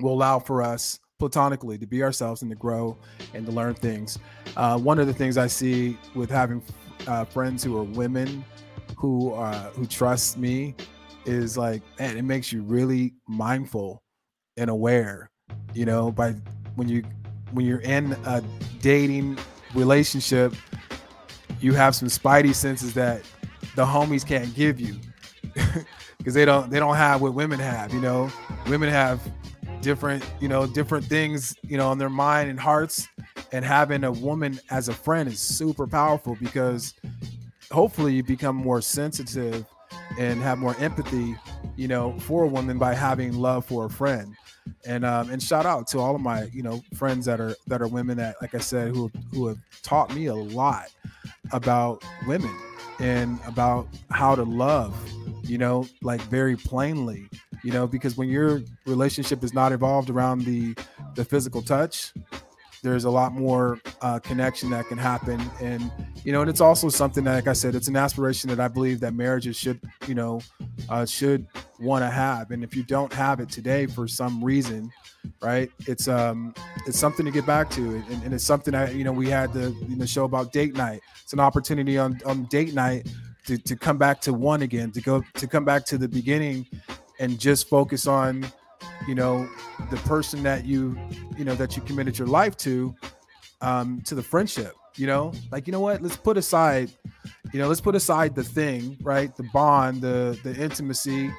will 0.00 0.12
allow 0.12 0.38
for 0.38 0.62
us 0.62 1.00
platonically 1.18 1.78
to 1.78 1.86
be 1.86 2.02
ourselves 2.02 2.42
and 2.42 2.50
to 2.50 2.56
grow 2.56 2.96
and 3.32 3.46
to 3.46 3.52
learn 3.52 3.74
things. 3.74 4.18
Uh, 4.56 4.78
one 4.78 4.98
of 4.98 5.06
the 5.06 5.14
things 5.14 5.38
I 5.38 5.46
see 5.46 5.96
with 6.14 6.30
having 6.30 6.62
uh, 7.06 7.24
friends 7.24 7.62
who 7.62 7.76
are 7.78 7.84
women 7.84 8.44
who 8.96 9.32
uh, 9.34 9.70
who 9.70 9.86
trust 9.86 10.38
me 10.38 10.74
is 11.26 11.56
like, 11.56 11.82
man, 11.98 12.16
it 12.16 12.22
makes 12.22 12.52
you 12.52 12.62
really 12.62 13.14
mindful 13.28 14.02
and 14.56 14.70
aware. 14.70 15.30
You 15.74 15.84
know, 15.84 16.10
by 16.10 16.32
when 16.76 16.88
you 16.88 17.02
when 17.52 17.66
you're 17.66 17.80
in 17.80 18.12
a 18.24 18.42
dating 18.80 19.38
relationship, 19.74 20.54
you 21.60 21.74
have 21.74 21.94
some 21.94 22.08
spidey 22.08 22.54
senses 22.54 22.94
that 22.94 23.22
the 23.76 23.84
homies 23.84 24.26
can't 24.26 24.54
give 24.54 24.80
you 24.80 24.96
because 26.18 26.34
they 26.34 26.44
don't 26.44 26.70
they 26.70 26.78
don't 26.78 26.96
have 26.96 27.20
what 27.20 27.34
women 27.34 27.58
have. 27.58 27.92
You 27.92 28.00
know, 28.00 28.30
women 28.68 28.88
have 28.88 29.20
different, 29.84 30.24
you 30.40 30.48
know, 30.48 30.66
different 30.66 31.04
things, 31.04 31.54
you 31.62 31.76
know, 31.76 31.88
on 31.88 31.98
their 31.98 32.08
mind 32.08 32.50
and 32.50 32.58
hearts. 32.58 33.06
And 33.52 33.64
having 33.64 34.02
a 34.02 34.10
woman 34.10 34.58
as 34.70 34.88
a 34.88 34.94
friend 34.94 35.28
is 35.28 35.38
super 35.38 35.86
powerful 35.86 36.36
because 36.40 36.94
hopefully 37.70 38.14
you 38.14 38.24
become 38.24 38.56
more 38.56 38.80
sensitive 38.80 39.64
and 40.18 40.42
have 40.42 40.58
more 40.58 40.74
empathy, 40.78 41.36
you 41.76 41.86
know, 41.86 42.18
for 42.20 42.44
a 42.44 42.48
woman 42.48 42.78
by 42.78 42.94
having 42.94 43.34
love 43.34 43.64
for 43.64 43.84
a 43.84 43.90
friend. 43.90 44.34
And 44.86 45.04
um, 45.04 45.30
and 45.30 45.42
shout 45.42 45.66
out 45.66 45.86
to 45.88 45.98
all 45.98 46.14
of 46.14 46.22
my, 46.22 46.44
you 46.44 46.62
know, 46.62 46.82
friends 46.94 47.26
that 47.26 47.38
are 47.38 47.54
that 47.66 47.82
are 47.82 47.86
women 47.86 48.16
that, 48.16 48.36
like 48.40 48.54
I 48.54 48.58
said, 48.58 48.94
who 48.94 49.10
who 49.32 49.46
have 49.48 49.58
taught 49.82 50.14
me 50.14 50.26
a 50.26 50.34
lot 50.34 50.86
about 51.52 52.02
women 52.26 52.56
and 52.98 53.38
about 53.46 53.86
how 54.10 54.34
to 54.34 54.42
love, 54.42 54.96
you 55.44 55.58
know, 55.58 55.86
like 56.02 56.22
very 56.22 56.56
plainly 56.56 57.28
you 57.64 57.72
know 57.72 57.86
because 57.86 58.16
when 58.16 58.28
your 58.28 58.62
relationship 58.86 59.42
is 59.42 59.52
not 59.52 59.72
evolved 59.72 60.10
around 60.10 60.44
the 60.44 60.74
the 61.14 61.24
physical 61.24 61.62
touch 61.62 62.12
there's 62.84 63.04
a 63.04 63.10
lot 63.10 63.32
more 63.32 63.80
uh, 64.02 64.18
connection 64.18 64.68
that 64.68 64.86
can 64.88 64.98
happen. 64.98 65.40
And 65.60 65.90
you 66.22 66.32
know 66.32 66.42
and 66.42 66.50
it's 66.50 66.60
also 66.60 66.88
something 66.90 67.24
that 67.24 67.34
like 67.34 67.48
i 67.48 67.52
said 67.52 67.74
it's 67.74 67.88
an 67.88 67.96
aspiration 67.96 68.48
that 68.50 68.60
i 68.60 68.68
believe 68.68 69.00
that 69.00 69.12
marriages 69.12 69.56
should 69.56 69.78
you 70.06 70.14
know 70.14 70.40
uh, 70.88 71.04
should 71.04 71.46
want 71.80 72.02
to 72.02 72.10
have. 72.10 72.50
And 72.50 72.62
if 72.62 72.76
you 72.76 72.82
don't 72.82 73.12
have 73.12 73.40
it 73.40 73.48
today 73.48 73.86
for 73.86 74.06
some 74.06 74.44
reason 74.44 74.92
right 75.40 75.70
it's 75.86 76.06
um 76.06 76.54
it's 76.86 76.98
something 76.98 77.24
to 77.24 77.32
get 77.32 77.46
back 77.46 77.70
to. 77.70 77.96
And, 78.10 78.22
and 78.24 78.34
it's 78.34 78.44
something 78.44 78.72
that 78.72 78.94
you 78.94 79.04
know 79.04 79.12
we 79.12 79.28
had 79.28 79.52
the 79.52 79.74
you 79.88 79.96
know 79.96 80.04
show 80.04 80.24
about 80.24 80.52
date 80.52 80.76
night. 80.76 81.00
It's 81.22 81.32
an 81.32 81.40
opportunity 81.40 81.96
on 81.96 82.20
on 82.26 82.44
date 82.44 82.74
night 82.74 83.08
to, 83.46 83.56
to 83.58 83.76
come 83.76 83.96
back 83.96 84.20
to 84.22 84.32
one 84.34 84.62
again 84.62 84.90
to 84.92 85.00
go 85.00 85.22
to 85.34 85.46
come 85.46 85.64
back 85.64 85.84
to 85.86 85.98
the 85.98 86.08
beginning 86.08 86.66
and 87.24 87.38
just 87.38 87.68
focus 87.68 88.06
on 88.06 88.46
you 89.08 89.14
know 89.14 89.48
the 89.90 89.96
person 89.98 90.42
that 90.42 90.64
you 90.64 90.96
you 91.36 91.44
know 91.44 91.54
that 91.54 91.76
you 91.76 91.82
committed 91.82 92.18
your 92.18 92.28
life 92.28 92.56
to 92.56 92.94
um 93.60 94.00
to 94.02 94.14
the 94.14 94.22
friendship 94.22 94.74
you 94.96 95.06
know? 95.06 95.32
Like 95.50 95.66
you 95.66 95.72
know 95.72 95.80
what? 95.80 96.02
Let's 96.02 96.16
put 96.16 96.36
aside 96.36 96.90
you 97.52 97.60
know 97.60 97.68
let's 97.68 97.80
put 97.80 97.94
aside 97.94 98.34
the 98.34 98.44
thing 98.44 98.96
right? 99.02 99.34
The 99.36 99.44
bond 99.52 100.00
the 100.00 100.38
the 100.42 100.54
intimacy 100.54 101.30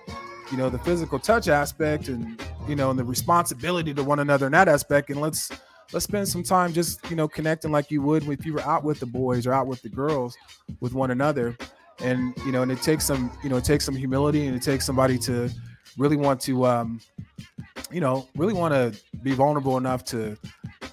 you 0.51 0.57
know 0.57 0.69
the 0.69 0.79
physical 0.79 1.17
touch 1.19 1.47
aspect 1.47 2.07
and 2.07 2.41
you 2.67 2.75
know 2.75 2.91
and 2.91 2.99
the 2.99 3.03
responsibility 3.03 3.93
to 3.93 4.03
one 4.03 4.19
another 4.19 4.45
in 4.45 4.51
that 4.53 4.67
aspect. 4.67 5.09
And 5.09 5.21
let's 5.21 5.51
let's 5.93 6.05
spend 6.05 6.27
some 6.27 6.43
time 6.43 6.73
just 6.73 7.09
you 7.09 7.15
know 7.15 7.27
connecting 7.27 7.71
like 7.71 7.91
you 7.91 8.01
would 8.01 8.27
if 8.27 8.45
you 8.45 8.53
were 8.53 8.61
out 8.61 8.83
with 8.83 8.99
the 8.99 9.05
boys 9.05 9.47
or 9.47 9.53
out 9.53 9.67
with 9.67 9.81
the 9.81 9.89
girls 9.89 10.37
with 10.79 10.93
one 10.93 11.11
another. 11.11 11.57
And 11.99 12.35
you 12.45 12.51
know 12.51 12.61
and 12.61 12.71
it 12.71 12.81
takes 12.81 13.05
some 13.05 13.31
you 13.43 13.49
know 13.49 13.57
it 13.57 13.63
takes 13.63 13.85
some 13.85 13.95
humility 13.95 14.47
and 14.47 14.55
it 14.55 14.61
takes 14.61 14.85
somebody 14.85 15.17
to 15.19 15.49
really 15.97 16.17
want 16.17 16.39
to 16.41 16.65
um 16.65 16.99
you 17.91 18.01
know 18.01 18.27
really 18.35 18.53
want 18.53 18.73
to 18.73 19.01
be 19.23 19.33
vulnerable 19.33 19.77
enough 19.77 20.03
to 20.03 20.37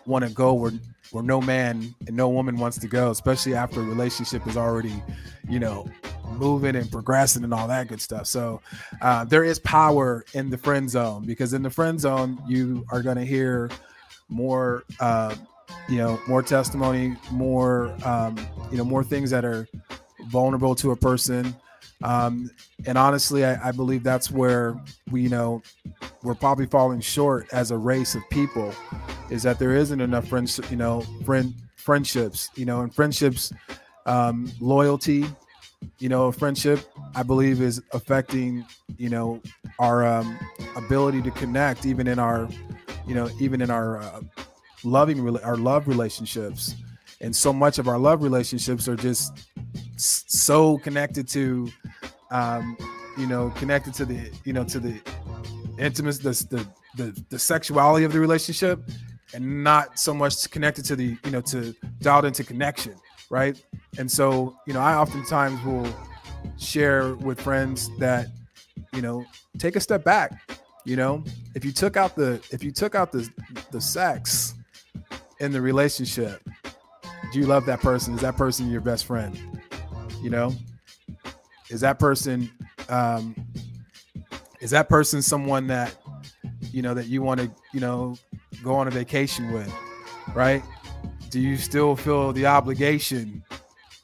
want 0.07 0.25
to 0.25 0.31
go 0.31 0.55
where 0.55 0.73
where 1.11 1.23
no 1.23 1.41
man 1.41 1.95
and 2.07 2.17
no 2.17 2.29
woman 2.29 2.57
wants 2.57 2.79
to 2.79 2.89
go 2.89 3.11
especially 3.11 3.55
after 3.55 3.81
a 3.81 3.85
relationship 3.85 4.47
is 4.47 4.57
already 4.57 5.03
you 5.49 5.59
know 5.59 5.87
moving 6.33 6.77
and 6.77 6.91
progressing 6.91 7.45
and 7.45 7.55
all 7.55 7.69
that 7.69 7.89
good 7.89 8.01
stuff. 8.01 8.27
So 8.27 8.61
uh, 9.01 9.25
there 9.25 9.45
is 9.45 9.59
power 9.61 10.25
in 10.35 10.51
the 10.51 10.59
friend 10.59 10.89
zone 10.89 11.25
because 11.25 11.53
in 11.53 11.63
the 11.63 11.71
friend 11.71 12.01
zone 12.01 12.43
you 12.47 12.85
are 12.91 13.03
going 13.03 13.17
to 13.17 13.25
hear 13.25 13.71
more 14.29 14.85
uh, 15.01 15.35
you 15.89 15.99
know 15.99 16.19
more 16.29 16.43
testimony 16.43 17.17
more 17.31 17.95
um, 18.05 18.37
you 18.71 18.79
know 18.79 18.85
more 18.85 19.05
things 19.05 19.31
that 19.31 19.45
are 19.45 19.69
vulnerable 20.29 20.75
to 20.77 20.93
a 20.93 20.97
person 20.97 21.55
Um, 22.03 22.51
and 22.87 22.99
honestly, 22.99 23.45
I, 23.45 23.69
I 23.69 23.73
believe 23.73 24.03
that's 24.03 24.31
where 24.31 24.77
we, 25.11 25.23
you 25.23 25.29
know, 25.29 25.63
we're 26.23 26.35
probably 26.35 26.67
falling 26.67 27.01
short 27.01 27.47
as 27.53 27.71
a 27.71 27.79
race 27.79 28.15
of 28.15 28.23
people, 28.31 28.73
is 29.31 29.43
that 29.45 29.59
there 29.59 29.75
isn't 29.75 30.01
enough 30.01 30.27
friends, 30.29 30.61
you 30.71 30.77
know, 30.77 31.03
friend 31.25 31.55
friendships, 31.77 32.49
you 32.55 32.65
know, 32.65 32.83
and 32.83 32.95
friendships, 32.95 33.53
um, 34.07 34.51
loyalty, 34.61 35.27
you 35.99 36.09
know, 36.09 36.31
friendship, 36.31 36.81
I 37.15 37.23
believe 37.23 37.61
is 37.61 37.83
affecting, 37.93 38.65
you 38.99 39.09
know, 39.09 39.41
our 39.79 40.07
um, 40.07 40.39
ability 40.77 41.23
to 41.23 41.31
connect, 41.33 41.87
even 41.87 42.07
in 42.07 42.19
our, 42.19 42.49
you 43.07 43.15
know, 43.15 43.29
even 43.41 43.61
in 43.61 43.71
our 43.71 44.01
uh, 44.01 44.21
loving, 44.85 45.37
our 45.39 45.57
love 45.57 45.89
relationships. 45.89 46.77
And 47.21 47.35
so 47.35 47.53
much 47.53 47.79
of 47.79 47.89
our 47.89 47.99
love 47.99 48.23
relationships 48.23 48.89
are 48.89 48.97
just 48.97 49.49
so 49.97 50.79
connected 50.79 51.29
to, 51.29 51.69
um, 52.31 52.77
you 53.19 53.27
know, 53.27 53.51
connected 53.57 53.95
to 53.95 54.05
the, 54.05 54.31
you 54.45 54.53
know, 54.53 54.65
to 54.65 54.81
the 54.81 55.01
intimacy, 55.79 56.23
the, 56.23 56.31
the, 56.51 57.03
the, 57.03 57.25
the 57.31 57.39
sexuality 57.39 58.05
of 58.05 58.13
the 58.13 58.21
relationship 58.21 58.81
and 59.35 59.65
not 59.65 59.99
so 59.99 60.13
much 60.13 60.51
connected 60.51 60.85
to 60.85 60.97
the, 60.97 61.17
you 61.25 61.31
know, 61.31 61.41
to 61.41 61.75
dialed 62.01 62.25
into 62.25 62.45
connection 62.45 62.95
right? 63.33 63.65
And 63.99 64.09
so, 64.09 64.55
you 64.67 64.75
know, 64.75 64.81
I 64.81 64.95
oftentimes 64.95 65.65
will 65.65 65.89
share 66.59 67.15
with 67.15 67.41
friends 67.41 67.89
that, 67.99 68.27
you 68.93 69.01
know, 69.01 69.25
take 69.59 69.75
a 69.75 69.81
step 69.81 70.05
back. 70.05 70.33
You 70.85 70.97
know, 70.97 71.25
if 71.55 71.65
you 71.65 71.73
took 71.73 71.97
out 71.97 72.15
the 72.15 72.43
if 72.51 72.63
you 72.63 72.71
took 72.71 72.95
out 72.95 73.11
the 73.11 73.29
the 73.71 73.81
sex 73.81 74.55
in 75.41 75.51
the 75.51 75.63
relationship, 75.63 76.43
do 77.33 77.41
you 77.41 77.47
love 77.47 77.65
that 77.67 77.81
person? 77.81 78.15
Is 78.15 78.21
that 78.21 78.37
person 78.37 78.71
your 78.71 78.81
best 78.83 79.07
friend? 79.07 79.62
You 80.23 80.31
know, 80.31 80.55
is 81.71 81.81
that 81.81 81.99
person 81.99 82.51
um 82.89 83.35
is 84.61 84.71
that 84.71 84.89
person 84.89 85.21
someone 85.23 85.67
that 85.67 85.95
you 86.73 86.83
know 86.83 86.95
that 86.95 87.07
you 87.07 87.23
want 87.23 87.41
to 87.41 87.51
you 87.73 87.81
know 87.81 88.17
go 88.63 88.75
on 88.75 88.89
a 88.89 88.91
vacation 88.91 89.53
with 89.53 89.73
right 90.35 90.63
do 91.33 91.41
you 91.41 91.57
still 91.57 91.97
feel 91.97 92.31
the 92.35 92.45
obligation? 92.45 93.43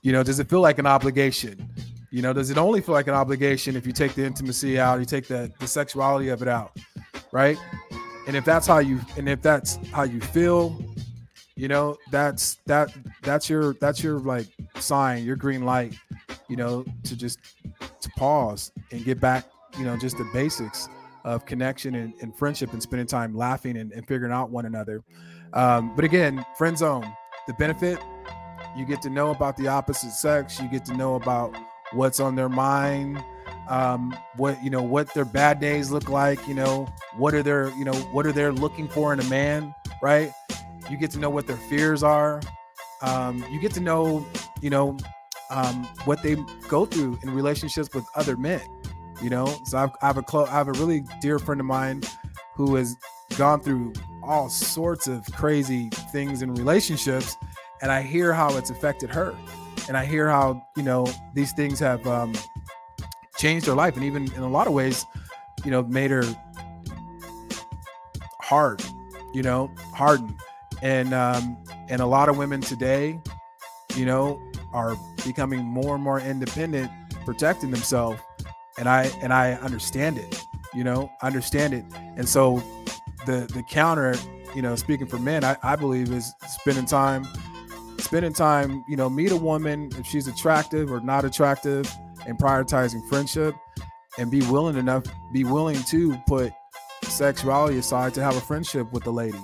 You 0.00 0.12
know, 0.12 0.22
does 0.22 0.40
it 0.40 0.48
feel 0.48 0.62
like 0.62 0.78
an 0.78 0.86
obligation? 0.86 1.68
You 2.10 2.22
know, 2.22 2.32
does 2.32 2.48
it 2.48 2.56
only 2.56 2.80
feel 2.80 2.94
like 2.94 3.06
an 3.06 3.14
obligation 3.14 3.76
if 3.76 3.86
you 3.86 3.92
take 3.92 4.14
the 4.14 4.24
intimacy 4.24 4.80
out, 4.80 4.98
you 4.98 5.04
take 5.04 5.28
the, 5.28 5.52
the 5.60 5.66
sexuality 5.66 6.30
of 6.30 6.40
it 6.40 6.48
out, 6.48 6.74
right? 7.30 7.58
And 8.26 8.34
if 8.34 8.46
that's 8.46 8.66
how 8.66 8.78
you 8.78 8.98
and 9.18 9.28
if 9.28 9.42
that's 9.42 9.78
how 9.92 10.04
you 10.04 10.20
feel, 10.20 10.82
you 11.58 11.66
know, 11.66 11.96
that's 12.12 12.60
that 12.66 12.94
that's 13.24 13.50
your 13.50 13.74
that's 13.74 14.00
your 14.00 14.20
like 14.20 14.46
sign, 14.78 15.24
your 15.24 15.34
green 15.34 15.64
light, 15.64 15.92
you 16.48 16.54
know, 16.54 16.84
to 17.02 17.16
just 17.16 17.40
to 18.00 18.10
pause 18.10 18.70
and 18.92 19.04
get 19.04 19.20
back, 19.20 19.44
you 19.76 19.84
know, 19.84 19.96
just 19.96 20.16
the 20.18 20.30
basics 20.32 20.88
of 21.24 21.44
connection 21.46 21.96
and, 21.96 22.14
and 22.22 22.38
friendship 22.38 22.72
and 22.72 22.80
spending 22.80 23.08
time 23.08 23.36
laughing 23.36 23.76
and, 23.76 23.90
and 23.90 24.06
figuring 24.06 24.32
out 24.32 24.50
one 24.50 24.66
another. 24.66 25.02
Um, 25.52 25.96
but 25.96 26.04
again, 26.04 26.46
friend 26.56 26.78
zone, 26.78 27.12
the 27.48 27.54
benefit, 27.54 27.98
you 28.76 28.86
get 28.86 29.02
to 29.02 29.10
know 29.10 29.32
about 29.32 29.56
the 29.56 29.66
opposite 29.66 30.12
sex, 30.12 30.60
you 30.60 30.68
get 30.68 30.84
to 30.84 30.96
know 30.96 31.16
about 31.16 31.56
what's 31.90 32.20
on 32.20 32.36
their 32.36 32.48
mind, 32.48 33.20
um, 33.68 34.16
what 34.36 34.62
you 34.62 34.70
know, 34.70 34.82
what 34.82 35.12
their 35.12 35.24
bad 35.24 35.58
days 35.58 35.90
look 35.90 36.08
like, 36.08 36.46
you 36.46 36.54
know, 36.54 36.86
what 37.16 37.34
are 37.34 37.42
their, 37.42 37.70
you 37.70 37.84
know, 37.84 37.94
what 38.12 38.26
are 38.26 38.32
they 38.32 38.48
looking 38.48 38.86
for 38.86 39.12
in 39.12 39.18
a 39.18 39.24
man, 39.24 39.74
right? 40.00 40.30
You 40.90 40.96
get 40.96 41.10
to 41.12 41.18
know 41.18 41.30
what 41.30 41.46
their 41.46 41.56
fears 41.56 42.02
are. 42.02 42.40
Um, 43.02 43.44
you 43.50 43.60
get 43.60 43.72
to 43.74 43.80
know, 43.80 44.26
you 44.60 44.70
know, 44.70 44.96
um, 45.50 45.84
what 46.04 46.22
they 46.22 46.36
go 46.68 46.84
through 46.84 47.18
in 47.22 47.30
relationships 47.34 47.94
with 47.94 48.04
other 48.14 48.36
men. 48.36 48.62
You 49.22 49.30
know, 49.30 49.46
so 49.66 49.78
I've, 49.78 49.90
I 50.00 50.06
have 50.06 50.16
a 50.16 50.22
clo- 50.22 50.46
I 50.46 50.50
have 50.52 50.68
a 50.68 50.72
really 50.72 51.04
dear 51.20 51.38
friend 51.38 51.60
of 51.60 51.66
mine 51.66 52.02
who 52.54 52.76
has 52.76 52.96
gone 53.36 53.60
through 53.60 53.92
all 54.22 54.48
sorts 54.48 55.06
of 55.06 55.24
crazy 55.32 55.88
things 56.12 56.42
in 56.42 56.54
relationships 56.54 57.36
and 57.80 57.90
i 57.90 58.02
hear 58.02 58.32
how 58.32 58.54
it's 58.56 58.70
affected 58.70 59.08
her 59.08 59.34
and 59.88 59.96
i 59.96 60.04
hear 60.04 60.28
how 60.28 60.62
you 60.76 60.82
know 60.82 61.06
these 61.34 61.52
things 61.52 61.78
have 61.78 62.06
um, 62.06 62.34
changed 63.38 63.66
her 63.66 63.74
life 63.74 63.96
and 63.96 64.04
even 64.04 64.30
in 64.34 64.42
a 64.42 64.48
lot 64.48 64.66
of 64.66 64.72
ways 64.72 65.06
you 65.64 65.70
know 65.70 65.82
made 65.84 66.10
her 66.10 66.24
hard 68.40 68.82
you 69.32 69.42
know 69.42 69.70
hardened 69.94 70.34
and 70.82 71.12
um 71.12 71.62
and 71.88 72.00
a 72.00 72.06
lot 72.06 72.28
of 72.28 72.36
women 72.38 72.60
today 72.60 73.20
you 73.96 74.04
know 74.06 74.40
are 74.72 74.96
becoming 75.24 75.60
more 75.64 75.94
and 75.94 76.04
more 76.04 76.20
independent 76.20 76.90
protecting 77.24 77.70
themselves. 77.70 78.20
And 78.78 78.88
i 78.88 79.10
and 79.22 79.32
i 79.32 79.54
understand 79.54 80.18
it 80.18 80.42
you 80.74 80.84
know 80.84 81.10
understand 81.22 81.74
it. 81.74 81.84
And 82.16 82.28
so 82.28 82.62
the 83.26 83.50
the 83.52 83.62
counter, 83.68 84.14
you 84.54 84.62
know, 84.62 84.76
speaking 84.76 85.06
for 85.06 85.18
men, 85.18 85.44
I, 85.44 85.56
I 85.62 85.76
believe 85.76 86.10
is 86.12 86.32
spending 86.48 86.86
time, 86.86 87.26
spending 87.98 88.32
time, 88.32 88.84
you 88.88 88.96
know, 88.96 89.08
meet 89.08 89.32
a 89.32 89.36
woman 89.36 89.90
if 89.98 90.06
she's 90.06 90.28
attractive 90.28 90.92
or 90.92 91.00
not 91.00 91.24
attractive, 91.24 91.90
and 92.26 92.38
prioritizing 92.38 93.06
friendship, 93.08 93.54
and 94.18 94.30
be 94.30 94.40
willing 94.42 94.76
enough, 94.76 95.04
be 95.32 95.44
willing 95.44 95.82
to 95.84 96.16
put 96.26 96.52
sexuality 97.02 97.78
aside 97.78 98.14
to 98.14 98.22
have 98.22 98.36
a 98.36 98.40
friendship 98.40 98.92
with 98.92 99.04
the 99.04 99.12
lady, 99.12 99.38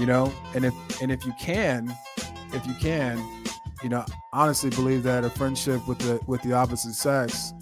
you 0.00 0.06
know, 0.06 0.32
and 0.54 0.64
if 0.64 1.02
and 1.02 1.12
if 1.12 1.24
you 1.24 1.32
can, 1.38 1.94
if 2.52 2.66
you 2.66 2.74
can, 2.80 3.22
you 3.82 3.88
know, 3.88 4.04
honestly 4.32 4.70
believe 4.70 5.02
that 5.04 5.24
a 5.24 5.30
friendship 5.30 5.86
with 5.86 5.98
the 5.98 6.20
with 6.26 6.42
the 6.42 6.52
opposite 6.52 6.94
sex 6.94 7.52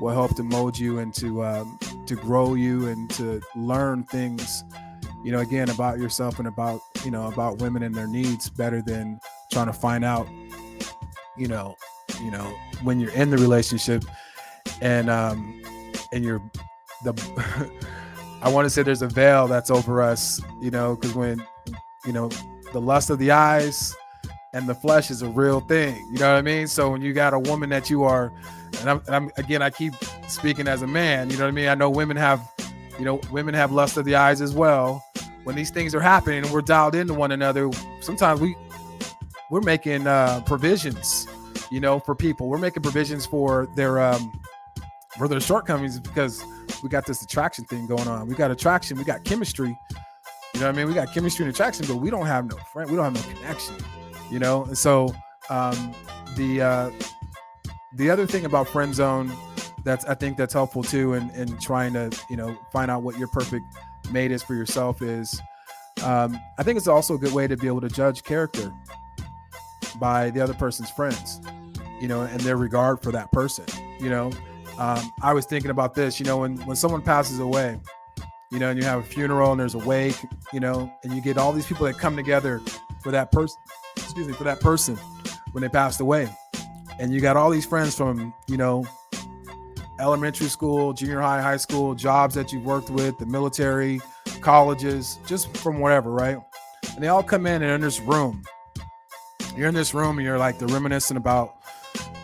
will 0.00 0.14
help 0.14 0.34
to 0.36 0.42
mold 0.42 0.78
you 0.78 0.98
and 0.98 1.14
to 1.14 1.44
um, 1.44 1.78
to 2.06 2.16
grow 2.16 2.54
you 2.54 2.88
and 2.88 3.10
to 3.10 3.40
learn 3.54 4.04
things 4.04 4.64
you 5.22 5.30
know, 5.30 5.38
again, 5.38 5.70
about 5.70 5.98
yourself 5.98 6.38
and 6.38 6.48
about, 6.48 6.80
you 7.04 7.10
know, 7.10 7.28
about 7.28 7.58
women 7.58 7.82
and 7.82 7.94
their 7.94 8.08
needs 8.08 8.50
better 8.50 8.82
than 8.82 9.20
trying 9.52 9.66
to 9.66 9.72
find 9.72 10.04
out, 10.04 10.28
you 11.36 11.46
know, 11.46 11.76
you 12.20 12.30
know, 12.30 12.52
when 12.82 12.98
you're 12.98 13.12
in 13.12 13.30
the 13.30 13.38
relationship 13.38 14.04
and 14.80 15.08
um 15.08 15.62
and 16.12 16.24
you're 16.24 16.42
the 17.04 17.70
I 18.42 18.48
want 18.48 18.66
to 18.66 18.70
say 18.70 18.82
there's 18.82 19.02
a 19.02 19.08
veil 19.08 19.46
that's 19.46 19.70
over 19.70 20.02
us, 20.02 20.40
you 20.60 20.72
know, 20.72 20.96
because 20.96 21.14
when 21.14 21.44
you 22.06 22.12
know 22.12 22.30
the 22.72 22.80
lust 22.80 23.10
of 23.10 23.18
the 23.18 23.30
eyes 23.30 23.94
and 24.54 24.68
the 24.68 24.74
flesh 24.74 25.10
is 25.10 25.22
a 25.22 25.28
real 25.28 25.60
thing. 25.60 25.96
You 26.12 26.18
know 26.18 26.32
what 26.32 26.38
I 26.38 26.42
mean? 26.42 26.66
So 26.66 26.90
when 26.90 27.02
you 27.02 27.12
got 27.12 27.32
a 27.32 27.38
woman 27.38 27.70
that 27.70 27.88
you 27.88 28.04
are, 28.04 28.32
and 28.80 28.90
I'm, 28.90 29.02
and 29.06 29.16
I'm 29.16 29.30
again, 29.36 29.62
I 29.62 29.70
keep 29.70 29.94
speaking 30.28 30.68
as 30.68 30.82
a 30.82 30.86
man. 30.86 31.30
You 31.30 31.36
know 31.38 31.44
what 31.44 31.48
I 31.48 31.52
mean? 31.52 31.68
I 31.68 31.74
know 31.74 31.90
women 31.90 32.16
have, 32.16 32.40
you 32.98 33.04
know, 33.04 33.20
women 33.30 33.54
have 33.54 33.72
lust 33.72 33.96
of 33.96 34.04
the 34.04 34.14
eyes 34.14 34.40
as 34.40 34.52
well 34.52 35.02
when 35.44 35.56
these 35.56 35.70
things 35.70 35.94
are 35.94 36.00
happening 36.00 36.44
and 36.44 36.52
we're 36.52 36.62
dialed 36.62 36.94
into 36.94 37.14
one 37.14 37.32
another, 37.32 37.70
sometimes 38.00 38.40
we 38.40 38.56
we're 39.50 39.60
making 39.60 40.06
uh, 40.06 40.40
provisions, 40.46 41.26
you 41.70 41.80
know, 41.80 41.98
for 41.98 42.14
people. 42.14 42.48
We're 42.48 42.58
making 42.58 42.82
provisions 42.82 43.26
for 43.26 43.68
their 43.76 44.00
um, 44.00 44.40
for 45.18 45.28
their 45.28 45.40
shortcomings 45.40 45.98
because 45.98 46.42
we 46.82 46.88
got 46.88 47.06
this 47.06 47.22
attraction 47.22 47.64
thing 47.64 47.86
going 47.86 48.08
on. 48.08 48.28
We 48.28 48.34
got 48.34 48.50
attraction, 48.50 48.96
we 48.96 49.04
got 49.04 49.24
chemistry. 49.24 49.76
You 50.54 50.60
know 50.60 50.66
what 50.66 50.74
I 50.74 50.78
mean? 50.78 50.88
We 50.88 50.94
got 50.94 51.12
chemistry 51.12 51.44
and 51.46 51.54
attraction, 51.54 51.86
but 51.86 51.96
we 51.96 52.10
don't 52.10 52.26
have 52.26 52.46
no 52.46 52.56
friend, 52.72 52.90
we 52.90 52.96
don't 52.96 53.14
have 53.14 53.26
no 53.26 53.34
connection. 53.38 53.74
You 54.30 54.38
know, 54.38 54.64
and 54.64 54.76
so 54.76 55.14
um, 55.50 55.94
the 56.36 56.62
uh, 56.62 56.90
the 57.94 58.10
other 58.10 58.26
thing 58.26 58.44
about 58.44 58.68
friend 58.68 58.94
zone 58.94 59.32
that's 59.84 60.04
I 60.04 60.14
think 60.14 60.36
that's 60.36 60.54
helpful 60.54 60.82
too 60.82 61.14
in, 61.14 61.30
in 61.30 61.58
trying 61.58 61.92
to, 61.94 62.10
you 62.30 62.36
know, 62.36 62.56
find 62.72 62.90
out 62.90 63.02
what 63.02 63.18
your 63.18 63.28
perfect 63.28 63.64
mate 64.10 64.30
is 64.30 64.42
for 64.42 64.54
yourself 64.54 65.02
is 65.02 65.40
um, 66.04 66.38
I 66.58 66.62
think 66.62 66.76
it's 66.76 66.88
also 66.88 67.14
a 67.14 67.18
good 67.18 67.32
way 67.32 67.46
to 67.46 67.56
be 67.56 67.66
able 67.66 67.80
to 67.80 67.88
judge 67.88 68.22
character 68.22 68.72
by 70.00 70.30
the 70.30 70.40
other 70.40 70.54
person's 70.54 70.90
friends, 70.90 71.40
you 72.00 72.08
know, 72.08 72.22
and 72.22 72.40
their 72.40 72.56
regard 72.56 73.02
for 73.02 73.12
that 73.12 73.30
person. 73.30 73.64
You 74.00 74.10
know, 74.10 74.32
um, 74.78 75.12
I 75.22 75.32
was 75.32 75.46
thinking 75.46 75.70
about 75.70 75.94
this, 75.94 76.18
you 76.18 76.26
know, 76.26 76.38
when 76.38 76.56
when 76.66 76.76
someone 76.76 77.02
passes 77.02 77.38
away, 77.38 77.78
you 78.52 78.58
know, 78.58 78.68
and 78.68 78.78
you 78.78 78.84
have 78.84 79.00
a 79.00 79.02
funeral 79.02 79.50
and 79.50 79.58
there's 79.58 79.74
a 79.74 79.78
wake, 79.78 80.16
you 80.52 80.60
know, 80.60 80.92
and 81.02 81.14
you 81.14 81.22
get 81.22 81.38
all 81.38 81.52
these 81.52 81.66
people 81.66 81.86
that 81.86 81.98
come 81.98 82.14
together 82.14 82.60
for 83.02 83.10
that 83.10 83.32
person, 83.32 83.58
excuse 83.96 84.28
me, 84.28 84.34
for 84.34 84.44
that 84.44 84.60
person 84.60 84.94
when 85.52 85.62
they 85.62 85.70
passed 85.70 86.00
away, 86.00 86.28
and 86.98 87.14
you 87.14 87.20
got 87.20 87.36
all 87.36 87.48
these 87.48 87.64
friends 87.64 87.96
from, 87.96 88.34
you 88.48 88.58
know, 88.58 88.86
elementary 89.98 90.48
school, 90.48 90.92
junior 90.92 91.20
high, 91.20 91.40
high 91.40 91.56
school, 91.56 91.94
jobs 91.94 92.34
that 92.34 92.52
you've 92.52 92.64
worked 92.64 92.90
with, 92.90 93.16
the 93.18 93.26
military, 93.26 94.00
colleges, 94.42 95.18
just 95.26 95.56
from 95.56 95.80
whatever, 95.80 96.10
right? 96.10 96.36
And 96.94 97.02
they 97.02 97.08
all 97.08 97.22
come 97.22 97.46
in 97.46 97.62
and 97.62 97.72
in 97.72 97.80
this 97.80 98.00
room. 98.00 98.42
You're 99.56 99.68
in 99.68 99.74
this 99.74 99.94
room 99.94 100.18
and 100.18 100.26
you're 100.26 100.38
like, 100.38 100.58
they're 100.58 100.68
reminiscing 100.68 101.16
about, 101.16 101.56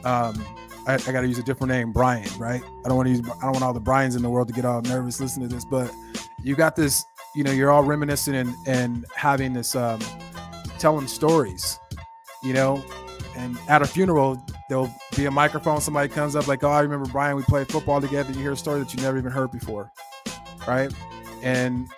um, 0.05 0.45
I, 0.89 0.95
I 0.95 1.13
got 1.13 1.21
to 1.21 1.29
use 1.29 1.39
a 1.39 1.43
different 1.43 1.71
name, 1.71 1.93
Brian, 1.93 2.29
right? 2.39 2.63
I 2.85 2.89
don't 2.89 2.97
want 2.97 3.07
to 3.07 3.11
use, 3.11 3.21
I 3.21 3.43
don't 3.43 3.53
want 3.53 3.63
all 3.63 3.75
the 3.75 3.81
Brian's 3.81 4.17
in 4.17 4.23
the 4.23 4.31
world 4.31 4.49
to 4.49 4.55
get 4.55 4.65
all 4.65 4.81
nervous 4.81 5.21
listening 5.21 5.49
to 5.49 5.55
this, 5.55 5.65
but 5.65 5.93
you 6.43 6.57
got 6.57 6.75
this, 6.75 7.05
you 7.37 7.45
know, 7.45 7.53
you're 7.53 7.71
all 7.71 7.85
reminiscing 7.85 8.35
and, 8.35 8.55
and 8.67 9.05
having 9.15 9.53
this, 9.53 9.77
um, 9.77 10.01
telling 10.79 11.07
stories, 11.07 11.79
you 12.43 12.55
know, 12.55 12.83
and 13.37 13.59
at 13.69 13.83
a 13.83 13.87
funeral, 13.87 14.43
there'll 14.69 14.93
be 15.17 15.27
a 15.27 15.31
microphone. 15.31 15.81
Somebody 15.81 16.09
comes 16.09 16.35
up 16.35 16.49
like, 16.49 16.65
"Oh, 16.65 16.71
I 16.71 16.81
remember 16.81 17.07
Brian. 17.07 17.37
We 17.37 17.43
played 17.45 17.69
football 17.69 18.01
together." 18.01 18.33
You 18.33 18.41
hear 18.41 18.53
a 18.53 18.57
story 18.57 18.81
that 18.81 18.93
you 18.93 19.01
never 19.01 19.17
even 19.17 19.31
heard 19.31 19.53
before, 19.53 19.93
right? 20.67 20.93
And 21.43 21.89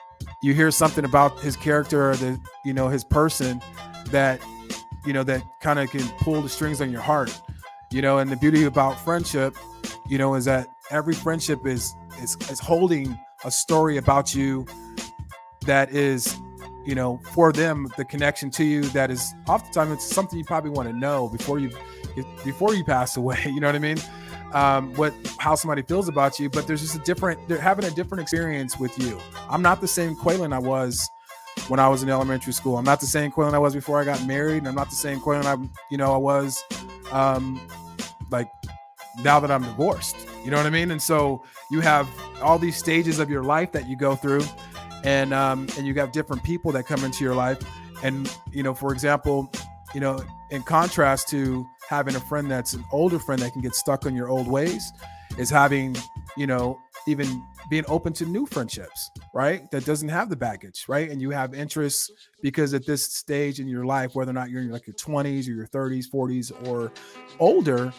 you 0.43 0.53
hear 0.53 0.71
something 0.71 1.05
about 1.05 1.39
his 1.41 1.57
character 1.57 2.11
or 2.11 2.17
the 2.17 2.39
you 2.65 2.75
know 2.75 2.89
his 2.89 3.05
person 3.05 3.63
that 4.09 4.41
you 5.07 5.15
know 5.15 5.23
that 5.25 5.43
kind 5.61 5.79
of 5.79 5.91
can 5.91 6.07
pull 6.21 6.43
the 6.43 6.49
strings 6.49 6.83
on 6.83 6.91
your 6.91 7.01
heart 7.01 7.41
you 7.91 8.03
know 8.03 8.19
and 8.19 8.31
the 8.31 8.37
beauty 8.37 8.65
about 8.65 8.99
friendship 9.01 9.57
you 10.07 10.17
know 10.19 10.35
is 10.35 10.45
that 10.45 10.69
every 10.91 11.15
friendship 11.15 11.67
is 11.67 11.95
is 12.23 12.37
is 12.51 12.61
holding 12.61 13.19
a 13.45 13.51
story 13.51 13.97
about 13.97 14.35
you 14.35 14.65
that 15.67 15.91
is 15.91 16.37
you 16.85 16.95
know 16.95 17.21
for 17.33 17.53
them 17.53 17.89
the 17.97 18.05
connection 18.05 18.51
to 18.51 18.65
you 18.65 18.83
that 18.83 19.11
is 19.11 19.35
oftentimes 19.49 19.93
it's 19.93 20.07
something 20.07 20.39
you 20.39 20.45
probably 20.45 20.71
want 20.71 20.89
to 20.89 20.95
know 20.95 21.29
before 21.29 21.59
you 21.59 21.71
before 22.45 22.75
you 22.75 22.85
pass 22.85 23.17
away 23.17 23.41
you 23.47 23.61
know 23.61 23.67
what 23.69 23.77
i 23.77 23.81
mean? 23.81 23.99
Um, 24.53 24.93
what 24.95 25.15
how 25.39 25.55
somebody 25.55 25.83
feels 25.83 26.09
about 26.09 26.41
you 26.41 26.51
but 26.51 26.67
there's 26.67 26.81
just 26.81 26.97
a 26.97 26.99
different 27.01 27.39
they're 27.49 27.61
having 27.61 27.85
a 27.85 27.91
different 27.91 28.23
experience 28.23 28.81
with 28.81 28.99
you. 28.99 29.21
I'm 29.49 29.63
not 29.63 29.81
the 29.81 29.87
same 29.87 30.17
quaylen 30.17 30.53
i 30.53 30.59
was 30.59 31.09
when 31.69 31.79
i 31.79 31.89
was 31.89 32.03
in 32.03 32.09
elementary 32.09 32.53
school. 32.53 32.77
I'm 32.77 32.85
not 32.85 32.99
the 32.99 33.07
same 33.07 33.31
quaylen 33.31 33.55
i 33.55 33.59
was 33.59 33.75
before 33.75 34.01
i 34.01 34.05
got 34.05 34.27
married 34.27 34.59
and 34.59 34.69
i'm 34.69 34.75
not 34.75 34.91
the 34.91 34.97
same 34.97 35.21
quaylen 35.21 35.45
i 35.45 35.57
you 35.89 35.99
know 35.99 36.13
i 36.13 36.17
was 36.17 36.65
um, 37.13 37.61
like 38.31 38.49
now 39.23 39.41
that 39.41 39.51
i'm 39.51 39.63
divorced 39.63 40.17
you 40.45 40.51
know 40.51 40.57
what 40.57 40.67
i 40.67 40.71
mean? 40.71 40.91
And 40.91 41.03
so 41.03 41.43
you 41.71 41.81
have 41.81 42.09
all 42.41 42.59
these 42.59 42.77
stages 42.77 43.19
of 43.19 43.29
your 43.29 43.43
life 43.43 43.73
that 43.73 43.89
you 43.89 43.97
go 43.97 44.17
through 44.17 44.43
and 45.05 45.33
um, 45.35 45.67
and 45.77 45.87
you 45.87 45.95
have 45.95 46.13
different 46.13 46.43
people 46.43 46.73
that 46.73 46.87
come 46.87 47.05
into 47.05 47.25
your 47.25 47.35
life. 47.35 47.59
And 48.03 48.35
you 48.53 48.63
know 48.63 48.75
for 48.75 48.93
example 48.93 49.51
you 49.95 50.01
know 50.01 50.23
in 50.51 50.63
contrast 50.63 51.29
to 51.29 51.67
having 51.89 52.15
a 52.15 52.21
friend 52.21 52.51
that's 52.51 52.73
an 52.73 52.85
older 52.93 53.19
friend 53.19 53.43
that 53.43 53.53
can 53.53 53.61
get 53.61 53.75
stuck 53.75 54.07
on 54.07 54.15
your 54.15 54.29
old 54.29 54.49
ways 54.49 54.93
is 55.37 55.51
having 55.51 55.97
you 56.37 56.47
know 56.47 56.79
even 57.07 57.43
being 57.69 57.85
open 57.89 58.13
to 58.13 58.27
new 58.27 58.47
friendships 58.47 59.11
right? 59.33 59.71
That 59.71 59.85
doesn't 59.85 60.09
have 60.09 60.29
the 60.29 60.37
baggage 60.37 60.85
right? 60.89 61.11
And 61.11 61.21
you 61.21 61.31
have 61.31 61.55
interests 61.55 62.11
because 62.43 62.75
at 62.75 62.87
this 62.87 63.05
stage 63.05 63.61
in 63.61 63.69
your 63.69 63.85
life 63.85 64.15
whether 64.15 64.31
or 64.31 64.35
not 64.35 64.51
you're 64.51 64.63
in 64.63 64.71
like 64.71 64.87
your 64.87 64.95
20s 64.95 65.49
or 65.49 65.53
your 65.53 65.67
30s 65.67 66.07
40s 66.11 66.69
or 66.69 66.93
older 67.39 67.93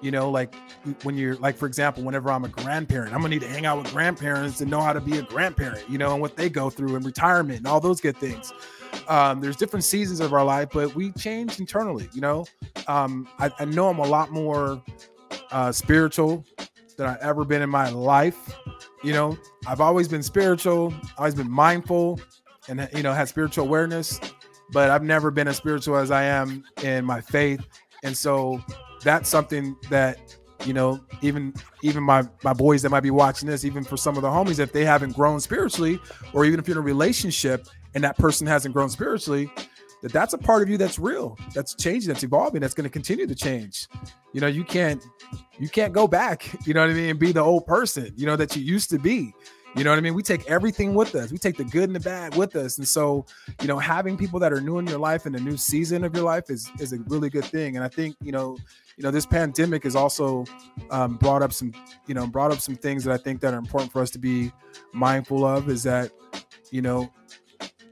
you 0.00 0.10
know 0.10 0.30
like 0.30 0.54
when 1.02 1.16
you're 1.16 1.34
like 1.36 1.56
for 1.56 1.66
example 1.66 2.02
whenever 2.02 2.30
i'm 2.30 2.44
a 2.44 2.48
grandparent 2.48 3.12
i'm 3.12 3.20
gonna 3.20 3.30
need 3.30 3.40
to 3.40 3.48
hang 3.48 3.66
out 3.66 3.78
with 3.78 3.90
grandparents 3.92 4.60
and 4.60 4.70
know 4.70 4.80
how 4.80 4.92
to 4.92 5.00
be 5.00 5.18
a 5.18 5.22
grandparent 5.22 5.88
you 5.90 5.98
know 5.98 6.12
and 6.12 6.20
what 6.20 6.36
they 6.36 6.48
go 6.48 6.70
through 6.70 6.94
in 6.94 7.02
retirement 7.02 7.58
and 7.58 7.66
all 7.66 7.80
those 7.80 8.00
good 8.00 8.16
things. 8.16 8.52
Um, 9.06 9.40
there's 9.40 9.56
different 9.56 9.84
seasons 9.84 10.20
of 10.20 10.32
our 10.32 10.44
life 10.44 10.68
but 10.72 10.94
we 10.94 11.12
change 11.12 11.58
internally 11.58 12.08
you 12.12 12.20
know? 12.20 12.46
Um, 12.86 13.28
I, 13.38 13.50
I 13.58 13.64
know 13.64 13.88
i'm 13.88 13.98
a 13.98 14.06
lot 14.06 14.30
more 14.30 14.82
uh, 15.50 15.72
spiritual 15.72 16.44
than 16.98 17.06
i've 17.06 17.20
ever 17.20 17.44
been 17.44 17.62
in 17.62 17.70
my 17.70 17.88
life 17.88 18.54
you 19.02 19.12
know? 19.12 19.38
I've 19.66 19.80
always 19.80 20.08
been 20.08 20.22
spiritual 20.22 20.92
always 21.16 21.34
been 21.34 21.50
mindful 21.50 22.20
and 22.68 22.88
you 22.94 23.02
know 23.02 23.14
had 23.14 23.28
spiritual 23.28 23.64
awareness 23.64 24.20
but 24.70 24.90
i've 24.90 25.02
never 25.02 25.30
been 25.30 25.48
as 25.48 25.56
spiritual 25.56 25.96
as 25.96 26.10
i 26.10 26.22
am 26.22 26.62
in 26.82 27.04
my 27.04 27.20
faith. 27.20 27.66
And 28.02 28.16
so 28.16 28.62
that's 29.02 29.28
something 29.28 29.76
that 29.90 30.36
you 30.64 30.72
know 30.72 31.00
even 31.22 31.54
even 31.82 32.02
my 32.02 32.24
my 32.42 32.52
boys 32.52 32.82
that 32.82 32.90
might 32.90 33.00
be 33.00 33.10
watching 33.10 33.48
this 33.48 33.64
even 33.64 33.84
for 33.84 33.96
some 33.96 34.16
of 34.16 34.22
the 34.22 34.28
homies 34.28 34.58
if 34.58 34.72
they 34.72 34.84
haven't 34.84 35.14
grown 35.14 35.40
spiritually 35.40 36.00
or 36.32 36.44
even 36.44 36.58
if 36.58 36.66
you're 36.66 36.76
in 36.76 36.82
a 36.82 36.84
relationship 36.84 37.68
and 37.94 38.02
that 38.02 38.18
person 38.18 38.46
hasn't 38.46 38.74
grown 38.74 38.88
spiritually 38.90 39.50
that 40.02 40.12
that's 40.12 40.32
a 40.32 40.38
part 40.38 40.62
of 40.62 40.68
you 40.68 40.76
that's 40.76 40.98
real 40.98 41.36
that's 41.54 41.74
changing 41.74 42.08
that's 42.12 42.22
evolving 42.22 42.60
that's 42.60 42.74
going 42.74 42.84
to 42.84 42.90
continue 42.90 43.26
to 43.26 43.34
change 43.34 43.88
you 44.32 44.40
know 44.40 44.46
you 44.46 44.64
can't 44.64 45.02
you 45.58 45.68
can't 45.68 45.92
go 45.92 46.06
back 46.06 46.48
you 46.66 46.74
know 46.74 46.80
what 46.80 46.90
i 46.90 46.94
mean 46.94 47.10
and 47.10 47.18
be 47.18 47.32
the 47.32 47.40
old 47.40 47.66
person 47.66 48.12
you 48.16 48.26
know 48.26 48.36
that 48.36 48.54
you 48.56 48.62
used 48.62 48.90
to 48.90 48.98
be 48.98 49.34
you 49.76 49.84
know 49.84 49.90
what 49.90 49.98
I 49.98 50.00
mean? 50.00 50.14
We 50.14 50.22
take 50.22 50.48
everything 50.50 50.94
with 50.94 51.14
us. 51.14 51.30
We 51.30 51.38
take 51.38 51.56
the 51.56 51.64
good 51.64 51.84
and 51.84 51.94
the 51.94 52.00
bad 52.00 52.34
with 52.34 52.56
us. 52.56 52.78
And 52.78 52.88
so, 52.88 53.26
you 53.60 53.68
know, 53.68 53.78
having 53.78 54.16
people 54.16 54.40
that 54.40 54.52
are 54.52 54.60
new 54.60 54.78
in 54.78 54.86
your 54.86 54.98
life 54.98 55.26
in 55.26 55.34
a 55.34 55.38
new 55.38 55.56
season 55.56 56.04
of 56.04 56.14
your 56.16 56.24
life 56.24 56.50
is 56.50 56.70
is 56.80 56.92
a 56.92 56.98
really 57.06 57.28
good 57.28 57.44
thing. 57.44 57.76
And 57.76 57.84
I 57.84 57.88
think, 57.88 58.16
you 58.22 58.32
know, 58.32 58.56
you 58.96 59.04
know, 59.04 59.10
this 59.10 59.26
pandemic 59.26 59.84
has 59.84 59.94
also 59.94 60.44
um, 60.90 61.16
brought 61.16 61.42
up 61.42 61.52
some, 61.52 61.72
you 62.06 62.14
know, 62.14 62.26
brought 62.26 62.50
up 62.50 62.60
some 62.60 62.76
things 62.76 63.04
that 63.04 63.12
I 63.12 63.22
think 63.22 63.40
that 63.42 63.52
are 63.54 63.58
important 63.58 63.92
for 63.92 64.00
us 64.00 64.10
to 64.10 64.18
be 64.18 64.50
mindful 64.92 65.44
of. 65.44 65.68
Is 65.68 65.82
that, 65.82 66.10
you 66.70 66.82
know, 66.82 67.08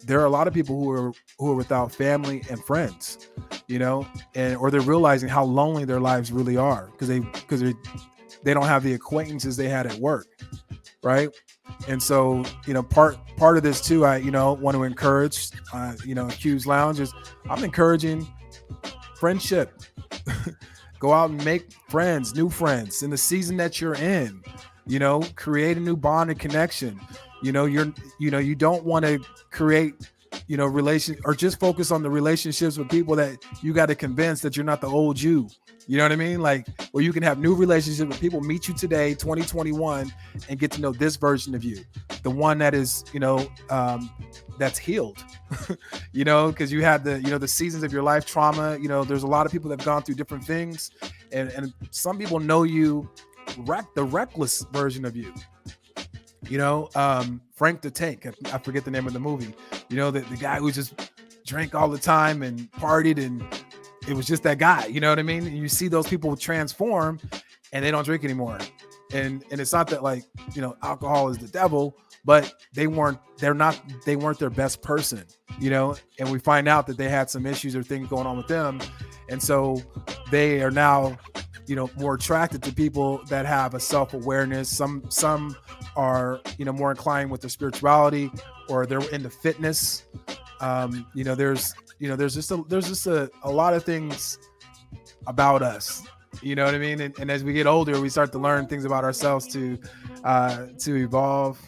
there 0.07 0.21
are 0.21 0.25
a 0.25 0.31
lot 0.31 0.47
of 0.47 0.55
people 0.55 0.79
who 0.79 0.91
are 0.91 1.13
who 1.39 1.51
are 1.51 1.55
without 1.55 1.93
family 1.93 2.43
and 2.49 2.63
friends, 2.65 3.29
you 3.67 3.79
know, 3.79 4.07
and 4.35 4.57
or 4.57 4.71
they're 4.71 4.81
realizing 4.81 5.29
how 5.29 5.45
lonely 5.45 5.85
their 5.85 6.01
lives 6.01 6.31
really 6.33 6.57
are 6.57 6.87
because 6.93 7.09
they 7.09 7.19
because 7.19 7.61
they 7.61 7.75
they 8.45 8.55
don't 8.55 8.67
have 8.67 8.85
the 8.85 8.95
acquaintances 8.95 9.57
they 9.57 9.69
had 9.69 9.87
at 9.87 9.95
work, 9.95 10.27
right? 11.03 11.29
And 11.89 12.01
so, 12.01 12.45
you 12.67 12.75
know, 12.75 12.83
part 12.83 13.17
part 13.37 13.57
of 13.57 13.65
this 13.65 13.81
too, 13.81 14.05
I 14.05 14.19
you 14.19 14.31
know 14.31 14.53
want 14.53 14.77
to 14.77 14.85
encourage, 14.85 15.51
uh, 15.73 15.95
you 16.05 16.15
know, 16.15 16.29
Q's 16.29 16.67
Lounge 16.67 17.01
is 17.01 17.13
I'm 17.51 17.65
encouraging 17.65 18.27
friendship. 19.17 19.73
Go 20.99 21.13
out 21.13 21.31
and 21.31 21.45
make 21.45 21.73
friends, 21.91 22.35
new 22.35 22.49
friends 22.49 23.03
in 23.03 23.11
the 23.11 23.19
season 23.19 23.57
that 23.59 23.81
you're 23.81 23.97
in. 23.97 24.43
You 24.87 25.01
know, 25.01 25.23
create 25.35 25.77
a 25.77 25.81
new 25.81 25.97
bond 25.97 26.31
and 26.31 26.39
connection. 26.39 27.01
You 27.43 27.53
know, 27.53 27.67
you're 27.67 27.93
you 28.19 28.31
know 28.31 28.39
you 28.39 28.55
don't 28.55 28.85
want 28.85 29.05
to 29.05 29.19
create 29.51 29.95
you 30.47 30.57
know 30.57 30.67
relation 30.67 31.17
or 31.25 31.35
just 31.35 31.59
focus 31.61 31.91
on 31.91 32.03
the 32.03 32.11
relationships 32.11 32.79
with 32.79 32.89
people 32.89 33.17
that 33.17 33.39
you 33.63 33.73
got 33.73 33.87
to 33.87 33.95
convince 33.95 34.41
that 34.41 34.57
you're 34.57 34.67
not 34.67 34.81
the 34.81 34.89
old 34.89 35.21
you 35.21 35.49
you 35.89 35.97
know 35.97 36.05
what 36.05 36.13
I 36.13 36.17
mean? 36.17 36.41
Like 36.41 36.67
where 36.91 37.05
you 37.05 37.13
can 37.13 37.23
have 37.23 37.39
new 37.39 37.55
relationships 37.55 38.09
with 38.09 38.21
people, 38.21 38.41
meet 38.41 38.67
you 38.67 38.75
today, 38.75 39.15
2021, 39.15 40.13
and 40.49 40.59
get 40.59 40.73
to 40.73 40.81
know 40.81 40.93
this 40.93 41.17
version 41.17 41.55
of 41.55 41.63
you, 41.63 41.85
the 42.23 42.31
one 42.31 42.59
that 42.59 42.75
is, 42.75 43.05
you 43.13 43.21
know, 43.21 43.49
um, 43.71 44.11
that's 44.59 44.79
healed. 44.79 45.23
you 46.13 46.25
know, 46.25 46.51
because 46.51 46.73
you 46.73 46.83
had 46.83 47.05
the, 47.05 47.21
you 47.23 47.31
know, 47.31 47.39
the 47.39 47.47
seasons 47.47 47.85
of 47.85 47.93
your 47.93 48.03
life 48.03 48.27
trauma. 48.27 48.77
You 48.81 48.89
know, 48.89 49.05
there's 49.05 49.23
a 49.23 49.29
lot 49.29 49.47
of 49.47 49.53
people 49.53 49.71
that 49.71 49.81
have 49.81 49.87
gone 49.87 50.03
through 50.03 50.17
different 50.17 50.45
things, 50.45 50.91
and 51.31 51.51
and 51.51 51.73
some 51.91 52.19
people 52.19 52.41
know 52.41 52.65
you, 52.65 53.09
wreck 53.59 53.87
the 53.95 54.03
reckless 54.03 54.63
version 54.73 55.05
of 55.05 55.15
you. 55.15 55.33
You 56.49 56.59
know, 56.59 56.89
um, 56.95 57.41
Frank 57.55 57.81
the 57.81 57.91
Tank. 57.91 58.27
I, 58.27 58.55
I 58.55 58.59
forget 58.59 58.85
the 58.85 58.91
name 58.91 59.07
of 59.07 59.13
the 59.13 59.21
movie. 59.21 59.55
You 59.89 59.97
know, 59.97 60.11
the, 60.11 60.21
the 60.21 60.37
guy 60.37 60.59
who 60.59 60.71
just 60.71 61.11
drank 61.47 61.75
all 61.75 61.89
the 61.89 61.99
time 61.99 62.43
and 62.43 62.71
partied 62.73 63.25
and 63.25 63.43
it 64.09 64.15
was 64.15 64.27
just 64.27 64.43
that 64.45 64.59
guy. 64.59 64.87
You 64.87 65.01
know 65.01 65.11
what 65.11 65.19
I 65.19 65.23
mean? 65.23 65.47
And 65.47 65.57
you 65.57 65.69
see 65.69 65.89
those 65.89 66.07
people 66.07 66.37
transform 66.37 67.21
and 67.73 67.85
they 67.85 67.91
don't 67.91 68.05
drink 68.05 68.25
anymore. 68.25 68.59
And 69.13 69.45
and 69.51 69.61
it's 69.61 69.73
not 69.73 69.89
that 69.89 70.03
like, 70.03 70.25
you 70.55 70.63
know, 70.63 70.77
alcohol 70.83 71.29
is 71.29 71.39
the 71.39 71.49
devil, 71.49 71.97
but 72.25 72.55
they 72.75 72.87
weren't 72.87 73.19
they're 73.39 73.55
not 73.55 73.81
they 74.05 74.17
weren't 74.17 74.39
their 74.39 74.51
best 74.51 74.83
person, 74.83 75.25
you 75.61 75.71
know? 75.71 75.97
And 76.19 76.31
we 76.31 76.39
find 76.39 76.69
out 76.69 76.87
that 76.89 76.97
they 76.97 77.09
had 77.09 77.31
some 77.31 77.47
issues 77.47 77.77
or 77.77 77.83
things 77.83 78.09
going 78.09 78.27
on 78.27 78.37
with 78.37 78.49
them. 78.49 78.81
And 79.29 79.43
so 79.43 79.83
they 80.31 80.63
are 80.63 80.71
now, 80.71 81.17
you 81.67 81.77
know, 81.77 81.91
more 81.97 82.15
attracted 82.15 82.63
to 82.65 82.73
people 82.73 83.23
that 83.29 83.47
have 83.47 83.75
a 83.75 83.81
self-awareness. 83.81 84.69
Some 84.69 85.05
some 85.09 85.57
are, 85.97 86.41
you 86.59 86.65
know, 86.65 86.73
more 86.73 86.91
inclined 86.91 87.31
with 87.31 87.41
their 87.41 87.51
spirituality 87.51 88.31
or 88.69 88.87
they're 88.87 89.09
into 89.11 89.31
fitness. 89.31 90.05
Um, 90.61 91.07
you 91.15 91.25
know, 91.25 91.35
there's 91.35 91.75
you 91.99 92.09
know, 92.09 92.17
there's 92.17 92.35
just 92.35 92.51
a 92.51 92.63
there's 92.69 92.89
just 92.89 93.07
a, 93.07 93.31
a 93.43 93.51
lot 93.51 93.75
of 93.75 93.85
things 93.85 94.39
about 95.27 95.63
us. 95.63 96.03
You 96.43 96.55
know 96.55 96.65
what 96.67 96.75
I 96.75 96.79
mean? 96.79 97.01
And, 97.01 97.19
and 97.19 97.31
as 97.31 97.43
we 97.43 97.53
get 97.53 97.67
older, 97.67 98.01
we 98.01 98.09
start 98.09 98.31
to 98.33 98.39
learn 98.39 98.67
things 98.67 98.85
about 98.85 99.05
ourselves 99.05 99.47
to 99.49 99.79
uh, 100.25 100.67
to 100.81 100.97
evolve 100.97 101.59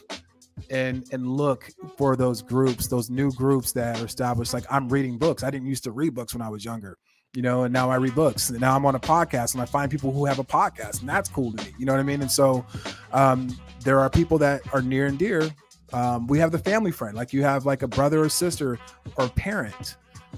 and 0.71 1.07
and 1.13 1.27
look 1.27 1.71
for 1.97 2.17
those 2.17 2.43
groups, 2.43 2.89
those 2.89 3.09
new 3.09 3.33
groups 3.33 3.73
that 3.73 4.01
are 4.01 4.07
established. 4.07 4.53
Like 4.53 4.65
I'm 4.71 4.89
reading 4.89 5.17
books. 5.17 5.43
I 5.43 5.51
didn't 5.51 5.69
used 5.69 5.85
to 5.85 5.93
read 5.93 6.15
books 6.15 6.35
when 6.35 6.43
I 6.43 6.49
was 6.49 6.65
younger, 6.65 6.99
you 7.35 7.43
know, 7.43 7.65
and 7.65 7.73
now 7.73 7.91
I 7.91 7.97
read 7.97 8.15
books. 8.15 8.51
And 8.51 8.61
now 8.61 8.75
I'm 8.75 8.87
on 8.87 8.95
a 8.95 9.01
podcast 9.01 9.55
and 9.55 9.63
I 9.63 9.67
find 9.67 9.91
people 9.91 10.13
who 10.13 10.25
have 10.25 10.39
a 10.39 10.45
podcast, 10.45 11.01
and 11.01 11.09
that's 11.09 11.29
cool 11.29 11.53
to 11.53 11.65
me. 11.65 11.73
You 11.79 11.87
know 11.87 11.93
what 11.93 12.01
I 12.01 12.05
mean? 12.05 12.23
And 12.23 12.31
so 12.31 12.65
um, 13.13 13.49
there 13.85 14.01
are 14.01 14.11
people 14.11 14.39
that 14.39 14.63
are 14.73 14.83
near 14.83 15.07
and 15.07 15.19
dear. 15.19 15.51
Um, 15.93 16.27
we 16.27 16.39
have 16.39 16.53
the 16.53 16.59
family 16.59 16.91
friend, 16.91 17.17
like 17.17 17.33
you 17.33 17.43
have 17.43 17.65
like 17.65 17.83
a 17.83 17.89
brother 17.89 18.23
or 18.23 18.29
sister 18.29 18.79
or 19.17 19.29
parent 19.31 19.97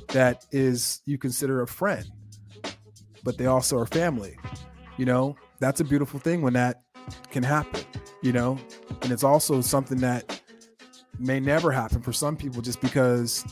that 0.08 0.46
is 0.52 1.02
you 1.06 1.18
consider 1.18 1.62
a 1.62 1.66
friend, 1.66 2.06
but 3.24 3.36
they 3.36 3.46
also 3.46 3.76
are 3.78 3.86
family. 3.86 4.36
You 4.96 5.06
know, 5.06 5.36
that's 5.58 5.80
a 5.80 5.84
beautiful 5.84 6.20
thing 6.20 6.42
when 6.42 6.52
that 6.52 6.82
can 7.30 7.42
happen, 7.42 7.82
you 8.22 8.32
know, 8.32 8.58
and 9.02 9.10
it's 9.10 9.24
also 9.24 9.60
something 9.60 9.98
that 9.98 10.40
may 11.18 11.40
never 11.40 11.72
happen 11.72 12.00
for 12.00 12.12
some 12.12 12.36
people 12.36 12.62
just 12.62 12.80
because 12.80 13.44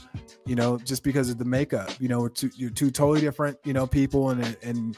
you 0.49 0.57
know 0.57 0.79
just 0.79 1.05
because 1.05 1.29
of 1.31 1.39
the 1.39 1.45
makeup 1.45 1.91
you 2.01 2.09
know 2.09 2.27
two, 2.27 2.51
you're 2.57 2.71
two 2.71 2.91
totally 2.91 3.21
different 3.21 3.57
you 3.65 3.73
know 3.73 3.87
people 3.87 4.31
and 4.31 4.57
and 4.63 4.97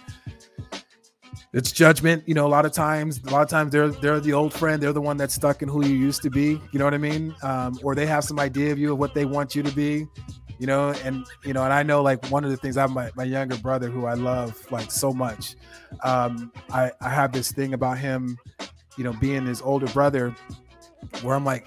it's 1.53 1.73
judgment 1.73 2.23
you 2.27 2.35
know 2.35 2.47
a 2.47 2.49
lot 2.49 2.65
of 2.65 2.73
times 2.73 3.21
a 3.27 3.31
lot 3.31 3.43
of 3.43 3.49
times 3.49 3.73
they're 3.73 3.89
they're 3.89 4.21
the 4.21 4.33
old 4.33 4.55
friend 4.55 4.83
they're 4.83 4.93
the 4.93 5.01
one 5.01 5.17
that's 5.17 5.35
stuck 5.35 5.63
in 5.63 5.69
who 5.69 5.85
you 5.85 5.95
used 5.95 6.23
to 6.23 6.31
be 6.31 6.61
you 6.73 6.79
know 6.79 6.85
what 6.85 6.95
i 6.95 6.99
mean 6.99 7.35
um, 7.43 7.79
or 7.83 7.95
they 7.95 8.07
have 8.07 8.23
some 8.23 8.39
idea 8.39 8.71
of 8.71 8.79
you 8.79 8.93
of 8.93 8.99
what 8.99 9.13
they 9.13 9.25
want 9.25 9.55
you 9.55 9.63
to 9.63 9.73
be 9.73 10.07
you 10.61 10.67
know, 10.67 10.91
and 11.05 11.27
you 11.43 11.55
know, 11.55 11.65
and 11.65 11.73
I 11.73 11.83
know 11.83 12.03
like 12.03 12.27
one 12.27 12.45
of 12.45 12.51
the 12.51 12.57
things 12.59 12.77
I 12.77 12.85
my, 12.85 13.11
my 13.17 13.25
younger 13.25 13.57
brother 13.57 13.89
who 13.89 14.05
I 14.05 14.13
love 14.13 14.55
like 14.71 14.91
so 14.91 15.11
much. 15.11 15.57
Um, 16.05 16.53
I, 16.71 16.93
I 17.01 17.09
have 17.09 17.33
this 17.33 17.51
thing 17.51 17.73
about 17.73 17.97
him, 17.97 18.37
you 18.99 19.05
know, 19.05 19.15
being 19.15 19.47
his 19.47 19.63
older 19.63 19.87
brother, 19.87 20.37
where 21.23 21.35
I'm 21.35 21.47
like, 21.47 21.67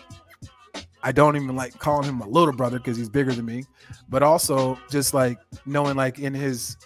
I 1.03 1.11
don't 1.11 1.35
even 1.35 1.55
like 1.55 1.77
calling 1.79 2.07
him 2.07 2.21
a 2.21 2.27
little 2.27 2.53
brother 2.53 2.77
because 2.77 2.97
he's 2.97 3.09
bigger 3.09 3.33
than 3.33 3.45
me, 3.45 3.65
but 4.09 4.23
also 4.23 4.79
just 4.89 5.13
like 5.13 5.37
knowing 5.65 5.95
like 5.95 6.19
in 6.19 6.33
his, 6.33 6.77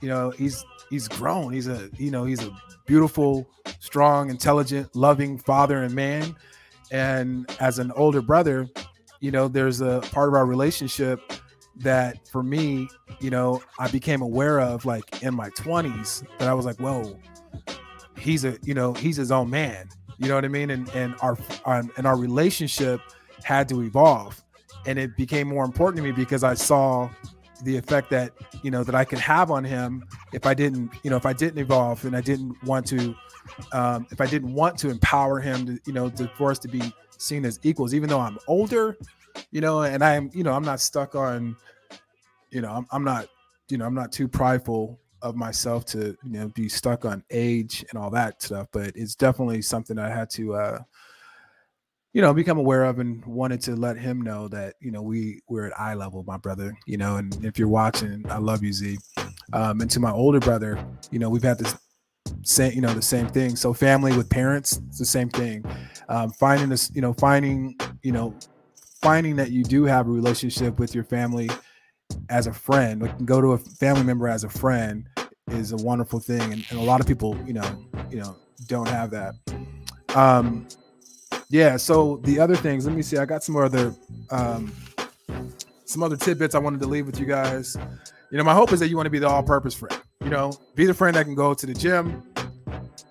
you 0.00 0.08
know, 0.08 0.30
he's 0.30 0.64
he's 0.90 1.08
grown. 1.08 1.52
He's 1.52 1.66
a 1.66 1.90
you 1.98 2.10
know 2.10 2.24
he's 2.24 2.42
a 2.42 2.50
beautiful, 2.86 3.48
strong, 3.80 4.30
intelligent, 4.30 4.94
loving 4.94 5.38
father 5.38 5.82
and 5.82 5.94
man. 5.94 6.36
And 6.92 7.50
as 7.60 7.78
an 7.78 7.90
older 7.92 8.22
brother, 8.22 8.68
you 9.20 9.30
know, 9.30 9.48
there's 9.48 9.80
a 9.80 10.00
part 10.12 10.28
of 10.28 10.34
our 10.34 10.46
relationship 10.46 11.20
that 11.76 12.28
for 12.28 12.42
me, 12.42 12.88
you 13.20 13.30
know, 13.30 13.62
I 13.78 13.88
became 13.88 14.22
aware 14.22 14.60
of 14.60 14.84
like 14.84 15.22
in 15.22 15.34
my 15.34 15.50
20s 15.50 16.24
that 16.38 16.48
I 16.48 16.54
was 16.54 16.66
like, 16.66 16.78
whoa, 16.78 17.18
he's 18.18 18.44
a, 18.44 18.56
you 18.62 18.74
know, 18.74 18.92
he's 18.92 19.16
his 19.16 19.32
own 19.32 19.50
man. 19.50 19.88
You 20.18 20.28
know 20.28 20.36
what 20.36 20.44
I 20.44 20.48
mean? 20.48 20.70
And 20.70 20.88
and 20.90 21.16
our 21.20 21.36
and 21.66 22.06
our 22.06 22.16
relationship 22.16 23.00
had 23.44 23.68
to 23.68 23.82
evolve. 23.82 24.42
And 24.86 24.98
it 24.98 25.16
became 25.16 25.48
more 25.48 25.64
important 25.64 25.98
to 25.98 26.02
me 26.02 26.12
because 26.12 26.42
I 26.42 26.54
saw 26.54 27.08
the 27.62 27.76
effect 27.76 28.10
that 28.10 28.32
you 28.62 28.70
know 28.70 28.82
that 28.84 28.94
I 28.94 29.04
could 29.04 29.20
have 29.20 29.50
on 29.50 29.64
him 29.64 30.04
if 30.32 30.46
I 30.46 30.54
didn't, 30.54 30.90
you 31.02 31.10
know, 31.10 31.16
if 31.16 31.24
I 31.26 31.32
didn't 31.32 31.58
evolve 31.58 32.04
and 32.04 32.16
I 32.16 32.20
didn't 32.20 32.62
want 32.64 32.86
to, 32.88 33.14
um, 33.72 34.06
if 34.10 34.20
I 34.20 34.26
didn't 34.26 34.52
want 34.52 34.76
to 34.78 34.90
empower 34.90 35.40
him 35.40 35.66
to, 35.66 35.80
you 35.86 35.92
know, 35.92 36.10
to 36.10 36.28
for 36.36 36.50
us 36.50 36.58
to 36.60 36.68
be 36.68 36.82
seen 37.16 37.44
as 37.44 37.60
equals, 37.62 37.94
even 37.94 38.08
though 38.08 38.20
I'm 38.20 38.38
older, 38.48 38.96
you 39.50 39.60
know, 39.60 39.82
and 39.82 40.02
I'm, 40.02 40.30
you 40.34 40.42
know, 40.42 40.52
I'm 40.52 40.64
not 40.64 40.80
stuck 40.80 41.14
on, 41.14 41.56
you 42.50 42.60
know, 42.60 42.72
I'm, 42.72 42.86
I'm 42.90 43.04
not, 43.04 43.28
you 43.68 43.78
know, 43.78 43.86
I'm 43.86 43.94
not 43.94 44.12
too 44.12 44.28
prideful 44.28 44.98
of 45.22 45.36
myself 45.36 45.86
to, 45.86 46.16
you 46.24 46.38
know, 46.38 46.48
be 46.48 46.68
stuck 46.68 47.04
on 47.04 47.24
age 47.30 47.84
and 47.88 47.98
all 47.98 48.10
that 48.10 48.42
stuff. 48.42 48.68
But 48.72 48.92
it's 48.94 49.14
definitely 49.14 49.62
something 49.62 49.98
I 49.98 50.10
had 50.10 50.28
to, 50.30 50.54
uh, 50.54 50.78
you 52.14 52.22
know, 52.22 52.32
become 52.32 52.58
aware 52.58 52.84
of 52.84 53.00
and 53.00 53.22
wanted 53.26 53.60
to 53.60 53.74
let 53.74 53.98
him 53.98 54.22
know 54.22 54.46
that, 54.46 54.76
you 54.80 54.92
know, 54.92 55.02
we 55.02 55.42
we're 55.48 55.66
at 55.66 55.78
eye 55.78 55.94
level, 55.94 56.22
my 56.22 56.36
brother, 56.36 56.72
you 56.86 56.96
know, 56.96 57.16
and 57.16 57.44
if 57.44 57.58
you're 57.58 57.68
watching, 57.68 58.24
I 58.30 58.38
love 58.38 58.62
you, 58.62 58.72
Z. 58.72 58.98
Um, 59.52 59.80
and 59.80 59.90
to 59.90 59.98
my 59.98 60.12
older 60.12 60.38
brother, 60.38 60.82
you 61.10 61.18
know, 61.18 61.28
we've 61.28 61.42
had 61.42 61.58
this 61.58 61.76
same, 62.44 62.72
you 62.72 62.80
know, 62.80 62.94
the 62.94 63.02
same 63.02 63.26
thing. 63.26 63.56
So 63.56 63.74
family 63.74 64.16
with 64.16 64.30
parents, 64.30 64.80
it's 64.88 64.98
the 65.00 65.04
same 65.04 65.28
thing. 65.28 65.64
Um, 66.08 66.30
finding 66.30 66.68
this, 66.68 66.88
you 66.94 67.00
know, 67.00 67.12
finding, 67.14 67.76
you 68.04 68.12
know, 68.12 68.32
finding 69.02 69.34
that 69.36 69.50
you 69.50 69.64
do 69.64 69.84
have 69.84 70.06
a 70.06 70.10
relationship 70.10 70.78
with 70.78 70.94
your 70.94 71.04
family 71.04 71.50
as 72.30 72.46
a 72.46 72.52
friend, 72.52 73.02
like 73.02 73.24
go 73.24 73.40
to 73.40 73.52
a 73.54 73.58
family 73.58 74.04
member 74.04 74.28
as 74.28 74.44
a 74.44 74.48
friend 74.48 75.08
is 75.50 75.72
a 75.72 75.76
wonderful 75.76 76.20
thing. 76.20 76.52
And, 76.52 76.64
and 76.70 76.78
a 76.78 76.82
lot 76.82 77.00
of 77.00 77.08
people, 77.08 77.36
you 77.44 77.54
know, 77.54 77.84
you 78.08 78.18
know, 78.18 78.36
don't 78.68 78.88
have 78.88 79.10
that. 79.10 79.34
Um, 80.14 80.68
yeah. 81.50 81.76
So 81.76 82.20
the 82.24 82.38
other 82.40 82.56
things, 82.56 82.86
let 82.86 82.94
me 82.94 83.02
see. 83.02 83.16
I 83.16 83.24
got 83.24 83.42
some 83.42 83.56
other 83.56 83.94
um, 84.30 84.72
some 85.84 86.02
other 86.02 86.16
tidbits 86.16 86.54
I 86.54 86.58
wanted 86.58 86.80
to 86.80 86.86
leave 86.86 87.06
with 87.06 87.20
you 87.20 87.26
guys. 87.26 87.76
You 88.30 88.38
know, 88.38 88.44
my 88.44 88.54
hope 88.54 88.72
is 88.72 88.80
that 88.80 88.88
you 88.88 88.96
want 88.96 89.06
to 89.06 89.10
be 89.10 89.18
the 89.18 89.28
all-purpose 89.28 89.74
friend. 89.74 90.00
You 90.22 90.30
know, 90.30 90.52
be 90.74 90.86
the 90.86 90.94
friend 90.94 91.14
that 91.16 91.24
can 91.24 91.34
go 91.34 91.54
to 91.54 91.66
the 91.66 91.74
gym, 91.74 92.22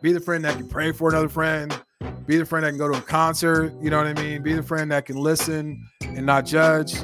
be 0.01 0.11
the 0.11 0.19
friend 0.19 0.43
that 0.43 0.57
can 0.57 0.67
pray 0.67 0.91
for 0.91 1.09
another 1.09 1.29
friend, 1.29 1.79
be 2.25 2.37
the 2.37 2.45
friend 2.45 2.65
that 2.65 2.71
can 2.71 2.77
go 2.77 2.91
to 2.91 2.97
a 2.97 3.01
concert. 3.01 3.73
You 3.81 3.89
know 3.89 3.97
what 3.97 4.07
I 4.07 4.13
mean? 4.21 4.41
Be 4.41 4.53
the 4.53 4.63
friend 4.63 4.91
that 4.91 5.05
can 5.05 5.15
listen 5.15 5.87
and 6.01 6.25
not 6.25 6.45
judge. 6.45 6.95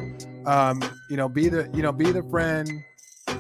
Um, 0.46 0.82
you 1.10 1.18
know, 1.18 1.30
be 1.30 1.48
the 1.48 1.70
you 1.74 1.82
know 1.82 1.92
be 1.92 2.12
the 2.12 2.24
friend, 2.24 2.70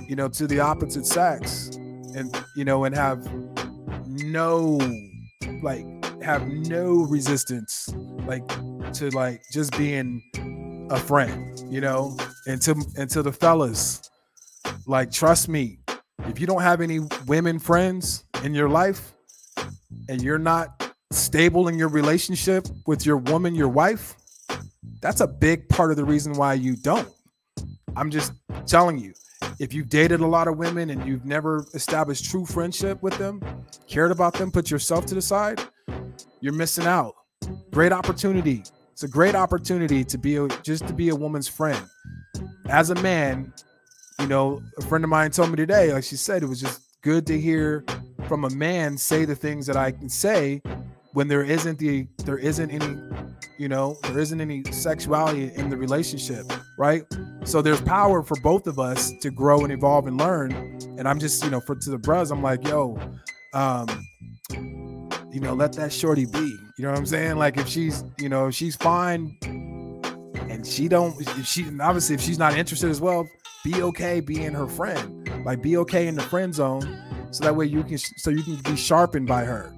you 0.07 0.15
know, 0.15 0.27
to 0.29 0.47
the 0.47 0.59
opposite 0.59 1.05
sex, 1.05 1.69
and 2.15 2.33
you 2.55 2.63
know, 2.63 2.83
and 2.85 2.95
have 2.95 3.27
no 4.07 4.79
like 5.61 5.85
have 6.29 6.47
no 6.47 7.07
resistance 7.09 7.91
like 8.27 8.47
to 8.93 9.09
like 9.15 9.41
just 9.51 9.75
being 9.75 10.21
a 10.91 10.99
friend, 10.99 11.59
you 11.73 11.81
know, 11.81 12.15
and 12.45 12.61
to 12.61 12.75
and 12.97 13.09
to 13.09 13.23
the 13.23 13.31
fellas, 13.31 14.11
like 14.85 15.11
trust 15.11 15.49
me, 15.49 15.79
if 16.27 16.39
you 16.39 16.45
don't 16.45 16.61
have 16.61 16.81
any 16.81 16.99
women 17.25 17.57
friends 17.57 18.25
in 18.43 18.53
your 18.53 18.69
life 18.69 19.13
and 20.07 20.21
you're 20.21 20.37
not 20.37 20.93
stable 21.11 21.67
in 21.67 21.79
your 21.79 21.89
relationship 21.89 22.67
with 22.85 23.07
your 23.07 23.17
woman, 23.17 23.55
your 23.55 23.67
wife, 23.67 24.13
that's 25.01 25.21
a 25.21 25.27
big 25.27 25.67
part 25.67 25.89
of 25.89 25.97
the 25.97 26.05
reason 26.05 26.33
why 26.33 26.53
you 26.53 26.75
don't. 26.75 27.09
I'm 27.95 28.11
just 28.11 28.33
telling 28.67 28.99
you, 28.99 29.15
if 29.57 29.73
you've 29.73 29.89
dated 29.89 30.19
a 30.19 30.27
lot 30.27 30.47
of 30.47 30.59
women 30.59 30.91
and 30.91 31.07
you've 31.07 31.25
never 31.25 31.65
established 31.73 32.25
true 32.29 32.45
friendship 32.45 33.01
with 33.01 33.17
them, 33.17 33.41
cared 33.87 34.11
about 34.11 34.35
them, 34.35 34.51
put 34.51 34.69
yourself 34.69 35.07
to 35.07 35.15
the 35.15 35.23
side, 35.23 35.59
you're 36.41 36.53
missing 36.53 36.85
out. 36.85 37.15
Great 37.71 37.91
opportunity. 37.91 38.63
It's 38.91 39.03
a 39.03 39.07
great 39.07 39.35
opportunity 39.35 40.03
to 40.03 40.17
be 40.17 40.35
a, 40.35 40.47
just 40.63 40.87
to 40.87 40.93
be 40.93 41.09
a 41.09 41.15
woman's 41.15 41.47
friend. 41.47 41.85
As 42.69 42.89
a 42.89 42.95
man, 42.95 43.53
you 44.19 44.27
know, 44.27 44.61
a 44.77 44.81
friend 44.81 45.03
of 45.03 45.09
mine 45.09 45.31
told 45.31 45.49
me 45.49 45.55
today, 45.55 45.93
like 45.93 46.03
she 46.03 46.17
said, 46.17 46.43
it 46.43 46.47
was 46.47 46.59
just 46.59 46.81
good 47.01 47.25
to 47.27 47.39
hear 47.39 47.85
from 48.27 48.43
a 48.43 48.49
man 48.49 48.97
say 48.97 49.25
the 49.25 49.35
things 49.35 49.65
that 49.65 49.77
I 49.77 49.91
can 49.91 50.09
say 50.09 50.61
when 51.13 51.27
there 51.27 51.43
isn't 51.43 51.79
the 51.79 52.07
there 52.25 52.37
isn't 52.37 52.69
any 52.69 53.01
you 53.57 53.67
know 53.67 53.97
there 54.03 54.19
isn't 54.19 54.39
any 54.39 54.63
sexuality 54.71 55.51
in 55.55 55.69
the 55.69 55.77
relationship 55.77 56.45
right 56.77 57.03
so 57.43 57.61
there's 57.61 57.81
power 57.81 58.21
for 58.21 58.39
both 58.41 58.67
of 58.67 58.79
us 58.79 59.11
to 59.21 59.31
grow 59.31 59.61
and 59.61 59.71
evolve 59.71 60.05
and 60.07 60.17
learn 60.17 60.51
and 60.97 61.07
i'm 61.07 61.19
just 61.19 61.43
you 61.43 61.49
know 61.49 61.59
for 61.59 61.75
to 61.75 61.89
the 61.89 61.97
bros 61.97 62.31
i'm 62.31 62.43
like 62.43 62.65
yo 62.67 62.97
um 63.53 63.87
you 65.31 65.39
know, 65.39 65.53
let 65.53 65.73
that 65.73 65.93
shorty 65.93 66.25
be. 66.25 66.39
You 66.77 66.85
know 66.85 66.89
what 66.89 66.97
I'm 66.97 67.05
saying? 67.05 67.37
Like 67.37 67.57
if 67.57 67.67
she's, 67.67 68.03
you 68.17 68.29
know, 68.29 68.47
if 68.47 68.55
she's 68.55 68.75
fine 68.75 69.37
and 70.49 70.65
she 70.65 70.87
don't 70.87 71.15
if 71.21 71.45
she 71.45 71.65
obviously 71.79 72.15
if 72.15 72.21
she's 72.21 72.39
not 72.39 72.57
interested 72.57 72.89
as 72.89 72.99
well, 72.99 73.27
be 73.63 73.81
okay 73.81 74.19
being 74.19 74.53
her 74.53 74.67
friend. 74.67 75.29
Like 75.45 75.61
be 75.61 75.77
okay 75.77 76.07
in 76.07 76.15
the 76.15 76.23
friend 76.23 76.53
zone 76.53 76.81
so 77.31 77.43
that 77.43 77.55
way 77.55 77.65
you 77.65 77.83
can 77.83 77.97
so 77.97 78.29
you 78.29 78.43
can 78.43 78.57
be 78.63 78.75
sharpened 78.75 79.27
by 79.27 79.43
her. 79.43 79.73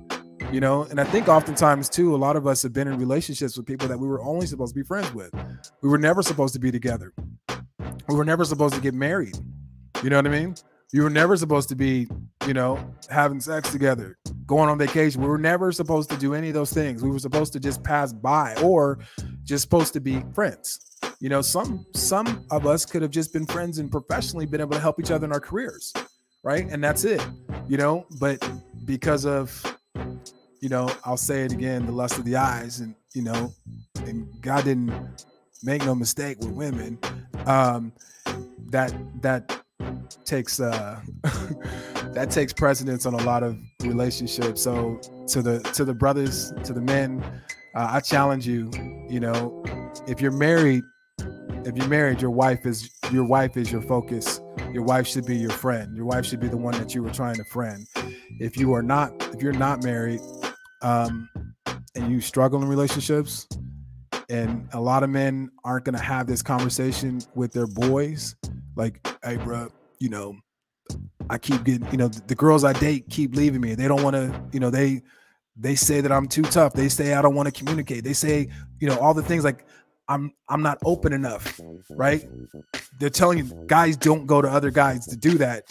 You 0.52 0.60
know, 0.60 0.84
and 0.84 1.00
I 1.00 1.06
think 1.06 1.30
oftentimes 1.30 1.88
too, 1.88 2.14
a 2.14 2.18
lot 2.18 2.36
of 2.36 2.46
us 2.46 2.62
have 2.64 2.74
been 2.74 2.88
in 2.88 2.98
relationships 2.98 3.56
with 3.56 3.66
people 3.66 3.88
that 3.88 3.98
we 3.98 4.08
were 4.08 4.22
only 4.22 4.46
supposed 4.46 4.74
to 4.74 4.80
be 4.80 4.86
friends 4.86 5.14
with. 5.14 5.34
We 5.82 5.90
were 5.90 5.98
never 5.98 6.22
supposed 6.22 6.54
to 6.54 6.60
be 6.60 6.72
together. 6.72 7.14
We 8.08 8.16
were 8.16 8.26
never 8.26 8.44
supposed 8.44 8.74
to 8.74 8.82
get 8.82 8.94
married. 8.94 9.38
You 10.04 10.10
know 10.10 10.18
what 10.18 10.28
I 10.28 10.30
mean? 10.30 10.56
You 10.92 11.04
were 11.04 11.10
never 11.10 11.38
supposed 11.38 11.70
to 11.70 11.76
be, 11.76 12.08
you 12.46 12.54
know, 12.54 12.84
having 13.10 13.40
sex 13.40 13.72
together, 13.72 14.18
going 14.52 14.68
on 14.68 14.78
vacation. 14.78 15.22
We 15.22 15.30
were 15.30 15.38
never 15.38 15.72
supposed 15.72 16.10
to 16.10 16.18
do 16.18 16.34
any 16.34 16.50
of 16.50 16.54
those 16.54 16.74
things. 16.74 17.02
We 17.02 17.10
were 17.10 17.20
supposed 17.20 17.54
to 17.54 17.60
just 17.60 17.82
pass 17.86 18.12
by 18.12 18.54
or 18.62 19.00
just 19.46 19.62
supposed 19.62 19.94
to 19.94 20.02
be 20.02 20.22
friends. 20.34 20.98
You 21.22 21.30
know, 21.30 21.42
some 21.42 21.86
some 21.96 22.46
of 22.52 22.68
us 22.68 22.86
could 22.86 23.02
have 23.02 23.12
just 23.12 23.32
been 23.32 23.46
friends 23.46 23.78
and 23.78 23.90
professionally 23.90 24.46
been 24.46 24.60
able 24.60 24.74
to 24.74 24.80
help 24.80 25.00
each 25.00 25.10
other 25.10 25.26
in 25.26 25.32
our 25.32 25.40
careers, 25.40 25.94
right? 26.44 26.68
And 26.70 26.84
that's 26.84 27.06
it. 27.06 27.26
You 27.70 27.78
know, 27.78 28.06
but 28.20 28.46
because 28.84 29.26
of 29.26 29.64
you 30.60 30.68
know, 30.68 30.90
I'll 31.06 31.16
say 31.16 31.46
it 31.46 31.54
again, 31.54 31.86
the 31.86 31.94
lust 31.94 32.18
of 32.18 32.26
the 32.26 32.36
eyes 32.36 32.82
and 32.82 32.94
you 33.14 33.22
know, 33.22 33.54
and 34.06 34.28
God 34.42 34.66
didn't 34.66 34.92
make 35.64 35.86
no 35.86 35.96
mistake 35.96 36.40
with 36.40 36.52
women. 36.52 37.00
Um 37.46 37.94
that 38.70 38.94
that 39.22 39.61
takes 40.26 40.60
uh 40.60 41.00
that 42.14 42.30
takes 42.30 42.54
precedence 42.54 43.06
on 43.06 43.14
a 43.14 43.24
lot 43.24 43.44
of 43.44 43.58
relationships. 43.82 44.64
So 44.64 45.00
to 45.28 45.42
the 45.42 45.60
to 45.74 45.86
the 45.86 45.94
brothers 45.94 46.52
to 46.64 46.74
the 46.74 46.82
men 46.82 47.24
uh, 47.74 47.88
i 47.92 48.00
challenge 48.02 48.46
you 48.46 48.70
you 49.10 49.20
know 49.20 49.64
if 50.06 50.20
you're 50.20 50.30
married 50.30 50.84
if 51.64 51.78
you're 51.78 51.88
married 51.88 52.22
your 52.22 52.32
wife 52.32 52.66
is 52.66 52.90
your 53.12 53.26
wife 53.26 53.58
is 53.58 53.72
your 53.72 53.82
focus. 53.82 54.40
Your 54.72 54.84
wife 54.84 55.06
should 55.06 55.26
be 55.26 55.36
your 55.36 55.52
friend. 55.52 55.96
Your 55.96 56.06
wife 56.06 56.26
should 56.26 56.40
be 56.40 56.48
the 56.48 56.58
one 56.58 56.74
that 56.76 56.96
you 56.96 57.04
were 57.04 57.10
trying 57.12 57.36
to 57.36 57.44
friend. 57.44 57.86
If 58.40 58.56
you 58.58 58.74
are 58.74 58.82
not 58.82 59.12
if 59.34 59.42
you're 59.42 59.52
not 59.54 59.84
married 59.84 60.22
um 60.82 61.30
and 61.96 62.12
you 62.12 62.22
struggle 62.22 62.62
in 62.62 62.68
relationships 62.68 63.48
and 64.30 64.68
a 64.72 64.80
lot 64.80 65.04
of 65.04 65.10
men 65.10 65.50
aren't 65.66 65.84
going 65.84 65.96
to 65.96 66.02
have 66.02 66.26
this 66.26 66.42
conversation 66.42 67.22
with 67.36 67.52
their 67.52 67.68
boys 67.68 68.36
like 68.76 69.06
hey 69.24 69.38
bro 69.38 69.70
you 70.00 70.10
know 70.10 70.36
i 71.30 71.38
keep 71.38 71.64
getting 71.64 71.90
you 71.92 71.98
know 71.98 72.08
the 72.08 72.36
girls 72.36 72.64
i 72.64 72.74
date 72.74 73.10
keep 73.10 73.36
leaving 73.36 73.62
me. 73.62 73.76
They 73.76 73.88
don't 73.88 74.04
want 74.04 74.16
to 74.16 74.44
you 74.52 74.60
know 74.60 74.70
they 74.70 75.02
they 75.58 75.76
say 75.76 76.02
that 76.02 76.12
i'm 76.12 76.28
too 76.28 76.44
tough. 76.44 76.74
They 76.74 76.90
say 76.90 77.14
i 77.14 77.22
don't 77.22 77.36
want 77.36 77.48
to 77.48 77.52
communicate. 77.52 78.04
They 78.04 78.14
say 78.14 78.50
you 78.80 78.88
know 78.88 78.98
all 79.00 79.14
the 79.14 79.24
things 79.24 79.44
like 79.44 79.66
I'm 80.12 80.34
I'm 80.50 80.62
not 80.62 80.78
open 80.84 81.14
enough, 81.14 81.60
right? 81.90 82.28
They're 83.00 83.10
telling 83.10 83.38
you 83.38 83.64
guys 83.68 83.96
don't 83.96 84.26
go 84.26 84.42
to 84.42 84.50
other 84.50 84.70
guys 84.70 85.08
to 85.08 85.16
do 85.16 85.38
that. 85.38 85.64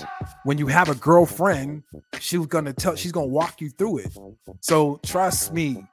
When 0.45 0.57
you 0.57 0.67
have 0.67 0.89
a 0.89 0.95
girlfriend, 0.95 1.83
she's 2.19 2.47
gonna 2.47 2.73
tell 2.73 2.97
she's 2.97 3.13
gonna 3.13 3.27
walk 3.27 3.61
you 3.61 3.69
through 3.69 3.99
it. 3.99 4.17
So 4.61 4.99
trust 5.05 5.53
me, 5.53 5.85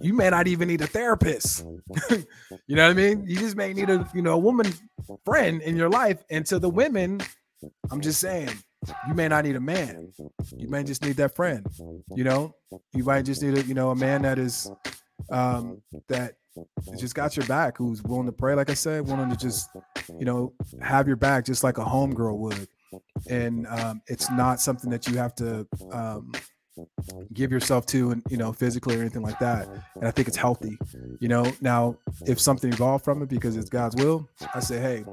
you 0.00 0.14
may 0.14 0.30
not 0.30 0.46
even 0.46 0.68
need 0.68 0.80
a 0.80 0.86
therapist. 0.86 1.64
you 2.10 2.76
know 2.76 2.86
what 2.86 2.90
I 2.90 2.94
mean? 2.94 3.24
You 3.26 3.36
just 3.36 3.56
may 3.56 3.72
need 3.72 3.90
a 3.90 4.08
you 4.14 4.22
know 4.22 4.34
a 4.34 4.38
woman 4.38 4.72
friend 5.24 5.60
in 5.62 5.76
your 5.76 5.90
life. 5.90 6.22
And 6.30 6.46
to 6.46 6.60
the 6.60 6.70
women, 6.70 7.20
I'm 7.90 8.00
just 8.00 8.20
saying, 8.20 8.50
you 9.08 9.14
may 9.14 9.26
not 9.26 9.44
need 9.44 9.56
a 9.56 9.60
man. 9.60 10.12
You 10.56 10.68
may 10.68 10.84
just 10.84 11.02
need 11.04 11.16
that 11.16 11.34
friend. 11.34 11.66
You 12.14 12.22
know, 12.22 12.54
you 12.94 13.02
might 13.02 13.24
just 13.24 13.42
need 13.42 13.58
a 13.58 13.62
you 13.62 13.74
know 13.74 13.90
a 13.90 13.96
man 13.96 14.22
that 14.22 14.38
is 14.38 14.70
um 15.30 15.82
that 16.08 16.34
just 16.98 17.14
got 17.14 17.36
your 17.36 17.46
back, 17.46 17.76
who's 17.78 18.02
willing 18.02 18.26
to 18.26 18.32
pray, 18.32 18.54
like 18.54 18.70
I 18.70 18.74
said, 18.74 19.06
willing 19.06 19.30
to 19.30 19.36
just, 19.36 19.68
you 20.18 20.24
know, 20.24 20.52
have 20.82 21.06
your 21.06 21.16
back 21.16 21.44
just 21.44 21.64
like 21.64 21.78
a 21.78 21.84
homegirl 21.84 22.38
would. 22.38 22.68
And 23.28 23.66
um, 23.66 24.00
it's 24.06 24.30
not 24.30 24.60
something 24.60 24.90
that 24.90 25.06
you 25.06 25.18
have 25.18 25.34
to 25.36 25.66
um, 25.92 26.32
give 27.32 27.50
yourself 27.52 27.86
to, 27.86 28.12
and 28.12 28.22
you 28.30 28.36
know, 28.36 28.52
physically 28.52 28.96
or 28.96 29.00
anything 29.00 29.22
like 29.22 29.38
that. 29.40 29.68
And 29.96 30.06
I 30.06 30.10
think 30.10 30.28
it's 30.28 30.36
healthy. 30.36 30.78
You 31.20 31.28
know, 31.28 31.50
now 31.60 31.96
if 32.26 32.40
something 32.40 32.72
evolved 32.72 33.04
from 33.04 33.22
it 33.22 33.28
because 33.28 33.56
it's 33.56 33.68
God's 33.68 33.96
will, 33.96 34.28
I 34.54 34.60
say, 34.60 34.78
hey, 34.80 35.04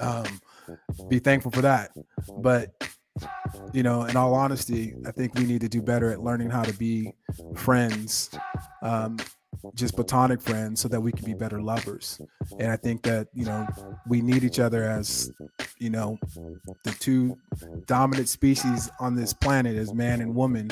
um, 0.00 0.40
be 1.08 1.18
thankful 1.18 1.50
for 1.50 1.62
that. 1.62 1.90
But 2.38 2.72
you 3.72 3.82
know, 3.82 4.04
in 4.04 4.16
all 4.16 4.34
honesty, 4.34 4.94
I 5.06 5.10
think 5.10 5.34
we 5.34 5.44
need 5.44 5.60
to 5.62 5.68
do 5.68 5.82
better 5.82 6.10
at 6.10 6.22
learning 6.22 6.50
how 6.50 6.62
to 6.62 6.72
be 6.74 7.12
friends 7.56 8.30
um, 8.82 9.18
just 9.74 9.94
platonic 9.94 10.40
friends 10.40 10.80
so 10.80 10.88
that 10.88 11.00
we 11.00 11.12
can 11.12 11.24
be 11.24 11.34
better 11.34 11.60
lovers. 11.60 12.20
And 12.58 12.70
i 12.70 12.76
think 12.76 13.02
that 13.02 13.28
you 13.34 13.44
know 13.44 13.66
we 14.06 14.20
need 14.20 14.44
each 14.44 14.58
other 14.58 14.84
as 14.84 15.30
you 15.78 15.90
know 15.90 16.18
the 16.84 16.92
two 16.98 17.38
dominant 17.86 18.28
species 18.28 18.90
on 19.00 19.14
this 19.14 19.32
planet 19.32 19.76
as 19.76 19.92
man 19.92 20.20
and 20.20 20.34
woman. 20.34 20.70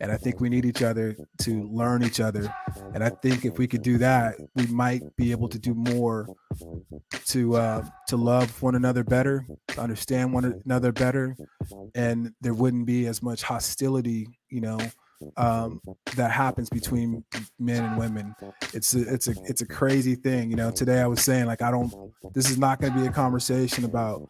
And 0.00 0.10
i 0.10 0.16
think 0.16 0.40
we 0.40 0.48
need 0.48 0.64
each 0.64 0.82
other 0.82 1.16
to 1.42 1.62
learn 1.68 2.02
each 2.02 2.20
other. 2.20 2.52
And 2.94 3.04
i 3.04 3.08
think 3.08 3.44
if 3.44 3.58
we 3.58 3.66
could 3.66 3.82
do 3.82 3.98
that 3.98 4.36
we 4.54 4.66
might 4.66 5.02
be 5.16 5.30
able 5.30 5.48
to 5.48 5.58
do 5.58 5.74
more 5.74 6.26
to 7.26 7.56
uh 7.56 7.84
to 8.08 8.16
love 8.16 8.62
one 8.62 8.74
another 8.74 9.04
better 9.04 9.46
to 9.68 9.80
understand 9.80 10.32
one 10.32 10.60
another 10.64 10.92
better. 10.92 11.36
And 11.94 12.32
there 12.40 12.54
wouldn't 12.54 12.86
be 12.86 13.06
as 13.06 13.22
much 13.22 13.42
hostility 13.42 14.28
you 14.48 14.60
know 14.60 14.78
um, 15.36 15.80
that 16.16 16.30
happens 16.30 16.68
between 16.68 17.24
men 17.58 17.84
and 17.84 17.98
women. 17.98 18.34
It's 18.72 18.94
a, 18.94 19.12
it's 19.12 19.28
a 19.28 19.34
it's 19.44 19.60
a 19.62 19.66
crazy 19.66 20.14
thing. 20.14 20.50
You 20.50 20.56
know, 20.56 20.70
today 20.70 21.00
I 21.00 21.06
was 21.06 21.22
saying 21.22 21.46
like 21.46 21.62
I 21.62 21.70
don't. 21.70 21.92
This 22.34 22.50
is 22.50 22.58
not 22.58 22.80
going 22.80 22.92
to 22.92 23.00
be 23.00 23.06
a 23.06 23.12
conversation 23.12 23.84
about 23.84 24.28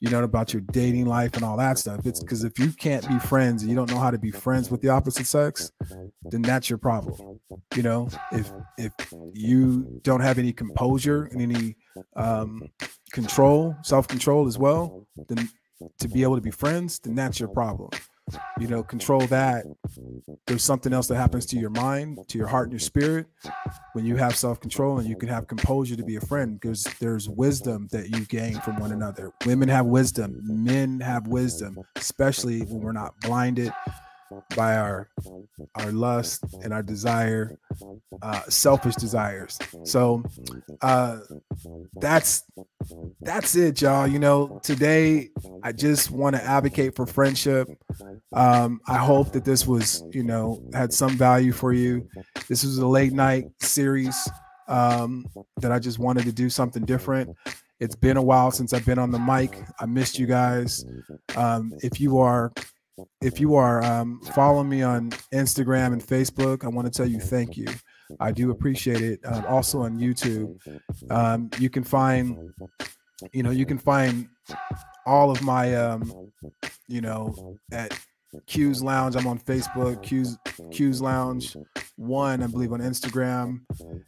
you 0.00 0.10
know 0.10 0.22
about 0.22 0.52
your 0.52 0.62
dating 0.62 1.06
life 1.06 1.34
and 1.34 1.44
all 1.44 1.56
that 1.56 1.78
stuff. 1.78 2.06
It's 2.06 2.20
because 2.20 2.44
if 2.44 2.58
you 2.58 2.72
can't 2.72 3.06
be 3.08 3.18
friends 3.18 3.62
and 3.62 3.70
you 3.70 3.76
don't 3.76 3.90
know 3.90 3.98
how 3.98 4.10
to 4.10 4.18
be 4.18 4.30
friends 4.30 4.70
with 4.70 4.80
the 4.80 4.88
opposite 4.88 5.26
sex, 5.26 5.72
then 6.22 6.42
that's 6.42 6.70
your 6.70 6.78
problem. 6.78 7.40
You 7.74 7.82
know, 7.82 8.08
if 8.32 8.50
if 8.78 8.92
you 9.32 10.00
don't 10.02 10.20
have 10.20 10.38
any 10.38 10.52
composure 10.52 11.24
and 11.24 11.42
any 11.42 11.76
um, 12.16 12.68
control, 13.12 13.76
self 13.82 14.08
control 14.08 14.46
as 14.46 14.58
well, 14.58 15.06
then 15.28 15.48
to 15.98 16.08
be 16.08 16.22
able 16.22 16.36
to 16.36 16.42
be 16.42 16.50
friends, 16.50 17.00
then 17.00 17.16
that's 17.16 17.40
your 17.40 17.48
problem 17.48 17.90
you 18.58 18.68
know 18.68 18.82
control 18.82 19.20
that. 19.26 19.64
There's 20.46 20.62
something 20.62 20.92
else 20.92 21.08
that 21.08 21.16
happens 21.16 21.46
to 21.46 21.58
your 21.58 21.70
mind 21.70 22.18
to 22.28 22.38
your 22.38 22.46
heart 22.46 22.66
and 22.66 22.72
your 22.72 22.80
spirit 22.80 23.26
when 23.92 24.04
you 24.04 24.16
have 24.16 24.36
self-control 24.36 24.98
and 24.98 25.08
you 25.08 25.16
can 25.16 25.28
have 25.28 25.46
composure 25.46 25.96
to 25.96 26.04
be 26.04 26.16
a 26.16 26.20
friend 26.20 26.58
because 26.60 26.84
there's 27.00 27.28
wisdom 27.28 27.88
that 27.92 28.10
you 28.10 28.24
gain 28.26 28.60
from 28.60 28.76
one 28.76 28.92
another. 28.92 29.32
Women 29.46 29.68
have 29.68 29.86
wisdom. 29.86 30.40
Men 30.44 31.00
have 31.00 31.26
wisdom 31.26 31.78
especially 31.96 32.60
when 32.60 32.80
we're 32.80 32.92
not 32.92 33.18
blinded 33.20 33.72
by 34.56 34.76
our 34.76 35.08
our 35.76 35.92
lust 35.92 36.44
and 36.62 36.72
our 36.72 36.82
desire 36.82 37.58
uh 38.22 38.42
selfish 38.48 38.94
desires. 38.96 39.58
So 39.84 40.22
uh 40.80 41.20
that's 41.94 42.44
that's 43.20 43.56
it 43.56 43.80
y'all. 43.80 44.06
You 44.06 44.18
know 44.18 44.60
today 44.62 45.30
i 45.62 45.72
just 45.72 46.10
want 46.10 46.36
to 46.36 46.42
advocate 46.42 46.96
for 46.96 47.06
friendship. 47.06 47.68
Um 48.32 48.80
i 48.86 48.96
hope 48.98 49.32
that 49.32 49.44
this 49.44 49.66
was 49.66 50.04
you 50.12 50.22
know 50.22 50.62
had 50.72 50.92
some 50.92 51.16
value 51.16 51.52
for 51.52 51.72
you. 51.72 52.08
This 52.48 52.64
was 52.64 52.78
a 52.78 52.86
late 52.86 53.12
night 53.12 53.46
series 53.60 54.28
um 54.68 55.26
that 55.56 55.72
i 55.72 55.78
just 55.78 55.98
wanted 55.98 56.24
to 56.24 56.32
do 56.32 56.48
something 56.48 56.84
different. 56.84 57.36
It's 57.80 57.96
been 57.96 58.16
a 58.16 58.22
while 58.22 58.52
since 58.52 58.72
I've 58.72 58.86
been 58.86 59.00
on 59.00 59.10
the 59.10 59.18
mic. 59.18 59.60
I 59.80 59.86
missed 59.86 60.16
you 60.16 60.26
guys. 60.26 60.84
Um, 61.34 61.72
if 61.82 62.00
you 62.00 62.18
are 62.18 62.52
if 63.20 63.40
you 63.40 63.54
are 63.54 63.82
um, 63.82 64.20
following 64.34 64.68
me 64.68 64.82
on 64.82 65.10
Instagram 65.32 65.92
and 65.92 66.02
Facebook, 66.02 66.64
I 66.64 66.68
want 66.68 66.86
to 66.86 66.96
tell 66.96 67.06
you 67.06 67.20
thank 67.20 67.56
you. 67.56 67.66
I 68.20 68.32
do 68.32 68.50
appreciate 68.50 69.00
it. 69.00 69.20
Um, 69.24 69.44
also 69.46 69.80
on 69.80 69.98
YouTube, 69.98 70.58
um, 71.10 71.50
you 71.58 71.70
can 71.70 71.84
find, 71.84 72.36
you 73.32 73.42
know, 73.42 73.50
you 73.50 73.64
can 73.64 73.78
find 73.78 74.28
all 75.06 75.30
of 75.30 75.42
my, 75.42 75.74
um, 75.74 76.30
you 76.88 77.00
know, 77.00 77.56
at 77.72 77.98
Q's 78.46 78.82
Lounge. 78.82 79.16
I'm 79.16 79.26
on 79.26 79.38
Facebook. 79.38 80.02
Q's 80.02 80.36
Q's 80.70 81.00
Lounge 81.00 81.56
one, 81.96 82.42
I 82.42 82.46
believe, 82.46 82.72
on 82.72 82.80
Instagram, 82.80 83.60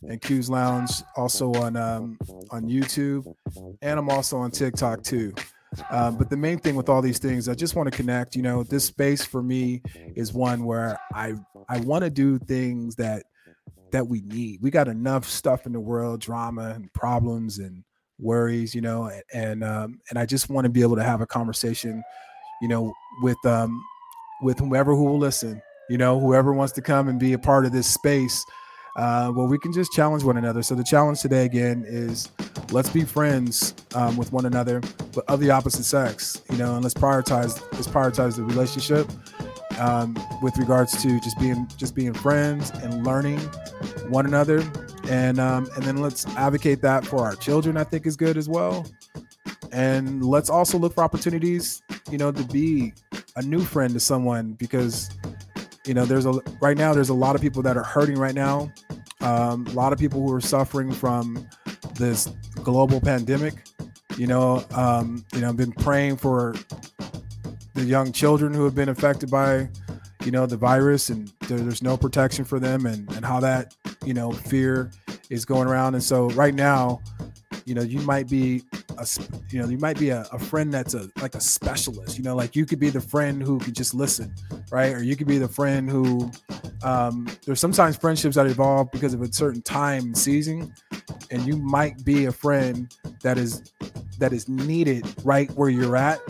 and 0.03 0.20
Q's 0.20 0.49
Lounge 0.49 0.91
also 1.16 1.53
on 1.55 1.76
um, 1.76 2.18
on 2.51 2.64
YouTube, 2.64 3.32
and 3.82 3.99
I'm 3.99 4.09
also 4.11 4.39
on 4.39 4.51
TikTok 4.51 5.03
too. 5.03 5.35
Um, 5.91 6.16
but 6.16 6.31
the 6.31 6.37
main 6.37 6.59
thing 6.59 6.75
with 6.77 6.89
all 6.89 7.03
these 7.03 7.18
things, 7.18 7.49
I 7.49 7.55
just 7.55 7.75
want 7.75 7.91
to 7.91 7.97
connect. 7.97 8.37
You 8.37 8.43
know, 8.43 8.62
this 8.62 8.85
space 8.85 9.25
for 9.25 9.43
me 9.43 9.83
is 10.14 10.33
one 10.33 10.64
where 10.64 10.99
I 11.12 11.35
I 11.68 11.81
want 11.81 12.05
to 12.05 12.11
do 12.11 12.39
things 12.39 12.97
that 12.97 13.25
that 13.93 14.07
we 14.07 14.22
need. 14.22 14.61
We 14.61 14.70
got 14.70 14.89
enough 14.89 15.25
stuff 15.25 15.66
in 15.66 15.72
the 15.72 15.81
world, 15.81 16.20
drama 16.20 16.72
and 16.75 16.93
problems 16.93 17.59
and 17.59 17.85
worries, 18.18 18.75
you 18.75 18.81
know, 18.81 19.05
and 19.05 19.22
and, 19.33 19.64
um, 19.64 20.01
and 20.11 20.18
I 20.18 20.27
just 20.27 20.51
want 20.51 20.64
to 20.64 20.70
be 20.70 20.83
able 20.83 20.97
to 20.97 21.05
have 21.05 21.20
a 21.20 21.27
conversation, 21.27 22.03
you 22.61 22.68
know, 22.68 22.93
with 23.22 23.39
um 23.45 23.83
with 24.43 24.59
whoever 24.59 24.95
who 24.95 25.05
will 25.05 25.18
listen, 25.18 25.62
you 25.89 25.99
know, 25.99 26.18
whoever 26.18 26.53
wants 26.53 26.72
to 26.75 26.83
come 26.83 27.09
and 27.09 27.18
be 27.18 27.33
a 27.33 27.39
part 27.39 27.66
of 27.66 27.72
this 27.72 27.87
space 27.87 28.45
uh, 28.97 29.33
well, 29.35 29.47
we 29.47 29.59
can 29.59 29.73
just 29.73 29.93
challenge 29.93 30.23
one 30.23 30.37
another. 30.37 30.63
So 30.63 30.75
the 30.75 30.85
challenge 30.85 31.21
today 31.21 31.45
again 31.45 31.85
is 31.87 32.31
let's 32.71 32.91
be 32.91 33.05
friends 33.05 33.75
um, 33.95 34.17
with 34.17 34.33
one 34.33 34.47
another, 34.47 34.81
but 35.13 35.25
of 35.29 35.41
the 35.41 35.51
opposite 35.51 35.85
sex. 35.85 36.43
You 36.51 36.59
know, 36.59 36.75
and 36.75 36.83
let's 36.83 36.95
prioritize 36.95 37.61
let's 37.73 37.89
prioritize 37.89 38.37
the 38.37 38.45
relationship 38.45 39.11
um, 39.81 40.17
with 40.43 40.57
regards 40.59 41.03
to 41.03 41.21
just 41.21 41.39
being 41.41 41.69
just 41.77 41.95
being 41.95 42.15
friends 42.15 42.71
and 42.71 43.05
learning 43.05 43.41
one 44.09 44.27
another, 44.27 44.63
and 45.09 45.41
um, 45.41 45.69
and 45.75 45.85
then 45.85 45.97
let's 45.97 46.27
advocate 46.37 46.81
that 46.83 47.05
for 47.05 47.25
our 47.25 47.35
children. 47.35 47.77
I 47.77 47.85
think 47.85 48.07
is 48.07 48.17
good 48.17 48.37
as 48.37 48.49
well. 48.49 48.87
And 49.73 50.25
let's 50.25 50.49
also 50.51 50.79
look 50.79 50.95
for 50.95 51.03
opportunities, 51.03 51.83
you 52.09 52.17
know, 52.17 52.31
to 52.31 52.45
be 52.45 52.93
a 53.35 53.43
new 53.43 53.61
friend 53.61 53.93
to 53.95 53.99
someone 53.99 54.53
because 54.53 55.11
you 55.87 55.95
know 55.95 56.05
there's 56.05 56.26
a 56.26 56.32
right 56.61 56.76
now 56.76 56.95
there's 56.95 57.09
a 57.09 57.14
lot 57.14 57.35
of 57.35 57.43
people 57.43 57.62
that 57.62 57.76
are 57.76 57.85
hurting 57.85 58.18
right 58.18 58.35
now. 58.35 58.72
Um, 59.20 59.66
a 59.68 59.72
lot 59.72 59.93
of 59.93 59.99
people 59.99 60.20
who 60.20 60.35
are 60.35 60.41
suffering 60.41 60.93
from 60.93 61.49
this 61.95 62.26
global 62.62 63.01
pandemic 63.01 63.55
you 64.16 64.26
know 64.26 64.64
um, 64.72 65.24
you 65.32 65.41
know 65.41 65.49
i've 65.49 65.57
been 65.57 65.72
praying 65.72 66.16
for 66.16 66.55
the 67.74 67.85
young 67.85 68.12
children 68.12 68.53
who 68.53 68.64
have 68.64 68.74
been 68.74 68.89
affected 68.89 69.30
by 69.30 69.68
you 70.24 70.30
know 70.30 70.47
the 70.47 70.57
virus 70.57 71.11
and 71.11 71.32
there, 71.49 71.59
there's 71.59 71.82
no 71.82 71.97
protection 71.97 72.45
for 72.45 72.59
them 72.59 72.87
and 72.87 73.11
and 73.12 73.24
how 73.24 73.41
that 73.41 73.74
you 74.05 74.14
know 74.14 74.30
fear 74.32 74.91
is 75.30 75.45
going 75.45 75.68
around. 75.68 75.95
And 75.95 76.03
so 76.03 76.28
right 76.30 76.55
now 76.55 77.01
you 77.67 77.75
know 77.75 77.83
you 77.83 78.01
might 78.01 78.29
be 78.29 78.62
a 78.99 79.07
you 79.51 79.61
know 79.61 79.69
you 79.69 79.79
might 79.79 79.99
be 79.99 80.11
a, 80.11 80.27
a, 80.33 80.39
friend 80.39 80.73
that's 80.73 80.95
a 80.95 81.09
like 81.21 81.35
a 81.35 81.41
specialist 81.41 82.17
you 82.17 82.25
know 82.25 82.37
like 82.37 82.55
you 82.55 82.65
could 82.67 82.79
be 82.79 82.91
the 82.91 83.01
friend 83.01 83.43
who 83.43 83.59
could 83.59 83.75
just 83.75 83.95
listen 83.95 84.33
right? 84.71 84.93
Or 84.93 85.03
you 85.03 85.17
could 85.17 85.27
be 85.27 85.39
the 85.39 85.49
friend 85.49 85.89
who 85.89 86.31
um, 86.83 87.29
there's 87.47 87.61
sometimes 87.61 87.97
friendships 87.97 88.37
that 88.37 88.47
evolve 88.47 88.91
because 88.91 89.15
of 89.15 89.23
a 89.23 89.33
certain 89.33 89.62
time 89.62 90.07
and 90.07 90.19
season 90.19 90.75
and 91.31 91.47
you 91.47 91.57
might 91.57 92.05
be 92.05 92.27
a 92.27 92.33
friend 92.33 92.95
that 93.23 93.39
is 93.39 93.73
that 94.19 94.33
is 94.33 94.49
needed 94.49 95.07
right 95.25 95.51
where 95.53 95.71
you're 95.71 95.97
at. 95.97 96.21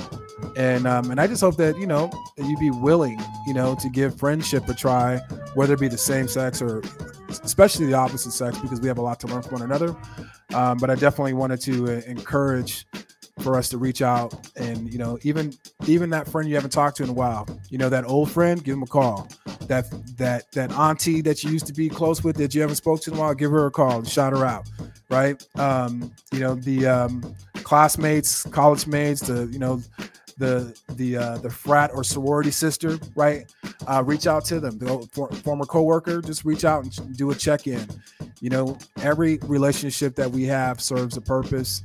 And 0.57 0.87
um, 0.87 1.11
and 1.11 1.21
I 1.21 1.27
just 1.27 1.41
hope 1.41 1.57
that 1.57 1.79
you 1.79 1.87
know 1.87 2.11
that 2.37 2.47
you 2.47 2.57
be 2.59 2.71
willing 2.71 3.19
you 3.47 3.55
know 3.55 3.75
to 3.77 3.89
give 3.89 4.19
friendship 4.19 4.69
a 4.69 4.75
try 4.75 5.19
whether 5.55 5.75
it 5.75 5.81
be 5.81 5.89
the 5.89 5.99
same 5.99 6.29
sex 6.29 6.61
or 6.61 6.83
especially 7.43 7.87
the 7.87 7.95
opposite 7.95 8.33
sex 8.33 8.59
because 8.59 8.81
we 8.81 8.89
have 8.89 8.99
a 8.99 9.03
lot 9.03 9.19
to 9.21 9.27
learn 9.27 9.43
from 9.43 9.53
one 9.53 9.63
another 9.63 9.97
um, 10.55 10.79
but 10.79 10.91
I 10.91 10.95
definitely 10.95 11.35
wanted 11.35 11.61
to 11.63 11.87
uh, 11.87 12.01
encourage 12.07 12.87
for 13.41 13.57
us 13.57 13.69
to 13.69 13.79
reach 13.79 14.01
out 14.01 14.33
and 14.57 14.93
you 14.93 14.99
know 14.99 15.19
even 15.23 15.53
even 15.89 16.09
that 16.11 16.29
friend 16.29 16.49
you 16.49 16.55
haven't 16.55 16.71
talked 16.71 16.97
to 16.99 17.03
in 17.03 17.09
a 17.09 17.13
while, 17.13 17.47
you 17.69 17.79
know 17.79 17.89
that 17.89 18.05
old 18.05 18.31
friend, 18.31 18.63
give 18.63 18.75
them 18.77 18.83
a 18.83 18.87
call. 18.87 19.29
that 19.67 19.87
that 20.17 20.51
that 20.53 20.71
auntie 20.73 21.21
that 21.21 21.43
you 21.43 21.51
used 21.51 21.67
to 21.67 21.73
be 21.73 21.89
close 21.89 22.23
with 22.23 22.37
that 22.37 22.55
you 22.55 22.61
haven't 22.61 22.77
spoke 22.77 23.01
to 23.03 23.11
in 23.11 23.17
a 23.17 23.21
while, 23.21 23.35
give 23.35 23.51
her 23.51 23.67
a 23.67 23.71
call 23.71 23.99
and 23.99 24.09
shout 24.09 24.33
her 24.33 24.47
out, 24.47 24.69
right? 25.11 25.45
Um, 25.59 26.13
you 26.33 26.41
know 26.41 26.55
the 26.55 26.87
um, 26.87 27.35
classmates, 27.55 28.45
college 28.45 28.87
mates, 28.87 29.23
the 29.23 29.47
you 29.51 29.59
know 29.59 29.83
the 30.37 30.79
the 30.95 31.17
uh, 31.17 31.39
the 31.39 31.51
frat 31.51 31.91
or 31.95 32.05
sorority 32.05 32.51
sister, 32.51 32.99
right? 33.15 33.53
Uh, 33.87 34.03
reach 34.05 34.27
out 34.27 34.45
to 34.47 34.61
them. 34.61 34.79
The 34.79 35.09
for, 35.13 35.31
former 35.31 35.65
coworker, 35.65 36.21
just 36.21 36.45
reach 36.45 36.65
out 36.65 36.85
and 36.85 37.17
do 37.17 37.31
a 37.31 37.35
check 37.35 37.67
in. 37.67 37.87
You 38.41 38.51
know, 38.51 38.79
every 39.03 39.39
relationship 39.45 40.15
that 40.17 40.31
we 40.31 40.45
have 40.45 40.81
serves 40.81 41.17
a 41.17 41.21
purpose, 41.21 41.83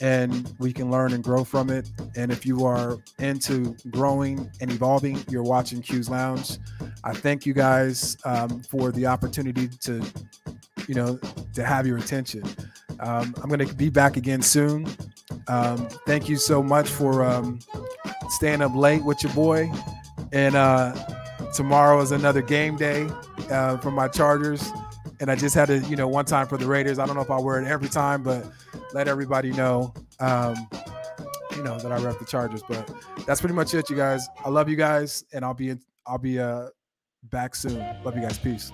and 0.00 0.52
we 0.58 0.72
can 0.72 0.90
learn 0.90 1.12
and 1.12 1.24
grow 1.24 1.44
from 1.44 1.70
it. 1.70 1.90
And 2.16 2.30
if 2.30 2.46
you 2.46 2.64
are 2.64 2.98
into 3.18 3.76
growing 3.90 4.50
and 4.60 4.70
evolving, 4.70 5.24
you're 5.28 5.42
watching 5.42 5.82
Q's 5.82 6.08
Lounge. 6.08 6.58
I 7.02 7.12
thank 7.12 7.46
you 7.46 7.54
guys 7.54 8.16
um, 8.24 8.60
for 8.62 8.92
the 8.92 9.06
opportunity 9.06 9.68
to, 9.68 10.04
you 10.86 10.94
know, 10.94 11.18
to 11.54 11.64
have 11.64 11.86
your 11.86 11.98
attention. 11.98 12.42
Um, 13.00 13.34
I'm 13.42 13.48
going 13.48 13.66
to 13.66 13.74
be 13.74 13.90
back 13.90 14.16
again 14.16 14.42
soon. 14.42 14.86
Um, 15.48 15.88
thank 16.06 16.28
you 16.28 16.36
so 16.36 16.62
much 16.62 16.88
for 16.88 17.24
um, 17.24 17.60
staying 18.30 18.62
up 18.62 18.74
late 18.74 19.04
with 19.04 19.22
your 19.22 19.32
boy. 19.32 19.70
And 20.32 20.54
uh, 20.54 20.94
tomorrow 21.54 22.00
is 22.00 22.12
another 22.12 22.42
game 22.42 22.76
day 22.76 23.08
uh, 23.50 23.76
for 23.78 23.90
my 23.90 24.08
Chargers. 24.08 24.70
And 25.20 25.30
I 25.30 25.36
just 25.36 25.54
had 25.54 25.66
to, 25.66 25.78
you 25.80 25.96
know, 25.96 26.08
one 26.08 26.24
time 26.24 26.46
for 26.46 26.58
the 26.58 26.66
Raiders. 26.66 26.98
I 26.98 27.06
don't 27.06 27.16
know 27.16 27.22
if 27.22 27.30
I 27.30 27.38
wear 27.38 27.60
it 27.60 27.66
every 27.66 27.88
time, 27.88 28.22
but 28.22 28.46
let 28.92 29.08
everybody 29.08 29.50
know, 29.52 29.94
um, 30.20 30.68
you 31.56 31.62
know, 31.62 31.78
that 31.78 31.90
I 31.90 31.98
rep 32.02 32.18
the 32.18 32.26
Chargers. 32.26 32.62
But 32.68 32.90
that's 33.26 33.40
pretty 33.40 33.54
much 33.54 33.72
it, 33.72 33.88
you 33.88 33.96
guys. 33.96 34.28
I 34.44 34.50
love 34.50 34.68
you 34.68 34.76
guys, 34.76 35.24
and 35.32 35.44
I'll 35.44 35.54
be 35.54 35.70
in, 35.70 35.80
I'll 36.06 36.18
be 36.18 36.38
uh, 36.38 36.66
back 37.24 37.54
soon. 37.54 37.78
Love 38.04 38.16
you 38.16 38.22
guys. 38.22 38.38
Peace. 38.38 38.72